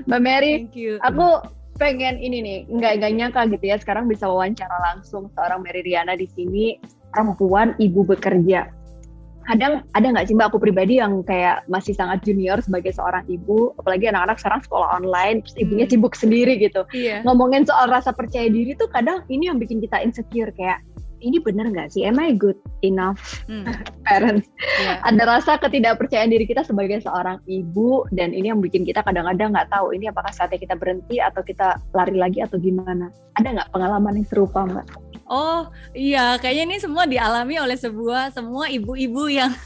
Mbak 0.07 0.21
Mary, 0.23 0.71
aku 1.03 1.43
pengen 1.75 2.23
ini 2.23 2.39
nih 2.41 2.59
nggak 2.71 2.93
nggak 3.03 3.13
nyangka 3.19 3.41
gitu 3.51 3.65
ya 3.67 3.77
sekarang 3.79 4.07
bisa 4.07 4.31
wawancara 4.31 4.75
langsung 4.93 5.27
seorang 5.35 5.63
Mary 5.63 5.83
Riana 5.83 6.15
di 6.15 6.31
sini 6.31 6.79
perempuan 7.11 7.75
ibu 7.83 8.07
bekerja 8.07 8.71
kadang 9.45 9.85
ada 9.93 10.07
nggak 10.09 10.25
sih 10.25 10.35
mbak 10.35 10.49
aku 10.49 10.59
pribadi 10.63 10.97
yang 10.99 11.21
kayak 11.21 11.69
masih 11.69 11.93
sangat 11.93 12.25
junior 12.25 12.57
sebagai 12.65 12.97
seorang 12.97 13.29
ibu 13.29 13.77
apalagi 13.77 14.09
anak-anak 14.09 14.41
sekarang 14.41 14.61
sekolah 14.65 14.89
online 14.97 15.45
terus 15.45 15.57
ibunya 15.61 15.85
hmm. 15.85 15.93
sibuk 15.93 16.15
sendiri 16.17 16.57
gitu 16.57 16.89
yeah. 16.97 17.21
ngomongin 17.29 17.69
soal 17.69 17.93
rasa 17.93 18.17
percaya 18.17 18.49
diri 18.49 18.73
tuh 18.73 18.89
kadang 18.89 19.21
ini 19.29 19.53
yang 19.53 19.61
bikin 19.61 19.85
kita 19.85 20.01
insecure 20.01 20.49
kayak 20.57 20.81
ini 21.25 21.41
benar 21.41 21.73
nggak 21.73 21.97
sih? 21.97 22.05
Am 22.05 22.21
I 22.21 22.37
good 22.37 22.61
enough 22.85 23.43
hmm. 23.49 23.65
parents? 24.09 24.47
Yeah. 24.79 25.01
Ada 25.09 25.23
rasa 25.25 25.57
ketidakpercayaan 25.57 26.29
diri 26.29 26.45
kita 26.45 26.63
sebagai 26.63 27.01
seorang 27.01 27.41
ibu 27.49 28.05
dan 28.13 28.37
ini 28.37 28.53
yang 28.53 28.61
bikin 28.61 28.85
kita 28.85 29.01
kadang-kadang 29.01 29.57
nggak 29.57 29.73
tahu 29.73 29.97
ini 29.97 30.13
apakah 30.13 30.31
saatnya 30.31 30.61
kita 30.61 30.77
berhenti 30.77 31.19
atau 31.19 31.41
kita 31.41 31.81
lari 31.97 32.15
lagi 32.21 32.45
atau 32.45 32.61
gimana? 32.61 33.09
Ada 33.41 33.49
nggak 33.57 33.71
pengalaman 33.73 34.21
yang 34.21 34.29
serupa 34.29 34.69
mbak? 34.69 35.04
Oh 35.25 35.73
iya, 35.97 36.37
kayaknya 36.37 36.65
ini 36.69 36.77
semua 36.77 37.09
dialami 37.09 37.57
oleh 37.57 37.81
sebuah 37.81 38.37
semua 38.37 38.69
ibu-ibu 38.69 39.33
yang 39.33 39.57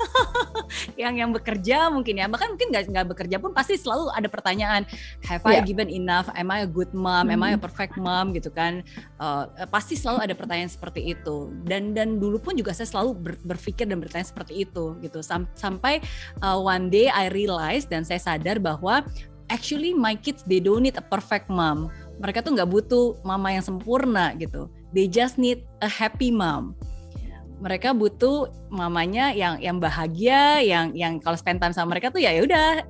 yang 1.03 1.15
yang 1.19 1.31
bekerja 1.35 1.91
mungkin 1.91 2.23
ya, 2.23 2.31
bahkan 2.31 2.55
mungkin 2.55 2.71
nggak 2.71 2.85
nggak 2.95 3.07
bekerja 3.11 3.37
pun 3.43 3.51
pasti 3.51 3.75
selalu 3.75 4.07
ada 4.15 4.31
pertanyaan, 4.31 4.87
have 5.27 5.43
yeah. 5.43 5.59
I 5.59 5.67
given 5.67 5.91
enough? 5.91 6.31
Am 6.39 6.55
I 6.55 6.63
a 6.63 6.71
good 6.71 6.95
mom? 6.95 7.27
-hmm. 7.27 7.35
Am 7.35 7.43
I 7.43 7.51
a 7.51 7.59
mm-hmm. 7.59 7.65
perfect 7.67 7.99
mom? 7.99 8.31
Gitu 8.31 8.55
kan? 8.55 8.87
Uh, 9.19 9.51
pasti 9.67 9.99
selalu 9.99 10.31
ada 10.31 10.35
pertanyaan 10.39 10.71
seperti 10.71 11.11
itu. 11.11 11.51
Dan 11.67 11.91
dan 11.91 12.23
dulu 12.23 12.39
pun 12.39 12.55
juga 12.55 12.71
saya 12.71 12.87
selalu 12.87 13.11
ber, 13.19 13.35
berpikir 13.43 13.91
dan 13.91 13.99
bertanya 13.99 14.31
seperti 14.31 14.63
itu 14.63 14.95
gitu. 15.03 15.27
Sam, 15.27 15.51
sampai 15.59 15.99
uh, 16.39 16.55
one 16.55 16.87
day 16.87 17.11
I 17.11 17.35
realize 17.35 17.83
dan 17.91 18.07
saya 18.07 18.23
sadar 18.23 18.63
bahwa 18.63 19.03
actually 19.51 19.97
my 19.97 20.15
kids 20.15 20.47
they 20.47 20.63
don't 20.63 20.85
need 20.85 20.95
a 20.95 21.05
perfect 21.05 21.51
mom 21.51 21.91
mereka 22.19 22.43
tuh 22.43 22.55
nggak 22.55 22.71
butuh 22.71 23.19
mama 23.23 23.55
yang 23.55 23.65
sempurna 23.65 24.35
gitu. 24.37 24.67
They 24.91 25.07
just 25.07 25.39
need 25.39 25.65
a 25.83 25.89
happy 25.91 26.35
mom. 26.35 26.75
Mereka 27.59 27.91
butuh 27.91 28.55
mamanya 28.71 29.35
yang 29.35 29.59
yang 29.59 29.83
bahagia 29.83 30.63
yang 30.63 30.95
yang 30.95 31.19
kalau 31.19 31.35
spend 31.35 31.59
time 31.59 31.75
sama 31.75 31.99
mereka 31.99 32.15
tuh 32.15 32.23
ya, 32.23 32.31
udah 32.39 32.87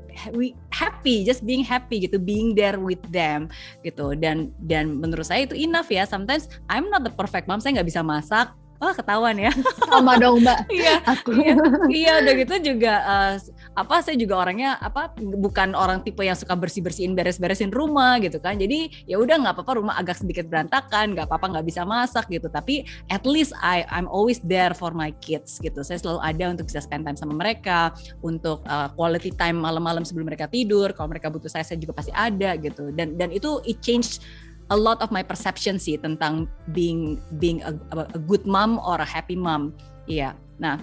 happy 0.69 1.25
just 1.25 1.41
being 1.41 1.65
happy 1.65 2.05
gitu 2.05 2.21
being 2.21 2.53
there 2.53 2.77
with 2.77 3.01
them 3.09 3.49
gitu. 3.81 4.13
Dan 4.13 4.53
dan 4.69 5.01
menurut 5.01 5.25
saya 5.25 5.49
itu 5.49 5.57
enough 5.57 5.89
ya. 5.89 6.05
Sometimes 6.05 6.53
I'm 6.69 6.93
not 6.93 7.01
the 7.01 7.13
perfect 7.13 7.49
mom 7.49 7.65
saya 7.65 7.81
nggak 7.81 7.89
bisa 7.89 8.05
masak 8.05 8.53
oh 8.79 8.93
ketahuan 8.95 9.37
ya. 9.39 9.53
Sama 9.87 10.19
dong 10.19 10.43
mbak. 10.43 10.59
Iya. 10.79 11.03
Aku. 11.03 11.35
Iya, 11.35 11.55
iya 11.91 12.13
udah 12.23 12.35
gitu 12.39 12.55
juga 12.75 12.95
uh, 13.03 13.35
apa 13.75 14.03
saya 14.03 14.15
juga 14.15 14.39
orangnya 14.39 14.79
apa 14.79 15.11
bukan 15.19 15.75
orang 15.75 16.07
tipe 16.07 16.23
yang 16.23 16.39
suka 16.39 16.55
bersih 16.55 16.83
bersihin 16.83 17.19
beres 17.19 17.43
beresin 17.43 17.75
rumah 17.75 18.23
gitu 18.23 18.39
kan. 18.39 18.59
Jadi 18.59 19.07
ya 19.11 19.19
udah 19.19 19.43
nggak 19.43 19.55
apa-apa 19.59 19.73
rumah 19.83 19.95
agak 19.99 20.23
sedikit 20.23 20.47
berantakan 20.47 21.19
nggak 21.19 21.27
apa-apa 21.27 21.59
nggak 21.59 21.67
bisa 21.67 21.83
masak 21.83 22.31
gitu. 22.31 22.47
Tapi 22.47 22.87
at 23.11 23.27
least 23.27 23.51
I 23.59 23.83
I'm 23.91 24.07
always 24.07 24.39
there 24.47 24.73
for 24.75 24.95
my 24.95 25.11
kids 25.19 25.59
gitu. 25.59 25.83
Saya 25.83 25.99
selalu 25.99 26.21
ada 26.23 26.45
untuk 26.55 26.71
bisa 26.71 26.83
spend 26.85 27.03
time 27.07 27.19
sama 27.19 27.35
mereka 27.35 27.91
untuk 28.23 28.63
uh, 28.71 28.91
quality 28.95 29.35
time 29.35 29.59
malam-malam 29.59 30.07
sebelum 30.07 30.31
mereka 30.31 30.47
tidur. 30.47 30.95
Kalau 30.95 31.11
mereka 31.11 31.33
butuh 31.33 31.51
saya 31.51 31.67
saya 31.67 31.81
juga 31.81 31.99
pasti 31.99 32.15
ada 32.15 32.55
gitu. 32.61 32.95
Dan 32.95 33.19
dan 33.19 33.35
itu 33.35 33.59
it 33.67 33.83
changed 33.83 34.23
a 34.69 34.77
lot 34.77 35.01
of 35.01 35.09
my 35.09 35.25
perception 35.25 35.81
sih 35.81 35.97
tentang 35.97 36.49
being 36.77 37.17
being 37.41 37.65
a, 37.65 37.73
a 37.97 38.21
good 38.29 38.45
mom 38.45 38.77
or 38.85 39.01
a 39.01 39.09
happy 39.09 39.37
mom. 39.37 39.73
Iya. 40.09 40.37
Nah, 40.61 40.81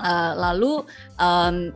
uh, 0.00 0.32
lalu 0.36 0.84
um, 1.16 1.72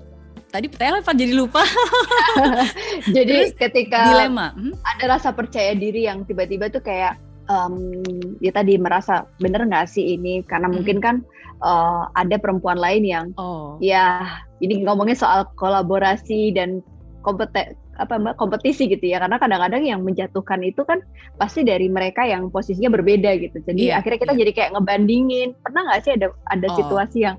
tadi 0.53 0.69
pertanyaan 0.69 1.05
apa 1.05 1.13
jadi 1.17 1.33
lupa. 1.33 1.63
jadi 3.17 3.53
Terus, 3.53 3.57
ketika 3.57 4.13
dilema, 4.13 4.53
hmm? 4.53 4.77
ada 4.97 5.17
rasa 5.17 5.33
percaya 5.33 5.73
diri 5.73 6.09
yang 6.09 6.25
tiba-tiba 6.29 6.69
tuh 6.69 6.85
kayak 6.85 7.17
um, 7.51 8.03
ya 8.43 8.53
tadi 8.53 8.77
merasa 8.77 9.27
bener 9.41 9.65
nggak 9.67 9.89
sih 9.89 10.17
ini 10.19 10.45
karena 10.47 10.69
hmm. 10.71 10.77
mungkin 10.77 10.99
kan 11.01 11.17
uh, 11.63 12.11
ada 12.15 12.37
perempuan 12.37 12.79
lain 12.79 13.05
yang 13.07 13.27
oh. 13.41 13.79
ya 13.81 14.27
ini 14.61 14.85
ngomongin 14.85 15.17
soal 15.17 15.49
kolaborasi 15.57 16.53
dan 16.55 16.83
kompeten 17.25 17.75
apa 17.97 18.21
mbak 18.21 18.35
kompetisi 18.37 18.87
gitu 18.87 19.03
ya 19.03 19.21
karena 19.21 19.41
kadang-kadang 19.41 19.83
yang 19.83 20.01
menjatuhkan 20.05 20.61
itu 20.63 20.85
kan 20.85 21.01
pasti 21.41 21.65
dari 21.65 21.89
mereka 21.89 22.25
yang 22.25 22.53
posisinya 22.53 22.93
berbeda 22.93 23.37
gitu 23.41 23.59
jadi 23.65 23.83
yeah, 23.93 23.99
akhirnya 23.99 24.21
kita 24.23 24.33
yeah. 24.37 24.41
jadi 24.45 24.53
kayak 24.53 24.71
ngebandingin 24.77 25.49
pernah 25.65 25.83
nggak 25.89 26.01
sih 26.05 26.13
ada 26.15 26.27
ada 26.53 26.67
oh. 26.69 26.77
situasi 26.77 27.19
yang 27.25 27.37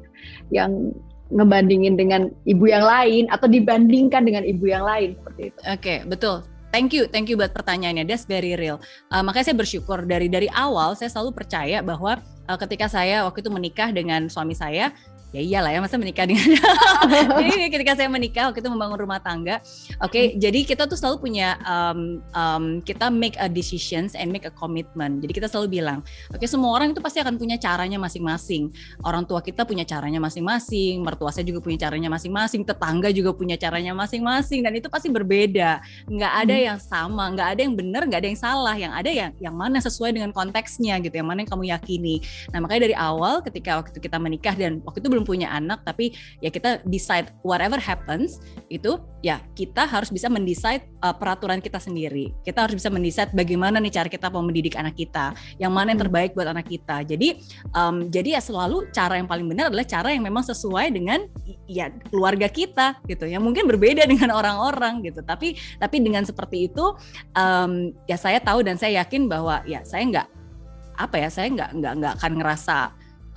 yang 0.50 0.72
ngebandingin 1.28 2.00
dengan 2.00 2.32
ibu 2.48 2.66
yang 2.72 2.88
lain 2.88 3.28
atau 3.30 3.52
dibandingkan 3.52 4.24
dengan 4.24 4.48
ibu 4.48 4.66
yang 4.66 4.84
lain 4.86 5.14
seperti 5.20 5.42
itu 5.54 5.60
oke 5.62 5.80
okay, 5.80 5.98
betul 6.06 6.44
Thank 6.68 6.92
you, 6.92 7.08
thank 7.08 7.32
you 7.32 7.40
buat 7.40 7.56
pertanyaannya. 7.56 8.04
That's 8.04 8.28
very 8.28 8.54
real. 8.60 8.84
Uh, 9.08 9.24
makanya 9.24 9.50
saya 9.50 9.58
bersyukur 9.58 10.04
dari 10.04 10.28
dari 10.28 10.52
awal 10.52 11.00
saya 11.00 11.08
selalu 11.08 11.32
percaya 11.32 11.80
bahwa 11.80 12.20
uh, 12.20 12.58
ketika 12.60 12.92
saya 12.92 13.24
waktu 13.24 13.40
itu 13.40 13.50
menikah 13.50 13.90
dengan 13.96 14.28
suami 14.28 14.52
saya, 14.52 14.92
ya 15.36 15.42
iyalah 15.44 15.72
ya 15.76 15.80
masa 15.84 16.00
menikah 16.00 16.24
dengan 16.24 16.48
jadi 17.44 17.68
ketika 17.68 17.94
saya 18.00 18.08
menikah 18.08 18.52
waktu 18.52 18.64
itu 18.64 18.72
membangun 18.72 18.98
rumah 18.98 19.20
tangga 19.20 19.60
oke 20.00 20.12
okay, 20.12 20.34
hmm. 20.34 20.40
jadi 20.40 20.60
kita 20.64 20.84
tuh 20.88 20.96
selalu 20.96 21.28
punya 21.28 21.60
um, 21.64 22.24
um, 22.34 22.66
kita 22.82 23.12
make 23.12 23.36
a 23.38 23.48
decisions 23.52 24.16
and 24.16 24.30
make 24.30 24.48
a 24.48 24.54
commitment. 24.54 25.20
Jadi 25.20 25.32
kita 25.36 25.48
selalu 25.52 25.82
bilang 25.82 26.00
oke 26.32 26.40
okay, 26.40 26.48
semua 26.48 26.76
orang 26.76 26.94
itu 26.94 27.02
pasti 27.04 27.20
akan 27.20 27.36
punya 27.36 27.60
caranya 27.60 27.98
masing-masing. 28.00 28.72
Orang 29.04 29.28
tua 29.28 29.44
kita 29.44 29.68
punya 29.68 29.84
caranya 29.84 30.22
masing-masing 30.24 31.04
mertua 31.04 31.34
saya 31.34 31.44
juga 31.44 31.60
punya 31.64 31.78
caranya 31.88 32.10
masing-masing 32.12 32.64
tetangga 32.64 33.10
juga 33.12 33.36
punya 33.36 33.60
caranya 33.60 33.92
masing-masing 33.94 34.64
dan 34.64 34.74
itu 34.76 34.88
pasti 34.88 35.12
berbeda. 35.12 35.84
Nggak 36.08 36.34
ada 36.48 36.56
hmm. 36.56 36.66
yang 36.72 36.80
sama 36.80 37.24
nggak 37.34 37.48
ada 37.58 37.62
yang 37.62 37.74
benar 37.76 38.02
nggak 38.08 38.20
ada 38.24 38.30
yang 38.30 38.40
salah. 38.40 38.76
Yang 38.78 38.94
ada 38.94 39.10
yang 39.10 39.32
yang 39.42 39.56
mana 39.56 39.78
sesuai 39.82 40.16
dengan 40.16 40.32
konteksnya 40.32 41.00
gitu 41.04 41.16
yang 41.20 41.28
mana 41.28 41.44
yang 41.44 41.52
kamu 41.52 41.66
yakini. 41.74 42.24
Nah 42.54 42.64
makanya 42.64 42.90
dari 42.90 42.96
awal 42.96 43.42
ketika 43.44 43.84
waktu 43.84 43.98
kita 43.98 44.18
menikah 44.22 44.56
dan 44.56 44.80
waktu 44.86 45.02
itu 45.02 45.10
belum 45.18 45.26
punya 45.26 45.50
anak 45.50 45.82
tapi 45.82 46.14
ya 46.46 46.54
kita 46.54 46.86
decide 46.86 47.34
whatever 47.42 47.82
happens 47.82 48.38
itu 48.70 49.02
ya 49.26 49.42
kita 49.58 49.90
harus 49.90 50.14
bisa 50.14 50.30
mendesain 50.30 50.86
uh, 51.02 51.16
peraturan 51.16 51.58
kita 51.58 51.82
sendiri. 51.82 52.36
Kita 52.46 52.68
harus 52.68 52.78
bisa 52.78 52.94
mendesain 52.94 53.34
bagaimana 53.34 53.82
nih 53.82 53.90
cara 53.90 54.08
kita 54.12 54.30
mau 54.30 54.46
mendidik 54.46 54.78
anak 54.78 54.94
kita, 54.94 55.34
yang 55.58 55.74
mana 55.74 55.92
yang 55.94 56.00
hmm. 56.00 56.06
terbaik 56.08 56.32
buat 56.38 56.48
anak 56.48 56.70
kita. 56.70 57.02
Jadi 57.08 57.42
um, 57.74 58.08
jadi 58.14 58.38
ya 58.38 58.42
selalu 58.42 58.94
cara 58.94 59.18
yang 59.18 59.26
paling 59.26 59.48
benar 59.50 59.74
adalah 59.74 59.88
cara 59.88 60.14
yang 60.14 60.22
memang 60.22 60.46
sesuai 60.46 60.94
dengan 60.94 61.26
ya 61.66 61.90
keluarga 62.14 62.48
kita 62.48 63.02
gitu. 63.10 63.26
Yang 63.26 63.44
mungkin 63.44 63.64
berbeda 63.66 64.06
dengan 64.12 64.32
orang-orang 64.36 65.02
gitu. 65.02 65.26
Tapi 65.26 65.58
tapi 65.82 65.96
dengan 66.00 66.24
seperti 66.24 66.70
itu 66.70 66.94
um, 67.34 67.92
ya 68.06 68.16
saya 68.16 68.38
tahu 68.38 68.62
dan 68.62 68.78
saya 68.78 69.02
yakin 69.02 69.26
bahwa 69.26 69.66
ya 69.66 69.82
saya 69.82 70.06
nggak 70.06 70.28
apa 70.98 71.16
ya 71.22 71.30
saya 71.30 71.48
nggak 71.54 71.70
nggak 71.78 71.94
nggak 72.02 72.14
akan 72.22 72.32
ngerasa 72.42 72.78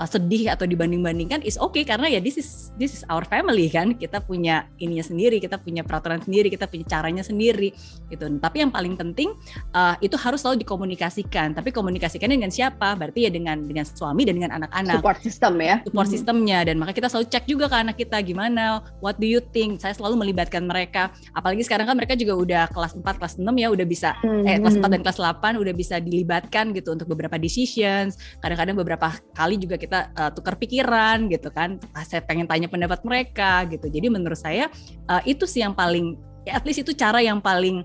uh, 0.00 0.08
sedih 0.08 0.48
atau 0.48 0.64
dibanding-bandingkan 0.64 1.44
is 1.44 1.60
okay 1.60 1.84
karena 1.84 2.08
ya 2.08 2.18
this 2.18 2.40
is 2.40 2.72
this 2.80 2.96
is 2.96 3.02
our 3.12 3.22
family 3.28 3.68
kan? 3.68 3.92
Kita 3.92 4.24
punya 4.24 4.64
ininya 4.80 5.04
sendiri 5.04 5.36
kita 5.36 5.60
punya 5.60 5.84
peraturan 5.84 6.24
sendiri 6.24 6.48
kita 6.48 6.64
punya 6.64 6.88
caranya 6.88 7.20
sendiri 7.20 7.76
gitu. 8.08 8.24
Tapi 8.40 8.56
yang 8.64 8.72
paling 8.72 8.96
penting 8.96 9.36
uh, 9.76 9.94
itu 10.00 10.16
harus 10.16 10.40
selalu 10.40 10.64
dikomunikasikan. 10.64 11.52
Tapi 11.52 11.68
komunikasikan 11.70 12.32
dengan 12.32 12.48
siapa? 12.48 12.96
Berarti 12.96 13.28
ya 13.28 13.30
dengan 13.30 13.60
dengan 13.60 13.84
suami 13.84 14.24
dan 14.24 14.40
dengan 14.40 14.56
anak-anak. 14.56 15.04
Support 15.04 15.20
system 15.20 15.52
ya. 15.60 15.76
Support 15.84 16.08
hmm. 16.08 16.14
sistemnya 16.16 16.58
dan 16.64 16.80
maka 16.80 16.96
kita 16.96 17.12
selalu 17.12 17.26
cek 17.28 17.44
juga 17.44 17.68
ke 17.68 17.76
anak 17.76 17.96
kita 18.00 18.16
gimana 18.24 18.80
what 19.04 19.20
do 19.20 19.28
you 19.28 19.44
think? 19.52 19.78
Saya 19.82 19.92
selalu 19.92 20.24
melibatkan 20.24 20.64
mereka. 20.64 21.12
Apalagi 21.36 21.62
sekarang 21.68 21.84
kan 21.84 21.96
mereka 22.00 22.16
juga 22.16 22.32
udah 22.38 22.62
kelas 22.72 22.96
4 22.96 23.04
kelas 23.04 23.34
6 23.36 23.44
ya 23.44 23.68
udah 23.68 23.86
bisa 23.86 24.16
hmm. 24.24 24.48
eh 24.48 24.56
kelas 24.56 24.76
4 24.80 24.94
dan 24.96 25.00
kelas 25.04 25.18
8 25.20 25.60
udah 25.60 25.74
bisa 25.76 25.96
dilibatkan 26.00 26.72
gitu 26.72 26.96
untuk 26.96 27.06
beberapa 27.12 27.36
decisions. 27.36 28.16
Kadang-kadang 28.40 28.78
beberapa 28.78 29.12
kali 29.36 29.60
juga 29.60 29.76
kita 29.76 29.89
kita 29.90 30.14
uh, 30.14 30.30
tukar 30.30 30.54
pikiran 30.54 31.26
gitu 31.26 31.50
kan. 31.50 31.82
Ah, 31.90 32.06
saya 32.06 32.22
pengen 32.22 32.46
tanya 32.46 32.70
pendapat 32.70 33.02
mereka 33.02 33.66
gitu. 33.66 33.90
Jadi 33.90 34.06
menurut 34.06 34.38
saya 34.38 34.70
uh, 35.10 35.18
itu 35.26 35.50
sih 35.50 35.66
yang 35.66 35.74
paling 35.74 36.14
ya 36.46 36.54
at 36.54 36.62
least 36.62 36.86
itu 36.86 36.94
cara 36.94 37.18
yang 37.18 37.42
paling 37.42 37.82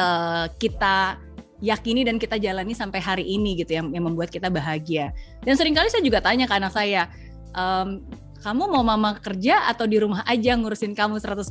uh, 0.00 0.48
kita 0.56 1.20
yakini 1.60 2.08
dan 2.08 2.16
kita 2.16 2.40
jalani 2.40 2.72
sampai 2.72 3.04
hari 3.04 3.24
ini 3.28 3.60
gitu 3.60 3.76
yang, 3.76 3.92
yang 3.92 4.08
membuat 4.08 4.32
kita 4.32 4.48
bahagia. 4.48 5.12
Dan 5.44 5.60
sering 5.60 5.76
kali 5.76 5.92
saya 5.92 6.00
juga 6.00 6.24
tanya 6.24 6.48
ke 6.48 6.56
anak 6.56 6.72
saya 6.72 7.12
um, 7.52 8.00
kamu 8.46 8.70
mau 8.70 8.86
mama 8.86 9.18
kerja 9.18 9.66
atau 9.66 9.90
di 9.90 9.98
rumah 9.98 10.22
aja 10.22 10.54
ngurusin 10.54 10.94
kamu 10.94 11.18
100%? 11.18 11.50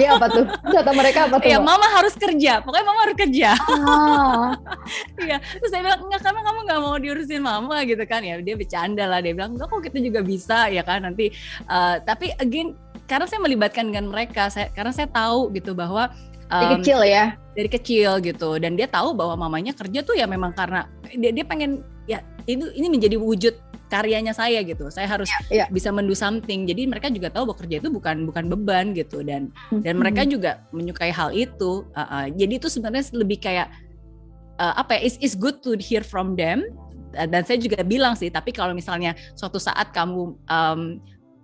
Iya 0.00 0.16
apa 0.16 0.26
tuh? 0.32 0.48
Kata 0.48 0.90
mereka 0.96 1.28
apa 1.28 1.36
tuh? 1.36 1.52
Iya, 1.52 1.60
mama 1.60 1.84
harus 1.92 2.16
kerja. 2.16 2.64
Pokoknya 2.64 2.86
mama 2.88 3.00
harus 3.04 3.16
kerja. 3.20 3.50
Ah. 3.84 4.56
Iya, 5.26 5.42
terus 5.58 5.70
saya 5.74 5.82
bilang 5.82 6.06
enggak 6.06 6.22
karena 6.22 6.40
kamu 6.46 6.58
nggak 6.68 6.80
mau 6.80 6.96
diurusin 6.96 7.42
mama 7.42 7.76
gitu 7.84 8.04
kan 8.08 8.22
ya. 8.24 8.38
Dia 8.40 8.54
bercanda 8.54 9.04
lah, 9.04 9.20
dia 9.20 9.34
bilang 9.36 9.52
enggak 9.58 9.68
kok 9.68 9.82
kita 9.84 9.98
juga 10.00 10.20
bisa 10.24 10.72
ya 10.72 10.80
kan 10.86 11.04
nanti. 11.04 11.28
Uh, 11.68 11.98
tapi 12.06 12.32
again 12.40 12.72
karena 13.10 13.26
saya 13.28 13.42
melibatkan 13.42 13.90
dengan 13.92 14.08
mereka, 14.08 14.48
saya 14.48 14.72
karena 14.72 14.94
saya 14.94 15.10
tahu 15.10 15.50
gitu 15.52 15.74
bahwa 15.74 16.08
um, 16.48 16.62
dari 16.62 16.74
kecil 16.80 17.00
ya 17.02 17.34
dari 17.56 17.68
kecil 17.72 18.10
gitu 18.22 18.50
dan 18.62 18.78
dia 18.78 18.86
tahu 18.86 19.16
bahwa 19.16 19.48
mamanya 19.48 19.72
kerja 19.74 20.04
tuh 20.04 20.14
ya 20.14 20.28
memang 20.28 20.54
karena 20.54 20.86
dia 21.16 21.32
dia 21.34 21.44
pengen 21.44 21.82
ya 22.06 22.22
itu 22.46 22.70
ini 22.74 22.86
menjadi 22.90 23.18
wujud 23.18 23.54
karyanya 23.86 24.34
saya 24.34 24.62
gitu. 24.66 24.90
Saya 24.90 25.06
harus 25.06 25.30
yeah, 25.50 25.66
yeah. 25.66 25.68
bisa 25.70 25.94
mendu 25.94 26.14
something. 26.14 26.66
Jadi 26.66 26.86
mereka 26.90 27.10
juga 27.10 27.30
tahu 27.30 27.50
bahwa 27.50 27.58
kerja 27.62 27.76
itu 27.82 27.88
bukan 27.90 28.26
bukan 28.26 28.44
beban 28.50 28.94
gitu 28.94 29.22
dan 29.22 29.50
mm-hmm. 29.50 29.82
dan 29.86 29.94
mereka 29.98 30.22
juga 30.26 30.62
menyukai 30.74 31.10
hal 31.14 31.30
itu. 31.30 31.86
Uh, 31.94 32.02
uh, 32.02 32.26
jadi 32.34 32.58
itu 32.58 32.66
sebenarnya 32.70 33.06
lebih 33.14 33.38
kayak 33.42 33.70
uh, 34.58 34.74
apa 34.78 34.98
ya? 34.98 35.00
It's, 35.06 35.16
it's 35.22 35.36
good 35.38 35.62
to 35.62 35.78
hear 35.78 36.02
from 36.02 36.34
them. 36.34 36.66
Dan 37.16 37.48
saya 37.48 37.56
juga 37.56 37.80
bilang 37.80 38.12
sih, 38.12 38.28
tapi 38.28 38.52
kalau 38.52 38.76
misalnya 38.76 39.16
suatu 39.32 39.56
saat 39.56 39.88
kamu 39.96 40.36
um, 40.36 40.80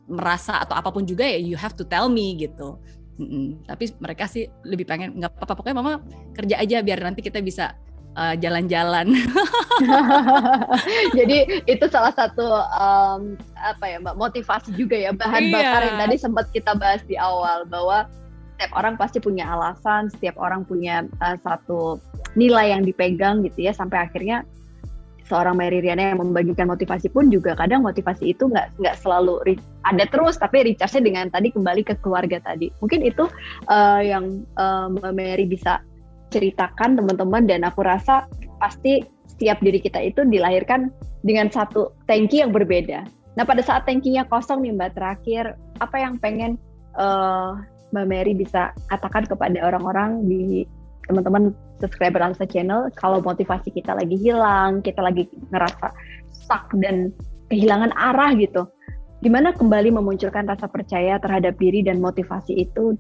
merasa 0.04 0.60
atau 0.60 0.76
apa 0.76 0.92
pun 0.92 1.08
juga 1.08 1.24
ya 1.24 1.40
you 1.40 1.56
have 1.56 1.72
to 1.72 1.86
tell 1.86 2.12
me 2.12 2.36
gitu. 2.36 2.76
Mm-mm. 3.16 3.62
Tapi 3.64 3.88
mereka 3.96 4.28
sih 4.28 4.50
lebih 4.66 4.84
pengen 4.84 5.16
nggak 5.16 5.32
apa-apa 5.32 5.62
pokoknya 5.62 5.76
mama 5.78 5.92
kerja 6.36 6.60
aja 6.60 6.82
biar 6.84 7.00
nanti 7.00 7.24
kita 7.24 7.40
bisa 7.40 7.78
uh, 8.16 8.34
jalan-jalan. 8.38 9.12
Jadi 11.18 11.64
itu 11.66 11.84
salah 11.88 12.12
satu 12.14 12.44
um, 12.76 13.36
apa 13.58 13.84
ya 13.86 13.96
mbak 14.02 14.16
motivasi 14.18 14.74
juga 14.74 14.96
ya 14.98 15.10
bahan 15.14 15.42
iya. 15.48 15.52
bakar 15.52 15.80
yang 15.86 15.98
tadi 16.06 16.16
sempat 16.18 16.46
kita 16.50 16.72
bahas 16.76 17.02
di 17.06 17.16
awal 17.18 17.64
bahwa 17.68 18.06
setiap 18.56 18.72
orang 18.78 18.94
pasti 18.94 19.18
punya 19.18 19.48
alasan, 19.50 20.06
setiap 20.12 20.38
orang 20.38 20.62
punya 20.62 21.02
uh, 21.18 21.36
satu 21.42 21.98
nilai 22.38 22.72
yang 22.72 22.82
dipegang 22.86 23.42
gitu 23.42 23.66
ya 23.66 23.72
sampai 23.74 24.06
akhirnya 24.06 24.46
seorang 25.26 25.56
Mary 25.56 25.80
Riana 25.80 26.12
yang 26.12 26.20
membagikan 26.20 26.68
motivasi 26.68 27.08
pun 27.08 27.32
juga 27.32 27.56
kadang 27.56 27.80
motivasi 27.86 28.36
itu 28.36 28.52
nggak 28.52 28.76
nggak 28.76 28.96
selalu 29.00 29.40
ada 29.86 30.04
terus 30.10 30.36
tapi 30.36 30.66
recharge-nya 30.66 31.02
dengan 31.02 31.26
tadi 31.32 31.48
kembali 31.54 31.82
ke 31.86 31.94
keluarga 32.04 32.36
tadi 32.42 32.68
mungkin 32.84 33.00
itu 33.00 33.24
uh, 33.70 34.00
yang 34.02 34.44
uh, 34.60 34.92
Mbak 34.92 35.12
Mary 35.16 35.46
bisa 35.48 35.80
ceritakan 36.32 36.96
teman-teman 36.96 37.44
dan 37.44 37.68
aku 37.68 37.84
rasa 37.84 38.24
pasti 38.56 39.04
setiap 39.28 39.60
diri 39.60 39.78
kita 39.78 40.00
itu 40.00 40.24
dilahirkan 40.24 40.88
dengan 41.20 41.52
satu 41.52 41.92
tanki 42.08 42.40
yang 42.40 42.50
berbeda. 42.50 43.04
Nah 43.36 43.44
pada 43.44 43.64
saat 43.64 43.88
tankinya 43.88 44.24
kosong 44.28 44.64
nih 44.64 44.72
Mbak 44.76 44.90
terakhir 44.96 45.56
apa 45.80 45.96
yang 46.00 46.16
pengen 46.20 46.60
uh, 46.96 47.56
Mbak 47.92 48.06
Mary 48.08 48.32
bisa 48.36 48.72
katakan 48.88 49.24
kepada 49.28 49.56
orang-orang 49.64 50.24
di 50.28 50.64
teman-teman 51.08 51.52
subscriber 51.80 52.22
Alisa 52.22 52.46
Channel 52.46 52.92
kalau 52.94 53.18
motivasi 53.20 53.74
kita 53.74 53.96
lagi 53.96 54.14
hilang, 54.14 54.80
kita 54.84 55.02
lagi 55.02 55.26
ngerasa 55.50 55.90
stuck 56.32 56.70
dan 56.78 57.10
kehilangan 57.50 57.92
arah 57.96 58.32
gitu. 58.38 58.68
Gimana 59.22 59.54
kembali 59.54 59.94
memunculkan 59.94 60.50
rasa 60.50 60.66
percaya 60.66 61.18
terhadap 61.22 61.54
diri 61.58 61.82
dan 61.82 62.02
motivasi 62.02 62.58
itu 62.58 62.98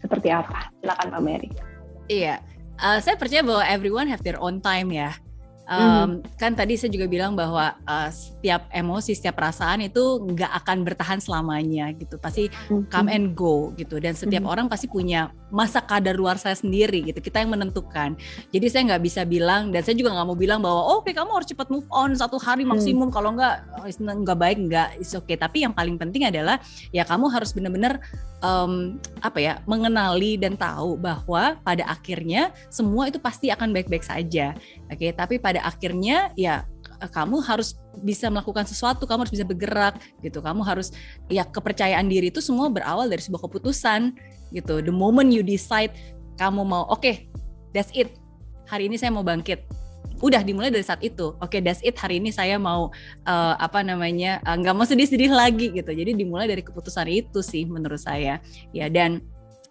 seperti 0.00 0.32
apa? 0.32 0.72
Silakan 0.80 1.08
Mbak 1.14 1.22
Mary. 1.24 1.73
Iya, 2.04 2.44
uh, 2.76 2.98
saya 3.00 3.16
percaya 3.16 3.40
bahwa 3.40 3.64
everyone 3.64 4.08
have 4.12 4.20
their 4.20 4.36
own 4.36 4.60
time 4.60 4.92
ya. 4.92 5.16
Um, 5.64 6.20
mm. 6.20 6.36
Kan 6.36 6.52
tadi 6.52 6.76
saya 6.76 6.92
juga 6.92 7.08
bilang 7.08 7.32
bahwa 7.32 7.72
uh, 7.88 8.10
setiap 8.12 8.68
emosi, 8.68 9.16
setiap 9.16 9.40
perasaan 9.40 9.80
itu 9.88 10.20
nggak 10.20 10.52
akan 10.60 10.84
bertahan 10.84 11.18
selamanya 11.24 11.88
gitu, 11.96 12.20
pasti 12.20 12.52
mm. 12.68 12.92
come 12.92 13.08
and 13.08 13.32
go 13.32 13.72
gitu. 13.80 13.96
Dan 13.96 14.12
setiap 14.12 14.44
mm. 14.44 14.52
orang 14.52 14.66
pasti 14.68 14.92
punya 14.92 15.32
masa 15.48 15.80
kadar 15.80 16.20
luar 16.20 16.36
saya 16.36 16.52
sendiri 16.52 17.08
gitu. 17.08 17.16
Kita 17.24 17.40
yang 17.40 17.56
menentukan. 17.56 18.12
Jadi 18.52 18.66
saya 18.68 18.82
nggak 18.92 19.02
bisa 19.08 19.24
bilang 19.24 19.72
dan 19.72 19.80
saya 19.80 19.96
juga 19.96 20.12
nggak 20.12 20.26
mau 20.28 20.36
bilang 20.36 20.60
bahwa 20.60 20.80
oh, 20.84 21.00
oke 21.00 21.08
okay, 21.08 21.14
kamu 21.16 21.30
harus 21.32 21.48
cepat 21.48 21.68
move 21.72 21.88
on 21.88 22.12
satu 22.12 22.36
hari 22.36 22.68
mm. 22.68 22.70
maksimum. 22.76 23.08
Mm. 23.08 23.14
Kalau 23.16 23.30
nggak 23.32 23.54
nggak 23.96 24.38
baik 24.38 24.58
nggak, 24.68 24.88
is 25.00 25.16
oke. 25.16 25.24
Okay. 25.24 25.40
Tapi 25.40 25.64
yang 25.64 25.72
paling 25.72 25.96
penting 25.96 26.28
adalah 26.28 26.60
ya 26.92 27.08
kamu 27.08 27.32
harus 27.32 27.56
benar-benar 27.56 28.04
um, 28.44 29.00
apa 29.24 29.38
ya 29.40 29.52
mengenali 29.64 30.36
dan 30.36 30.54
tahu 30.60 31.00
bahwa 31.00 31.56
pada 31.64 31.88
akhirnya 31.88 32.52
semua 32.68 33.08
itu 33.08 33.16
pasti 33.16 33.48
akan 33.48 33.72
baik-baik 33.72 34.04
saja. 34.04 34.52
Oke, 34.92 35.08
okay? 35.08 35.10
tapi 35.16 35.40
pada 35.40 35.53
akhirnya 35.62 36.32
ya 36.34 36.66
kamu 37.12 37.44
harus 37.44 37.76
bisa 38.00 38.32
melakukan 38.32 38.64
sesuatu, 38.64 39.04
kamu 39.04 39.28
harus 39.28 39.34
bisa 39.34 39.44
bergerak 39.44 40.00
gitu. 40.24 40.40
Kamu 40.40 40.64
harus 40.64 40.94
ya 41.28 41.44
kepercayaan 41.44 42.08
diri 42.08 42.32
itu 42.32 42.40
semua 42.40 42.72
berawal 42.72 43.06
dari 43.10 43.20
sebuah 43.20 43.44
keputusan 43.44 44.16
gitu. 44.56 44.80
The 44.80 44.94
moment 44.94 45.28
you 45.34 45.44
decide 45.44 45.92
kamu 46.40 46.64
mau 46.64 46.88
oke, 46.88 47.02
okay, 47.02 47.28
that's 47.76 47.92
it. 47.92 48.16
Hari 48.64 48.88
ini 48.88 48.96
saya 48.96 49.12
mau 49.12 49.26
bangkit 49.26 49.84
udah 50.24 50.40
dimulai 50.40 50.72
dari 50.72 50.84
saat 50.86 51.02
itu 51.04 51.36
oke 51.36 51.52
okay, 51.52 51.60
that's 51.60 51.84
it 51.84 51.92
hari 52.00 52.16
ini 52.16 52.30
saya 52.32 52.56
mau 52.56 52.88
uh, 53.26 53.54
apa 53.60 53.84
namanya 53.84 54.40
eh, 54.46 54.56
nggak 54.56 54.72
uh, 54.72 54.76
mau 54.78 54.86
sedih-sedih 54.86 55.28
lagi 55.28 55.74
gitu 55.74 55.90
jadi 55.90 56.16
dimulai 56.16 56.48
dari 56.48 56.64
keputusan 56.64 57.04
itu 57.10 57.44
sih 57.44 57.68
menurut 57.68 58.00
saya 58.00 58.38
ya 58.70 58.86
dan 58.88 59.20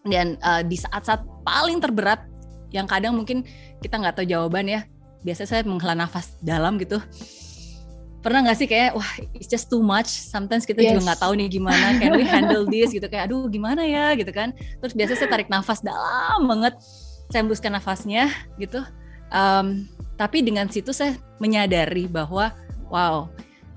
dan 0.05 0.35
uh, 0.43 0.61
di 0.61 0.75
saat-saat 0.75 1.23
paling 1.47 1.79
terberat 1.79 2.27
yang 2.75 2.85
kadang 2.85 3.15
mungkin 3.15 3.47
kita 3.79 3.97
nggak 3.97 4.19
tahu 4.19 4.25
jawaban 4.27 4.67
ya 4.67 4.81
biasanya 5.23 5.49
saya 5.49 5.61
menghela 5.63 5.95
nafas 5.95 6.35
dalam 6.43 6.75
gitu. 6.77 6.99
Pernah 8.23 8.47
nggak 8.47 8.57
sih 8.59 8.67
kayak 8.71 8.95
wah 8.95 9.11
it's 9.35 9.51
just 9.51 9.67
too 9.67 9.83
much. 9.83 10.07
Sometimes 10.07 10.63
kita 10.63 10.79
yes. 10.79 10.95
juga 10.95 11.11
nggak 11.11 11.19
tahu 11.23 11.33
nih 11.35 11.47
gimana. 11.51 11.99
Can 11.99 12.15
we 12.15 12.23
handle 12.23 12.63
this? 12.67 12.95
Gitu 12.95 13.03
kayak 13.07 13.27
aduh 13.27 13.47
gimana 13.51 13.83
ya? 13.83 14.15
Gitu 14.15 14.31
kan. 14.31 14.55
Terus 14.79 14.95
biasanya 14.95 15.19
saya 15.19 15.31
tarik 15.31 15.49
nafas 15.51 15.83
dalam 15.83 16.47
banget. 16.47 16.75
Saya 17.31 17.43
hembuskan 17.43 17.75
nafasnya 17.75 18.31
gitu. 18.59 18.79
Um, 19.33 19.89
tapi 20.15 20.45
dengan 20.45 20.69
situ 20.69 20.95
saya 20.95 21.19
menyadari 21.41 22.07
bahwa 22.07 22.53
wow, 22.87 23.27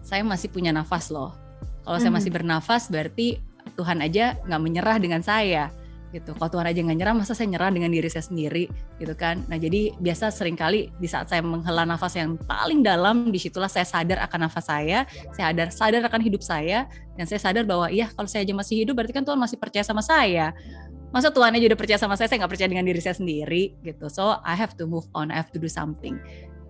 saya 0.04 0.22
masih 0.22 0.52
punya 0.52 0.70
nafas 0.70 1.10
loh. 1.10 1.34
Kalau 1.82 1.98
saya 2.02 2.12
masih 2.14 2.30
bernafas 2.34 2.90
berarti 2.90 3.42
Tuhan 3.74 3.98
aja 4.02 4.38
nggak 4.46 4.62
menyerah 4.62 4.96
dengan 5.02 5.22
saya 5.22 5.70
gitu. 6.16 6.32
Kalau 6.32 6.48
Tuhan 6.48 6.66
aja 6.72 6.80
nggak 6.80 6.98
nyerah, 6.98 7.14
masa 7.14 7.36
saya 7.36 7.52
nyerah 7.52 7.68
dengan 7.68 7.92
diri 7.92 8.08
saya 8.08 8.24
sendiri 8.24 8.72
gitu 8.96 9.12
kan? 9.12 9.44
Nah 9.52 9.60
jadi 9.60 9.92
biasa 10.00 10.32
sering 10.32 10.56
kali 10.56 10.88
di 10.96 11.04
saat 11.04 11.28
saya 11.28 11.44
menghela 11.44 11.84
nafas 11.84 12.16
yang 12.16 12.40
paling 12.48 12.80
dalam, 12.80 13.28
di 13.28 13.36
situlah 13.36 13.68
saya 13.68 13.84
sadar 13.84 14.24
akan 14.24 14.48
nafas 14.48 14.64
saya, 14.64 15.04
saya 15.36 15.52
sadar 15.52 15.68
sadar 15.68 16.02
akan 16.08 16.20
hidup 16.24 16.40
saya, 16.40 16.88
dan 17.20 17.28
saya 17.28 17.40
sadar 17.44 17.68
bahwa 17.68 17.92
iya 17.92 18.08
kalau 18.08 18.26
saya 18.26 18.48
aja 18.48 18.56
masih 18.56 18.82
hidup 18.82 18.96
berarti 18.96 19.12
kan 19.12 19.24
Tuhan 19.28 19.36
masih 19.36 19.60
percaya 19.60 19.84
sama 19.84 20.00
saya. 20.00 20.56
Masa 21.12 21.30
Tuhan 21.30 21.54
aja 21.54 21.64
udah 21.70 21.78
percaya 21.78 22.00
sama 22.00 22.18
saya, 22.18 22.26
saya 22.32 22.44
nggak 22.44 22.52
percaya 22.56 22.68
dengan 22.72 22.84
diri 22.88 23.00
saya 23.04 23.16
sendiri 23.16 23.76
gitu. 23.84 24.08
So 24.08 24.40
I 24.42 24.56
have 24.56 24.74
to 24.80 24.88
move 24.88 25.06
on, 25.12 25.28
I 25.28 25.36
have 25.38 25.52
to 25.52 25.60
do 25.60 25.68
something. 25.68 26.18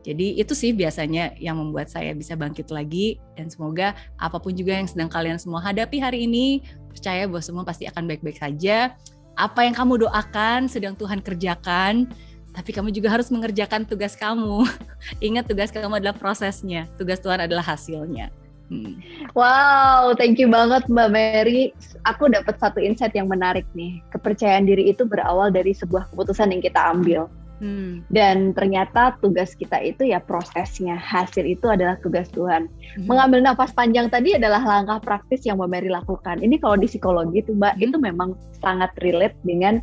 Jadi 0.07 0.38
itu 0.38 0.55
sih 0.55 0.70
biasanya 0.70 1.34
yang 1.34 1.59
membuat 1.59 1.90
saya 1.90 2.14
bisa 2.14 2.38
bangkit 2.38 2.70
lagi 2.70 3.18
dan 3.34 3.51
semoga 3.51 3.90
apa 4.22 4.38
pun 4.38 4.55
juga 4.55 4.78
yang 4.78 4.86
sedang 4.86 5.11
kalian 5.11 5.34
semua 5.34 5.59
hadapi 5.59 5.99
hari 5.99 6.30
ini 6.30 6.62
percaya 6.86 7.26
bahwa 7.26 7.42
semua 7.42 7.66
pasti 7.66 7.90
akan 7.90 8.07
baik-baik 8.07 8.38
saja 8.38 8.94
apa 9.37 9.68
yang 9.68 9.76
kamu 9.76 10.09
doakan 10.09 10.66
sedang 10.66 10.97
Tuhan 10.97 11.20
kerjakan, 11.20 12.09
tapi 12.57 12.72
kamu 12.72 12.89
juga 12.89 13.12
harus 13.12 13.28
mengerjakan 13.28 13.84
tugas 13.84 14.16
kamu. 14.16 14.64
Ingat 15.28 15.45
tugas 15.45 15.68
kamu 15.68 16.01
adalah 16.01 16.16
prosesnya, 16.16 16.89
tugas 16.97 17.20
Tuhan 17.20 17.45
adalah 17.45 17.62
hasilnya. 17.62 18.32
Hmm. 18.66 18.99
Wow, 19.39 20.18
thank 20.18 20.43
you 20.43 20.51
banget 20.51 20.91
Mbak 20.91 21.09
Mary. 21.14 21.70
Aku 22.03 22.26
dapat 22.26 22.59
satu 22.59 22.82
insight 22.82 23.14
yang 23.14 23.30
menarik 23.30 23.62
nih. 23.78 24.03
Kepercayaan 24.11 24.66
diri 24.66 24.91
itu 24.91 25.07
berawal 25.07 25.55
dari 25.55 25.70
sebuah 25.70 26.11
keputusan 26.11 26.51
yang 26.51 26.64
kita 26.64 26.80
ambil. 26.91 27.30
Hmm. 27.57 28.04
Dan 28.12 28.52
ternyata 28.52 29.16
tugas 29.24 29.57
kita 29.57 29.80
itu 29.80 30.12
ya 30.12 30.20
prosesnya, 30.20 30.96
hasil 31.00 31.44
itu 31.48 31.64
adalah 31.72 31.96
tugas 32.04 32.28
Tuhan. 32.32 32.68
Hmm. 32.68 33.07
Mengambil 33.09 33.40
nafas 33.40 33.72
panjang 33.72 34.12
tadi 34.12 34.36
adalah 34.36 34.61
langkah 34.61 35.00
praktis 35.00 35.44
yang 35.48 35.57
Mbak 35.57 35.70
Mary 35.72 35.88
lakukan. 35.88 36.44
Ini 36.44 36.61
kalau 36.61 36.76
di 36.76 36.88
psikologi 36.88 37.40
itu 37.40 37.57
Mbak, 37.57 37.80
hmm. 37.80 37.84
itu 37.88 37.96
memang 37.96 38.30
sangat 38.61 38.92
relate 39.00 39.36
dengan 39.46 39.80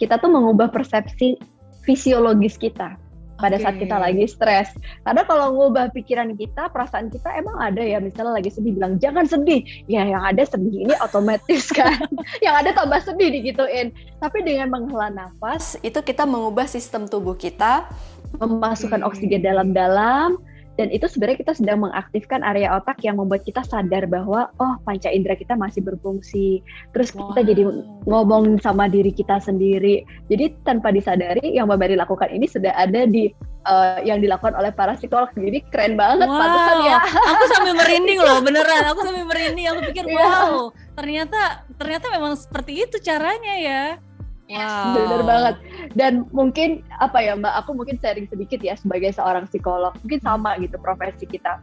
kita 0.00 0.16
tuh 0.16 0.32
mengubah 0.32 0.72
persepsi 0.72 1.36
fisiologis 1.84 2.56
kita 2.56 2.96
pada 3.40 3.56
okay. 3.56 3.64
saat 3.64 3.76
kita 3.80 3.96
lagi 3.96 4.24
stres. 4.28 4.68
Karena 5.02 5.24
kalau 5.24 5.56
ngubah 5.56 5.90
pikiran 5.96 6.36
kita, 6.36 6.68
perasaan 6.70 7.08
kita 7.08 7.32
emang 7.34 7.56
ada 7.58 7.80
ya, 7.80 7.98
misalnya 7.98 8.38
lagi 8.38 8.52
sedih 8.52 8.76
bilang 8.76 9.00
jangan 9.00 9.24
sedih. 9.24 9.64
Ya 9.88 10.04
yang 10.04 10.22
ada 10.22 10.44
sedih 10.44 10.86
ini 10.86 10.94
otomatis 11.00 11.72
kan. 11.78 12.04
yang 12.44 12.54
ada 12.54 12.76
tambah 12.76 13.00
sedih 13.02 13.32
digituin. 13.32 13.96
Tapi 14.20 14.44
dengan 14.44 14.70
menghela 14.70 15.08
nafas, 15.08 15.80
itu 15.80 15.98
kita 16.04 16.28
mengubah 16.28 16.68
sistem 16.68 17.08
tubuh 17.08 17.34
kita, 17.34 17.88
memasukkan 18.36 19.00
oksigen 19.02 19.42
dalam-dalam, 19.42 20.38
dan 20.80 20.88
itu 20.88 21.04
sebenarnya 21.04 21.44
kita 21.44 21.52
sedang 21.52 21.84
mengaktifkan 21.84 22.40
area 22.40 22.72
otak 22.72 23.04
yang 23.04 23.20
membuat 23.20 23.44
kita 23.44 23.60
sadar 23.60 24.08
bahwa 24.08 24.48
oh 24.56 24.80
panca 24.88 25.12
indera 25.12 25.36
kita 25.36 25.52
masih 25.52 25.84
berfungsi. 25.84 26.64
Terus 26.96 27.12
wow. 27.12 27.36
kita 27.36 27.52
jadi 27.52 27.68
ngomong 28.08 28.64
sama 28.64 28.88
diri 28.88 29.12
kita 29.12 29.36
sendiri. 29.44 30.08
Jadi 30.32 30.56
tanpa 30.64 30.88
disadari 30.88 31.52
yang 31.52 31.68
Mbak 31.68 31.76
Bari 31.84 31.94
lakukan 32.00 32.32
ini 32.32 32.48
sudah 32.48 32.72
ada 32.72 33.04
di 33.04 33.28
uh, 33.68 34.00
yang 34.08 34.24
dilakukan 34.24 34.56
oleh 34.56 34.72
para 34.72 34.96
psikolog 34.96 35.28
jadi 35.36 35.60
keren 35.68 36.00
banget 36.00 36.32
wow. 36.32 36.40
pantesan 36.40 36.78
ya. 36.88 36.98
Aku 37.36 37.44
sambil 37.52 37.74
merinding 37.76 38.18
loh 38.24 38.40
beneran. 38.40 38.82
Aku 38.88 39.00
sambil 39.04 39.28
merinding. 39.28 39.68
Aku 39.68 39.80
pikir 39.84 40.08
iya. 40.08 40.16
wow 40.16 40.72
ternyata 41.00 41.64
ternyata 41.80 42.12
memang 42.12 42.36
seperti 42.36 42.84
itu 42.84 43.00
caranya 43.00 43.54
ya 43.56 43.84
Wow. 44.50 44.98
Benar 44.98 45.22
banget. 45.22 45.54
Dan 45.94 46.12
mungkin 46.34 46.82
apa 46.98 47.22
ya 47.22 47.38
Mbak, 47.38 47.54
aku 47.64 47.70
mungkin 47.78 47.96
sharing 48.02 48.26
sedikit 48.26 48.58
ya 48.58 48.74
sebagai 48.74 49.14
seorang 49.14 49.46
psikolog. 49.46 49.94
Mungkin 50.02 50.20
sama 50.20 50.58
gitu 50.58 50.74
profesi 50.82 51.24
kita. 51.24 51.62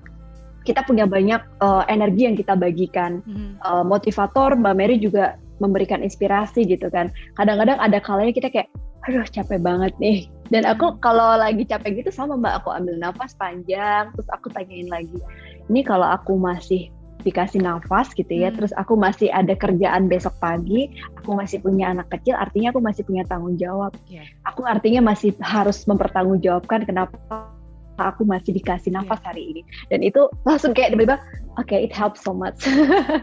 Kita 0.64 0.84
punya 0.88 1.04
banyak 1.04 1.44
uh, 1.60 1.84
energi 1.92 2.28
yang 2.28 2.40
kita 2.40 2.56
bagikan. 2.56 3.20
Hmm. 3.28 3.60
Uh, 3.60 3.84
motivator 3.84 4.56
Mbak 4.56 4.76
Mary 4.76 4.96
juga 5.00 5.36
memberikan 5.60 6.00
inspirasi 6.00 6.64
gitu 6.64 6.88
kan. 6.88 7.12
Kadang-kadang 7.36 7.76
ada 7.82 8.00
kalanya 8.00 8.32
kita 8.32 8.48
kayak, 8.48 8.72
aduh 9.04 9.28
capek 9.28 9.60
banget 9.60 9.92
nih. 10.00 10.32
Dan 10.48 10.64
aku 10.64 10.96
hmm. 10.96 11.00
kalau 11.04 11.36
lagi 11.36 11.68
capek 11.68 12.04
gitu 12.04 12.12
sama 12.12 12.40
Mbak, 12.40 12.64
aku 12.64 12.70
ambil 12.72 12.96
nafas 13.04 13.36
panjang, 13.36 14.12
terus 14.16 14.30
aku 14.32 14.48
tanyain 14.48 14.88
lagi, 14.88 15.20
ini 15.68 15.84
kalau 15.84 16.08
aku 16.08 16.40
masih 16.40 16.88
dikasih 17.28 17.60
nafas 17.60 18.16
gitu 18.16 18.32
ya. 18.32 18.50
Hmm. 18.50 18.58
Terus 18.58 18.72
aku 18.80 18.96
masih 18.96 19.28
ada 19.30 19.52
kerjaan 19.54 20.08
besok 20.08 20.34
pagi, 20.40 20.88
aku 21.20 21.36
masih 21.36 21.60
punya 21.60 21.92
anak 21.92 22.08
kecil, 22.08 22.40
artinya 22.40 22.72
aku 22.72 22.80
masih 22.80 23.04
punya 23.04 23.28
tanggung 23.28 23.60
jawab. 23.60 23.92
Yeah. 24.08 24.26
Aku 24.48 24.64
artinya 24.64 25.04
masih 25.04 25.36
harus 25.44 25.84
mempertanggungjawabkan 25.84 26.88
kenapa 26.88 27.52
aku 28.00 28.24
masih 28.24 28.56
dikasih 28.56 28.96
nafas 28.96 29.20
yeah. 29.20 29.28
hari 29.28 29.44
ini. 29.52 29.62
Dan 29.92 30.00
itu 30.06 30.32
langsung 30.48 30.72
kayak 30.72 30.96
tiba-tiba, 30.96 31.20
oke, 31.60 31.68
okay, 31.68 31.84
it 31.84 31.92
helps 31.92 32.24
so 32.24 32.32
much. 32.32 32.64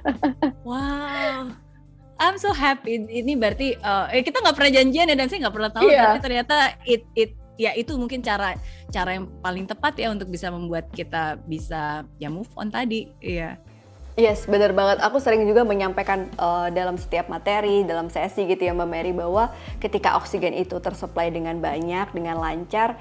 wow. 0.68 1.48
I'm 2.18 2.38
so 2.38 2.54
happy. 2.54 3.02
Ini 3.02 3.34
berarti 3.34 3.74
uh, 3.82 4.06
kita 4.10 4.38
nggak 4.38 4.54
pernah 4.54 4.72
janjian 4.72 5.10
ya 5.10 5.16
dan 5.18 5.26
saya 5.26 5.48
nggak 5.48 5.54
pernah 5.54 5.70
tahu. 5.74 5.88
Yeah. 5.90 6.14
Tapi 6.14 6.18
ternyata 6.22 6.56
it 6.86 7.02
it 7.18 7.34
ya 7.54 7.74
itu 7.74 7.94
mungkin 7.94 8.22
cara 8.22 8.58
cara 8.90 9.18
yang 9.18 9.30
paling 9.42 9.66
tepat 9.66 9.98
ya 9.98 10.10
untuk 10.10 10.30
bisa 10.30 10.50
membuat 10.50 10.90
kita 10.94 11.38
bisa 11.46 12.06
ya 12.22 12.28
move 12.30 12.50
on 12.54 12.70
tadi. 12.70 13.10
Iya. 13.18 13.58
Yes, 14.14 14.46
benar 14.46 14.70
banget. 14.70 15.02
Aku 15.02 15.18
sering 15.18 15.42
juga 15.42 15.66
menyampaikan 15.66 16.30
uh, 16.38 16.70
dalam 16.70 16.94
setiap 16.94 17.26
materi, 17.26 17.82
dalam 17.82 18.06
sesi 18.06 18.46
gitu 18.46 18.62
ya 18.62 18.70
Mbak 18.70 18.86
Mary 18.86 19.10
bahwa 19.10 19.50
ketika 19.82 20.14
oksigen 20.14 20.54
itu 20.54 20.78
tersuplai 20.78 21.34
dengan 21.34 21.58
banyak, 21.58 22.14
dengan 22.14 22.38
lancar, 22.38 22.94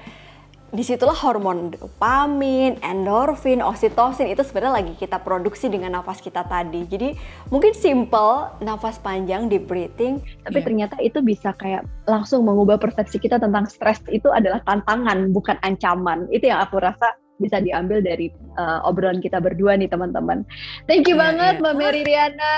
di 0.74 0.82
situlah 0.82 1.14
hormon 1.14 1.70
dopamin, 1.70 2.82
endorfin, 2.82 3.62
oksitosin 3.62 4.26
itu 4.26 4.42
sebenarnya 4.42 4.82
lagi 4.82 4.92
kita 4.98 5.22
produksi 5.22 5.70
dengan 5.70 6.02
nafas 6.02 6.18
kita 6.18 6.42
tadi. 6.50 6.82
Jadi 6.82 7.14
mungkin 7.46 7.70
simple, 7.78 8.50
nafas 8.58 8.98
panjang, 8.98 9.46
deep 9.46 9.70
breathing, 9.70 10.18
tapi 10.42 10.58
yeah. 10.58 10.66
ternyata 10.66 10.96
itu 10.98 11.22
bisa 11.22 11.54
kayak 11.54 11.86
langsung 12.10 12.42
mengubah 12.42 12.82
persepsi 12.82 13.22
kita 13.22 13.38
tentang 13.38 13.70
stres 13.70 14.02
itu 14.10 14.26
adalah 14.34 14.58
tantangan, 14.66 15.30
bukan 15.30 15.62
ancaman. 15.62 16.26
Itu 16.34 16.50
yang 16.50 16.58
aku 16.58 16.82
rasa 16.82 17.14
bisa 17.42 17.58
diambil 17.58 17.98
dari 17.98 18.30
uh, 18.58 18.86
obrolan 18.86 19.18
kita 19.18 19.42
berdua 19.42 19.74
nih 19.74 19.90
teman-teman. 19.90 20.46
Thank 20.86 21.10
you 21.10 21.18
yeah, 21.18 21.24
banget 21.30 21.54
yeah. 21.58 21.62
Mbak 21.62 21.74
Mary 21.74 22.02
Riana. 22.06 22.56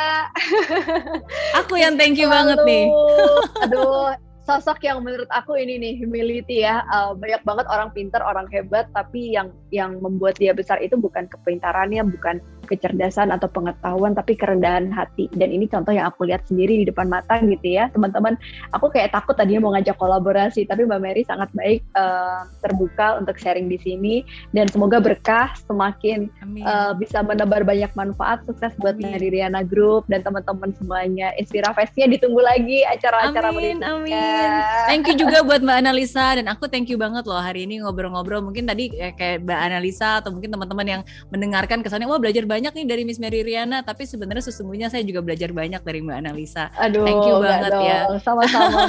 Aku 1.65 1.81
yang 1.81 1.97
thank 1.97 2.21
you 2.21 2.29
banget 2.29 2.61
nih. 2.69 2.93
Aduh, 3.65 4.13
sosok 4.47 4.79
yang 4.87 5.03
menurut 5.03 5.27
aku 5.35 5.59
ini 5.59 5.75
nih 5.83 5.95
humility 5.99 6.63
ya. 6.63 6.87
Uh, 6.87 7.19
banyak 7.19 7.43
banget 7.43 7.67
orang 7.67 7.91
pintar, 7.91 8.23
orang 8.23 8.47
hebat, 8.55 8.87
tapi 8.95 9.35
yang 9.35 9.51
yang 9.75 9.99
membuat 9.99 10.39
dia 10.39 10.55
besar 10.55 10.79
itu 10.79 10.95
bukan 10.95 11.27
kepintarannya, 11.27 12.07
bukan 12.07 12.39
kecerdasan 12.67 13.31
atau 13.31 13.47
pengetahuan 13.47 14.13
tapi 14.13 14.35
kerendahan 14.35 14.91
hati. 14.91 15.31
Dan 15.33 15.55
ini 15.55 15.71
contoh 15.71 15.95
yang 15.95 16.11
aku 16.11 16.27
lihat 16.27 16.45
sendiri 16.51 16.83
di 16.83 16.87
depan 16.91 17.07
mata 17.07 17.39
gitu 17.39 17.67
ya. 17.67 17.89
Teman-teman 17.95 18.35
aku 18.75 18.91
kayak 18.91 19.15
takut 19.15 19.39
tadinya 19.39 19.67
mau 19.67 19.73
ngajak 19.79 19.97
kolaborasi 19.97 20.67
tapi 20.67 20.85
Mbak 20.85 21.01
Mary 21.01 21.23
sangat 21.23 21.49
baik 21.55 21.87
uh, 21.95 22.45
terbuka 22.61 23.23
untuk 23.23 23.39
sharing 23.39 23.71
di 23.71 23.79
sini. 23.79 24.15
Dan 24.51 24.67
semoga 24.67 24.99
berkah 24.99 25.55
semakin 25.71 26.27
uh, 26.67 26.93
bisa 26.99 27.23
menebar 27.23 27.63
banyak 27.63 27.91
manfaat. 27.95 28.43
Sukses 28.47 28.75
buat 28.83 28.99
Mary 28.99 29.31
Riana 29.31 29.63
Group 29.63 30.11
dan 30.11 30.27
teman-teman 30.27 30.75
semuanya. 30.75 31.31
Inspirasinya 31.39 32.11
ditunggu 32.11 32.43
lagi 32.43 32.83
acara-acara 32.83 33.55
berikutnya 33.55 33.89
amin. 33.93 34.51
Thank 34.89 35.05
you 35.13 35.17
juga 35.21 35.45
buat 35.45 35.61
Mbak 35.61 35.77
Analisa. 35.85 36.27
Dan 36.41 36.47
aku 36.49 36.67
thank 36.67 36.89
you 36.91 36.99
banget 36.99 37.29
loh 37.29 37.39
hari 37.39 37.69
ini 37.69 37.85
ngobrol-ngobrol. 37.85 38.41
Mungkin 38.41 38.65
tadi 38.67 38.91
kayak 38.91 39.45
Mbak 39.45 39.61
Analisa 39.61 40.25
atau 40.25 40.33
mungkin 40.33 40.51
teman-teman 40.51 40.87
yang 40.87 41.03
mendengarkan 41.29 41.85
kesannya 41.85 42.09
wah 42.09 42.17
belajar 42.17 42.43
banyak 42.43 42.56
banyak 42.57 42.73
nih 42.73 42.87
dari 42.89 43.03
Miss 43.05 43.21
Mary 43.21 43.45
Riana, 43.45 43.85
tapi 43.85 44.09
sebenarnya 44.09 44.49
sesungguhnya 44.49 44.89
saya 44.89 45.05
juga 45.05 45.21
belajar 45.21 45.53
banyak 45.53 45.85
dari 45.85 46.01
Mbak 46.01 46.17
Analisa. 46.25 46.73
Aduh, 46.81 47.05
thank 47.05 47.21
you 47.29 47.37
banget 47.37 47.69
dong. 47.69 47.85
ya. 47.85 47.99
Sama-sama 48.25 48.81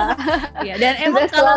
ya, 0.68 0.76
dan 0.76 1.00
emang 1.00 1.24
kalau 1.32 1.56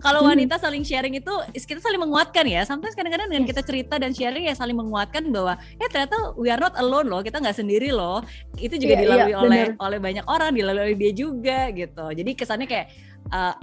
kalau 0.00 0.20
wanita 0.24 0.56
saling 0.56 0.80
sharing 0.80 1.20
itu 1.20 1.34
kita 1.52 1.84
saling 1.84 2.00
menguatkan 2.00 2.48
ya. 2.48 2.64
Sometimes 2.64 2.96
kadang-kadang 2.96 3.28
dengan 3.28 3.44
kita 3.44 3.60
cerita 3.60 4.00
dan 4.00 4.16
sharing 4.16 4.48
ya 4.48 4.56
saling 4.56 4.72
menguatkan 4.72 5.28
bahwa 5.28 5.60
ya 5.76 5.86
ternyata 5.92 6.32
we 6.40 6.48
are 6.48 6.60
not 6.60 6.72
alone 6.80 7.12
loh, 7.12 7.20
kita 7.20 7.44
nggak 7.44 7.60
sendiri 7.60 7.92
loh. 7.92 8.24
Itu 8.56 8.80
juga 8.80 8.96
yeah, 8.96 9.02
dilalui 9.04 9.32
yeah, 9.36 9.44
oleh 9.44 9.62
bener. 9.68 9.84
oleh 9.84 9.98
banyak 10.00 10.24
orang, 10.24 10.50
dilalui 10.56 10.82
oleh 10.88 10.96
dia 10.96 11.12
juga 11.12 11.68
gitu. 11.76 12.06
Jadi 12.08 12.30
kesannya 12.32 12.64
kayak 12.64 12.88
uh, 13.36 13.54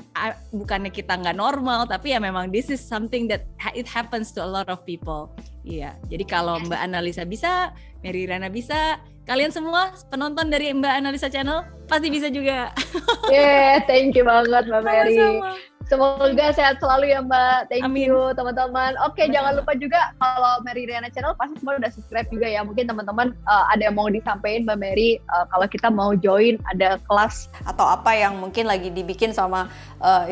bukannya 0.53 0.93
kita 0.93 1.17
nggak 1.17 1.37
normal 1.37 1.89
tapi 1.89 2.13
ya 2.13 2.19
memang 2.19 2.51
this 2.53 2.69
is 2.69 2.77
something 2.77 3.25
that 3.25 3.47
it 3.73 3.87
happens 3.87 4.29
to 4.35 4.43
a 4.43 4.47
lot 4.47 4.67
of 4.67 4.83
people 4.83 5.31
Iya, 5.63 5.95
jadi 6.11 6.23
kalau 6.27 6.59
Mbak 6.59 6.79
Analisa 6.79 7.23
bisa, 7.23 7.71
Mary 8.03 8.27
Rana 8.27 8.51
bisa, 8.51 8.99
kalian 9.23 9.47
semua 9.55 9.95
penonton 10.11 10.51
dari 10.51 10.67
Mbak 10.75 10.93
Analisa 10.99 11.31
Channel 11.31 11.63
pasti 11.87 12.07
bisa 12.11 12.27
juga. 12.27 12.71
Yeah, 13.31 13.79
thank 13.87 14.19
you 14.19 14.27
banget 14.27 14.67
Mbak 14.67 14.83
Mary. 14.83 15.15
Sama-sama. 15.15 15.55
Semoga 15.87 16.51
sehat 16.55 16.79
selalu 16.79 17.11
ya 17.11 17.19
Mbak. 17.23 17.71
Thank 17.71 17.87
Amin. 17.87 18.11
you 18.11 18.35
teman-teman. 18.35 18.99
Oke, 19.03 19.23
okay, 19.23 19.25
jangan 19.31 19.55
lupa 19.55 19.75
juga 19.75 20.11
kalau 20.19 20.59
Mary 20.67 20.83
Riana 20.87 21.07
Channel 21.11 21.35
pasti 21.39 21.59
semua 21.59 21.79
udah 21.79 21.91
subscribe 21.91 22.27
juga 22.31 22.47
ya. 22.47 22.63
Mungkin 22.67 22.87
teman-teman 22.87 23.31
uh, 23.47 23.65
ada 23.71 23.87
yang 23.87 23.95
mau 23.95 24.11
disampaikan 24.11 24.67
Mbak 24.67 24.79
Mary 24.79 25.23
uh, 25.31 25.47
kalau 25.51 25.67
kita 25.71 25.87
mau 25.87 26.11
join 26.15 26.59
ada 26.71 26.99
kelas 27.07 27.47
atau 27.63 27.87
apa 27.87 28.11
yang 28.11 28.39
mungkin 28.39 28.67
lagi 28.67 28.91
dibikin 28.91 29.31
sama 29.31 29.71
uh, 30.03 30.27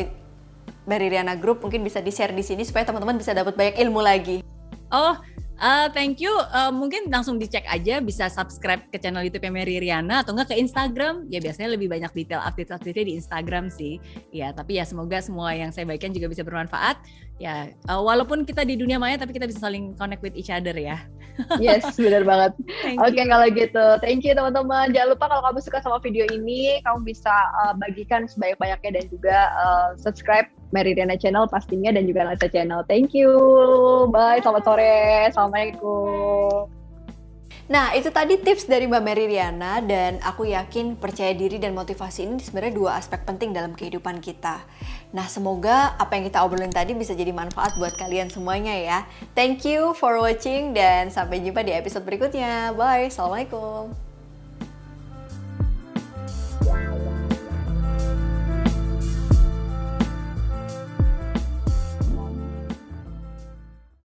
Mary 0.88 1.08
Riana 1.12 1.40
Group 1.40 1.64
mungkin 1.64 1.84
bisa 1.84 2.04
di-share 2.04 2.36
di 2.36 2.44
sini 2.44 2.68
supaya 2.68 2.84
teman-teman 2.84 3.16
bisa 3.16 3.32
dapat 3.32 3.56
banyak 3.56 3.80
ilmu 3.88 4.04
lagi. 4.04 4.51
Oh, 4.92 5.16
Uh, 5.62 5.86
thank 5.94 6.18
you. 6.18 6.34
Uh, 6.50 6.74
mungkin 6.74 7.14
langsung 7.14 7.38
dicek 7.38 7.62
aja 7.70 8.02
bisa 8.02 8.26
subscribe 8.34 8.82
ke 8.90 8.98
channel 8.98 9.22
YouTube 9.22 9.46
Mary 9.54 9.78
Riana 9.78 10.26
atau 10.26 10.34
enggak 10.34 10.50
ke 10.50 10.56
Instagram. 10.58 11.30
Ya 11.30 11.38
biasanya 11.38 11.78
lebih 11.78 11.86
banyak 11.86 12.10
detail 12.18 12.42
update-update 12.42 13.06
di 13.06 13.14
Instagram 13.14 13.70
sih. 13.70 14.02
Ya, 14.34 14.50
tapi 14.58 14.82
ya 14.82 14.90
semoga 14.90 15.22
semua 15.22 15.54
yang 15.54 15.70
saya 15.70 15.86
bagikan 15.86 16.18
juga 16.18 16.34
bisa 16.34 16.42
bermanfaat. 16.42 17.06
Ya, 17.38 17.70
uh, 17.86 18.02
walaupun 18.02 18.42
kita 18.42 18.66
di 18.66 18.74
dunia 18.74 18.98
maya 18.98 19.22
tapi 19.22 19.38
kita 19.38 19.46
bisa 19.46 19.62
saling 19.62 19.94
connect 20.02 20.26
with 20.26 20.34
each 20.34 20.50
other 20.50 20.74
ya. 20.74 20.98
yes, 21.62 21.94
benar 21.94 22.26
banget. 22.26 22.58
Oke, 22.98 23.14
okay, 23.14 23.26
kalau 23.30 23.48
gitu. 23.54 23.86
Thank 24.02 24.26
you 24.26 24.34
teman-teman. 24.34 24.98
Jangan 24.98 25.14
lupa 25.14 25.30
kalau 25.30 25.46
kamu 25.46 25.62
suka 25.62 25.78
sama 25.86 26.02
video 26.02 26.26
ini, 26.34 26.82
kamu 26.90 27.06
bisa 27.06 27.34
uh, 27.62 27.78
bagikan 27.78 28.26
sebanyak-banyaknya 28.26 28.98
dan 28.98 29.06
juga 29.14 29.38
uh, 29.62 29.94
subscribe 29.94 30.50
Meridiana 30.72 31.20
Channel 31.20 31.48
pastinya 31.52 31.92
dan 31.92 32.08
juga 32.08 32.28
Nasa 32.28 32.48
Channel. 32.48 32.84
Thank 32.88 33.16
you. 33.16 33.32
Bye, 34.10 34.40
selamat 34.44 34.64
sore. 34.64 34.96
Assalamualaikum. 35.32 36.82
Nah, 37.72 37.96
itu 37.96 38.12
tadi 38.12 38.36
tips 38.36 38.68
dari 38.68 38.84
Mbak 38.84 39.00
Mary 39.00 39.32
Riana 39.32 39.80
dan 39.80 40.20
aku 40.28 40.44
yakin 40.44 41.00
percaya 41.00 41.32
diri 41.32 41.56
dan 41.56 41.72
motivasi 41.72 42.28
ini 42.28 42.36
sebenarnya 42.44 42.76
dua 42.76 43.00
aspek 43.00 43.24
penting 43.24 43.56
dalam 43.56 43.72
kehidupan 43.72 44.20
kita. 44.20 44.60
Nah, 45.16 45.24
semoga 45.32 45.96
apa 45.96 46.20
yang 46.20 46.28
kita 46.28 46.44
obrolin 46.44 46.68
tadi 46.68 46.92
bisa 46.92 47.16
jadi 47.16 47.32
manfaat 47.32 47.80
buat 47.80 47.96
kalian 47.96 48.28
semuanya 48.28 48.76
ya. 48.76 49.00
Thank 49.40 49.64
you 49.64 49.96
for 49.96 50.20
watching 50.20 50.76
dan 50.76 51.08
sampai 51.16 51.40
jumpa 51.40 51.64
di 51.64 51.72
episode 51.72 52.04
berikutnya. 52.04 52.76
Bye, 52.76 53.08
Assalamualaikum. 53.08 53.96